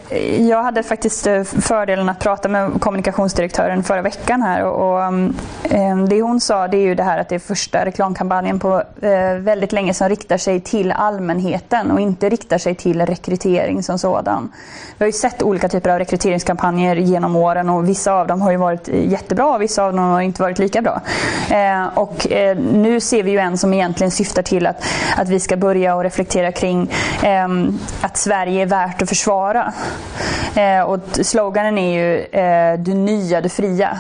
[0.47, 6.21] jag hade faktiskt eh, fördelen att prata med kommunikationsdirektören förra veckan här och, mm, det
[6.21, 8.83] hon sa det är ju det här att det är första reklamkampanjen på
[9.39, 14.51] väldigt länge som riktar sig till allmänheten och inte riktar sig till rekrytering som sådan.
[14.97, 18.51] Vi har ju sett olika typer av rekryteringskampanjer genom åren och vissa av dem har
[18.51, 21.01] ju varit jättebra och vissa av dem har inte varit lika bra.
[21.93, 22.27] Och
[22.73, 24.83] nu ser vi ju en som egentligen syftar till att,
[25.17, 26.91] att vi ska börja och reflektera kring
[28.01, 29.73] att Sverige värt att försvara.
[30.56, 33.99] Eh, och sloganen är ju eh, du nya, du fria.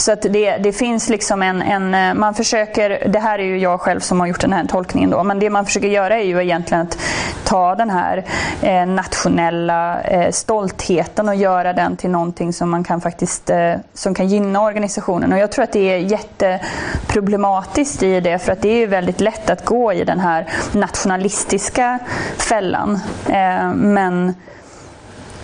[0.00, 3.58] Så att det, det finns liksom en, en, eh, man försöker, det här är ju
[3.58, 6.24] jag själv som har gjort den här tolkningen då, men det man försöker göra är
[6.24, 6.98] ju egentligen att
[7.44, 8.24] ta den här
[8.62, 14.14] eh, nationella eh, stoltheten och göra den till någonting som man kan faktiskt, eh, som
[14.14, 15.32] kan gynna organisationen.
[15.32, 19.50] Och jag tror att det är jätteproblematiskt i det, för att det är väldigt lätt
[19.50, 21.98] att gå i den här nationalistiska
[22.38, 23.00] fällan.
[23.28, 24.34] Eh, men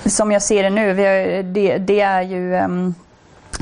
[0.07, 2.95] som jag ser det nu, har, det, det, är ju ehm,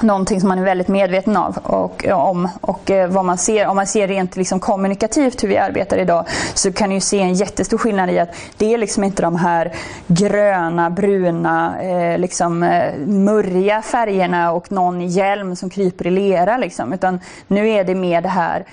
[0.03, 2.49] någonting som man är väldigt medveten av och, om.
[2.61, 6.25] Och eh, vad man ser, om man ser rent liksom kommunikativt hur vi arbetar idag
[6.55, 9.73] så kan du se en jättestor skillnad i att det är liksom inte de här
[10.07, 16.57] gröna, bruna, eh, liksom, eh, murriga färgerna och någon hjälm som kryper i lera.
[16.57, 18.65] Liksom, utan nu är det mer det här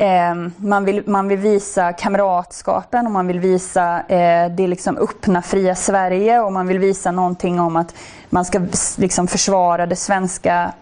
[0.00, 5.42] eh, man, vill, man vill visa kamratskapen och man vill visa eh, det liksom öppna,
[5.42, 7.94] fria Sverige och man vill visa någonting om att
[8.30, 8.66] man ska
[8.96, 10.72] liksom försvara det svenska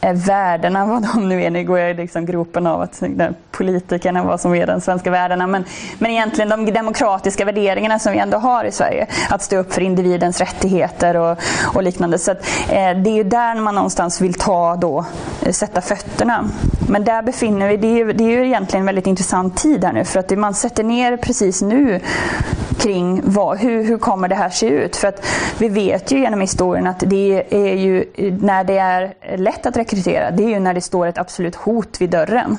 [0.00, 1.50] värdena, vad de nu är.
[1.50, 3.02] Nu går jag i liksom gropen av att
[3.50, 5.46] politikerna vad som är de svenska värdena.
[5.46, 5.64] Men,
[5.98, 9.06] men egentligen de demokratiska värderingarna som vi ändå har i Sverige.
[9.30, 11.38] Att stå upp för individens rättigheter och,
[11.74, 12.18] och liknande.
[12.18, 15.04] Så att, eh, det är ju där man någonstans vill ta då,
[15.42, 16.44] eh, sätta fötterna.
[16.88, 19.84] Men där befinner vi det är, ju, det är ju egentligen en väldigt intressant tid
[19.84, 20.04] här nu.
[20.04, 22.00] För att man sätter ner precis nu
[22.78, 24.96] kring vad, hur, hur kommer det här se ut?
[24.96, 25.26] För att
[25.58, 28.04] vi vet ju genom historien att det är ju
[28.40, 32.00] när det är lätt att rekrytera, det är ju när det står ett absolut hot
[32.00, 32.58] vid dörren.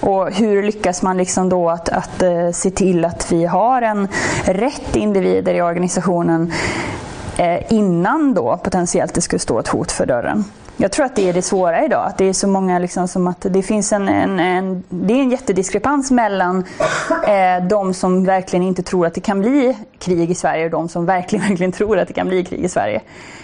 [0.00, 4.08] Och hur lyckas man liksom då att, att eh, se till att vi har en
[4.44, 6.52] rätt individer i organisationen
[7.38, 10.44] eh, innan då potentiellt det skulle stå ett hot för dörren?
[10.82, 12.06] Jag tror att det är det svåra idag.
[12.06, 15.18] Att det är så många liksom som att det finns en, en, en det är
[15.18, 16.64] en jättediskrepans mellan
[17.26, 20.88] eh, de som verkligen inte tror att det kan bli krig i Sverige och de
[20.88, 23.00] som verkligen, verkligen tror att det kan bli krig i Sverige.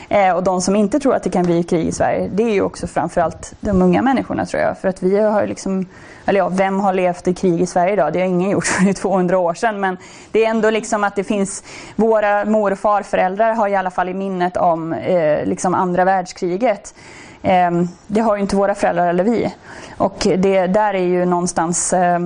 [0.09, 2.53] Eh, och de som inte tror att det kan bli krig i Sverige, det är
[2.53, 4.79] ju också framförallt de unga människorna tror jag.
[4.79, 5.87] För att vi har liksom,
[6.27, 8.13] eller ja, vem har levt i krig i Sverige idag?
[8.13, 9.81] Det har ingen gjort för 200 år sedan.
[9.81, 9.97] Men
[10.33, 11.65] det är ändå liksom att det finns,
[11.97, 16.95] våra mor och farföräldrar har i alla fall i minnet om eh, liksom andra världskriget.
[17.43, 17.71] Eh,
[18.07, 19.55] det har ju inte våra föräldrar eller vi.
[19.97, 22.19] Och det där är ju någonstans eh,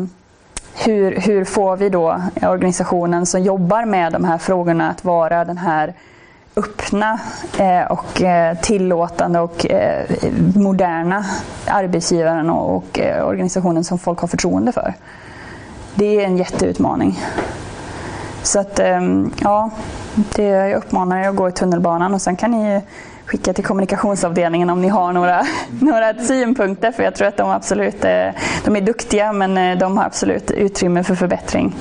[0.74, 5.59] hur, hur får vi då organisationen som jobbar med de här frågorna att vara den
[5.59, 5.94] här
[6.56, 7.20] öppna
[7.59, 10.06] eh, och eh, tillåtande och eh,
[10.55, 11.24] moderna
[11.66, 14.94] arbetsgivaren och eh, organisationen som folk har förtroende för.
[15.94, 17.20] Det är en jätteutmaning.
[18.43, 19.70] Så att, ehm, ja,
[20.14, 22.82] det, jag uppmanar er att gå i tunnelbanan och sen kan ni
[23.27, 25.47] skicka till kommunikationsavdelningen om ni har några,
[25.81, 26.93] några synpunkter.
[26.93, 28.01] För jag tror att de absolut
[28.65, 31.74] de är duktiga men de har absolut utrymme för förbättring.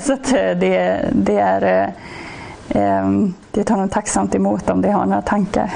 [0.00, 1.92] Så att det, det är
[3.50, 5.70] det tar de tacksamt emot om de har några tankar.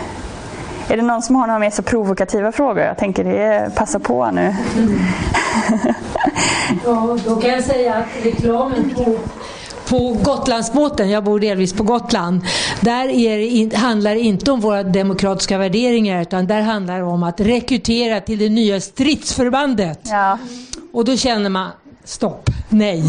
[0.89, 2.83] Är det någon som har några mer så provokativa frågor?
[2.83, 4.55] Jag tänker det passa på nu.
[4.79, 4.99] Mm.
[6.85, 9.17] ja, då kan jag säga att reklamen på
[9.89, 12.41] på Gotlandsbåten, jag bor delvis på Gotland,
[12.81, 17.41] där är, handlar det inte om våra demokratiska värderingar utan där handlar det om att
[17.41, 20.01] rekrytera till det nya stridsförbandet.
[20.05, 20.39] Ja.
[20.93, 21.71] Och då känner man,
[22.05, 23.01] stopp, nej.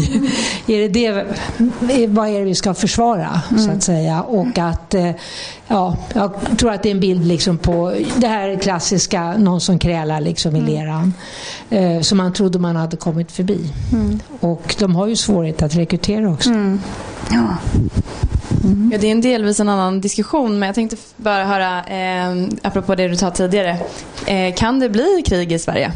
[0.66, 3.64] är det det, vad är det vi ska försvara, mm.
[3.64, 4.22] så att säga?
[4.22, 5.10] Och att, eh,
[5.68, 9.78] ja, jag tror att det är en bild liksom på det här klassiska, någon som
[9.78, 10.72] krälar liksom i mm.
[10.72, 11.14] leran,
[11.70, 13.72] eh, som man trodde man hade kommit förbi.
[13.92, 14.20] Mm.
[14.40, 16.50] Och de har ju svårighet att rekrytera också.
[16.50, 16.80] Mm.
[17.30, 17.56] Ja.
[18.64, 18.90] Mm.
[18.92, 22.94] Ja, det är en delvis en annan diskussion men jag tänkte bara höra, eh, apropå
[22.94, 23.78] det du sa tidigare,
[24.26, 25.92] eh, kan det bli krig i Sverige?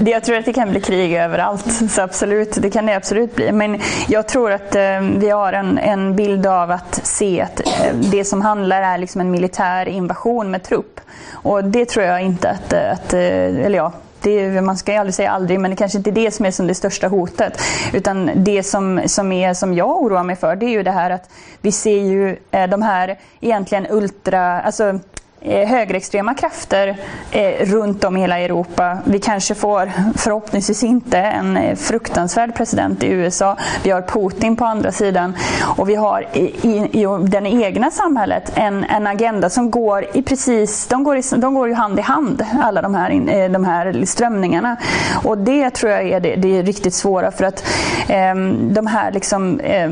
[0.06, 3.52] jag tror att det kan bli krig överallt, så absolut, det kan det absolut bli.
[3.52, 7.94] Men jag tror att eh, vi har en, en bild av att se att eh,
[7.94, 11.00] det som handlar är liksom en militär invasion med trupp.
[11.32, 13.92] Och det tror jag inte att, eh, att eh, eller ja,
[14.22, 16.50] det, man ska ju aldrig säga aldrig, men det kanske inte är det som är
[16.50, 17.62] som det största hotet.
[17.92, 21.10] Utan det som, som, är, som jag oroar mig för, det är ju det här
[21.10, 21.30] att
[21.60, 24.98] vi ser ju eh, de här egentligen ultra, alltså
[25.42, 26.96] Eh, högerextrema krafter
[27.30, 28.98] eh, runt om i hela Europa.
[29.04, 33.56] Vi kanske får, förhoppningsvis inte, en eh, fruktansvärd president i USA.
[33.84, 35.36] Vi har Putin på andra sidan
[35.76, 40.22] och vi har i, i, i det egna samhället en, en agenda som går i
[40.22, 44.04] precis, de går, i, de går ju hand i hand, alla de här, de här
[44.04, 44.76] strömningarna.
[45.24, 47.64] Och det tror jag är det, det är riktigt svåra för att
[48.08, 48.34] eh,
[48.70, 49.90] de här liksom eh,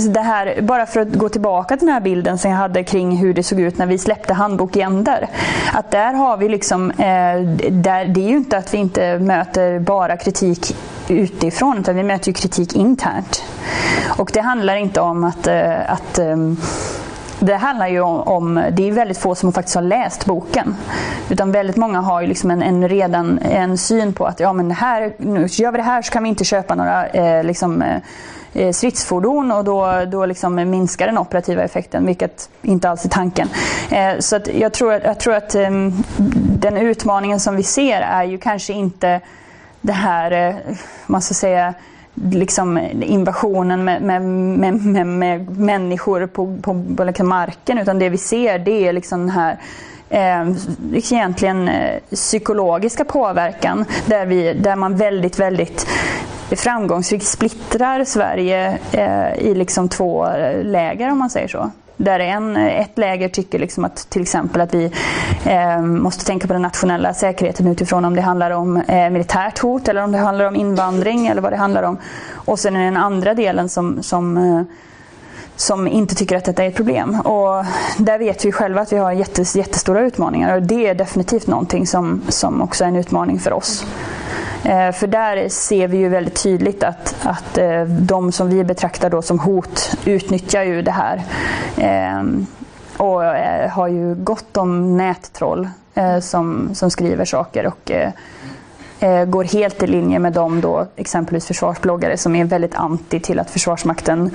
[0.00, 3.16] det här, bara för att gå tillbaka till den här bilden som jag hade kring
[3.16, 5.28] hur det såg ut när vi släppte Handbok Gender.
[5.72, 7.40] Att där har vi liksom, eh,
[7.70, 10.76] där, det är ju inte att vi inte möter bara kritik
[11.08, 13.44] utifrån utan vi möter ju kritik internt.
[14.06, 16.36] Och det handlar inte om att, eh, att eh,
[17.40, 20.76] det handlar ju om, om, det är väldigt få som faktiskt har läst boken.
[21.28, 24.70] Utan väldigt många har ju liksom en, en redan en syn på att ja, men
[24.70, 27.96] här, nu gör vi det här så kan vi inte köpa några eh, liksom, eh,
[28.56, 33.48] Eh, stridsfordon och då, då liksom minskar den operativa effekten, vilket inte alls är tanken.
[33.90, 35.92] Eh, så att jag tror, jag tror att ehm,
[36.58, 39.20] den utmaningen som vi ser är ju kanske inte
[39.80, 40.54] det här, eh,
[41.06, 41.74] man ska säga,
[42.14, 48.18] liksom invasionen med, med, med, med, människor på, på, på liksom marken utan det vi
[48.18, 49.58] ser det är liksom den här
[50.08, 50.50] eh,
[50.94, 55.86] egentligen eh, psykologiska påverkan där, vi, där man väldigt, väldigt
[56.50, 60.28] framgångsrikt splittrar Sverige eh, i liksom två
[60.62, 61.70] läger om man säger så.
[61.96, 64.92] Där en, ett läger tycker liksom att till exempel att vi
[65.44, 69.88] eh, måste tänka på den nationella säkerheten utifrån om det handlar om eh, militärt hot
[69.88, 71.98] eller om det handlar om invandring eller vad det handlar om.
[72.32, 74.62] Och sen är det den andra delen som, som eh,
[75.56, 77.20] som inte tycker att detta är ett problem.
[77.20, 77.64] Och
[77.98, 81.86] där vet vi själva att vi har jättes, jättestora utmaningar och det är definitivt någonting
[81.86, 83.86] som, som också är en utmaning för oss.
[84.64, 89.10] Eh, för där ser vi ju väldigt tydligt att, att eh, de som vi betraktar
[89.10, 91.22] då som hot utnyttjar ju det här.
[91.76, 92.22] Eh,
[92.96, 97.92] och eh, har ju gott om nättroll eh, som, som skriver saker och
[99.26, 103.50] går helt i linje med de då, exempelvis försvarsbloggare som är väldigt anti till att
[103.50, 104.30] Försvarsmakten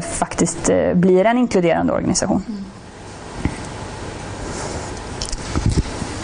[0.00, 2.64] faktiskt blir en inkluderande organisation.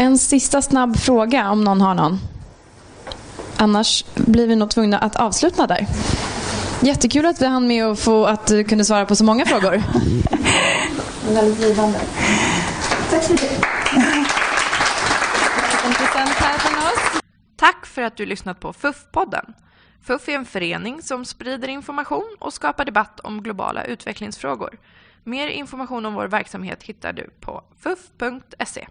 [0.01, 2.19] En sista snabb fråga om någon har någon.
[3.57, 5.87] Annars blir vi nog tvungna att avsluta där.
[6.81, 9.83] Jättekul att vi hann med och få att du kunde svara på så många frågor.
[11.35, 11.99] Väldigt givande.
[13.11, 13.80] Tack så mycket.
[17.61, 19.55] Tack för att du lyssnat på FUF-podden.
[20.03, 24.79] FUF är en förening som sprider information och skapar debatt om globala utvecklingsfrågor.
[25.25, 28.87] Mer information om vår verksamhet hittar du på fuf.se.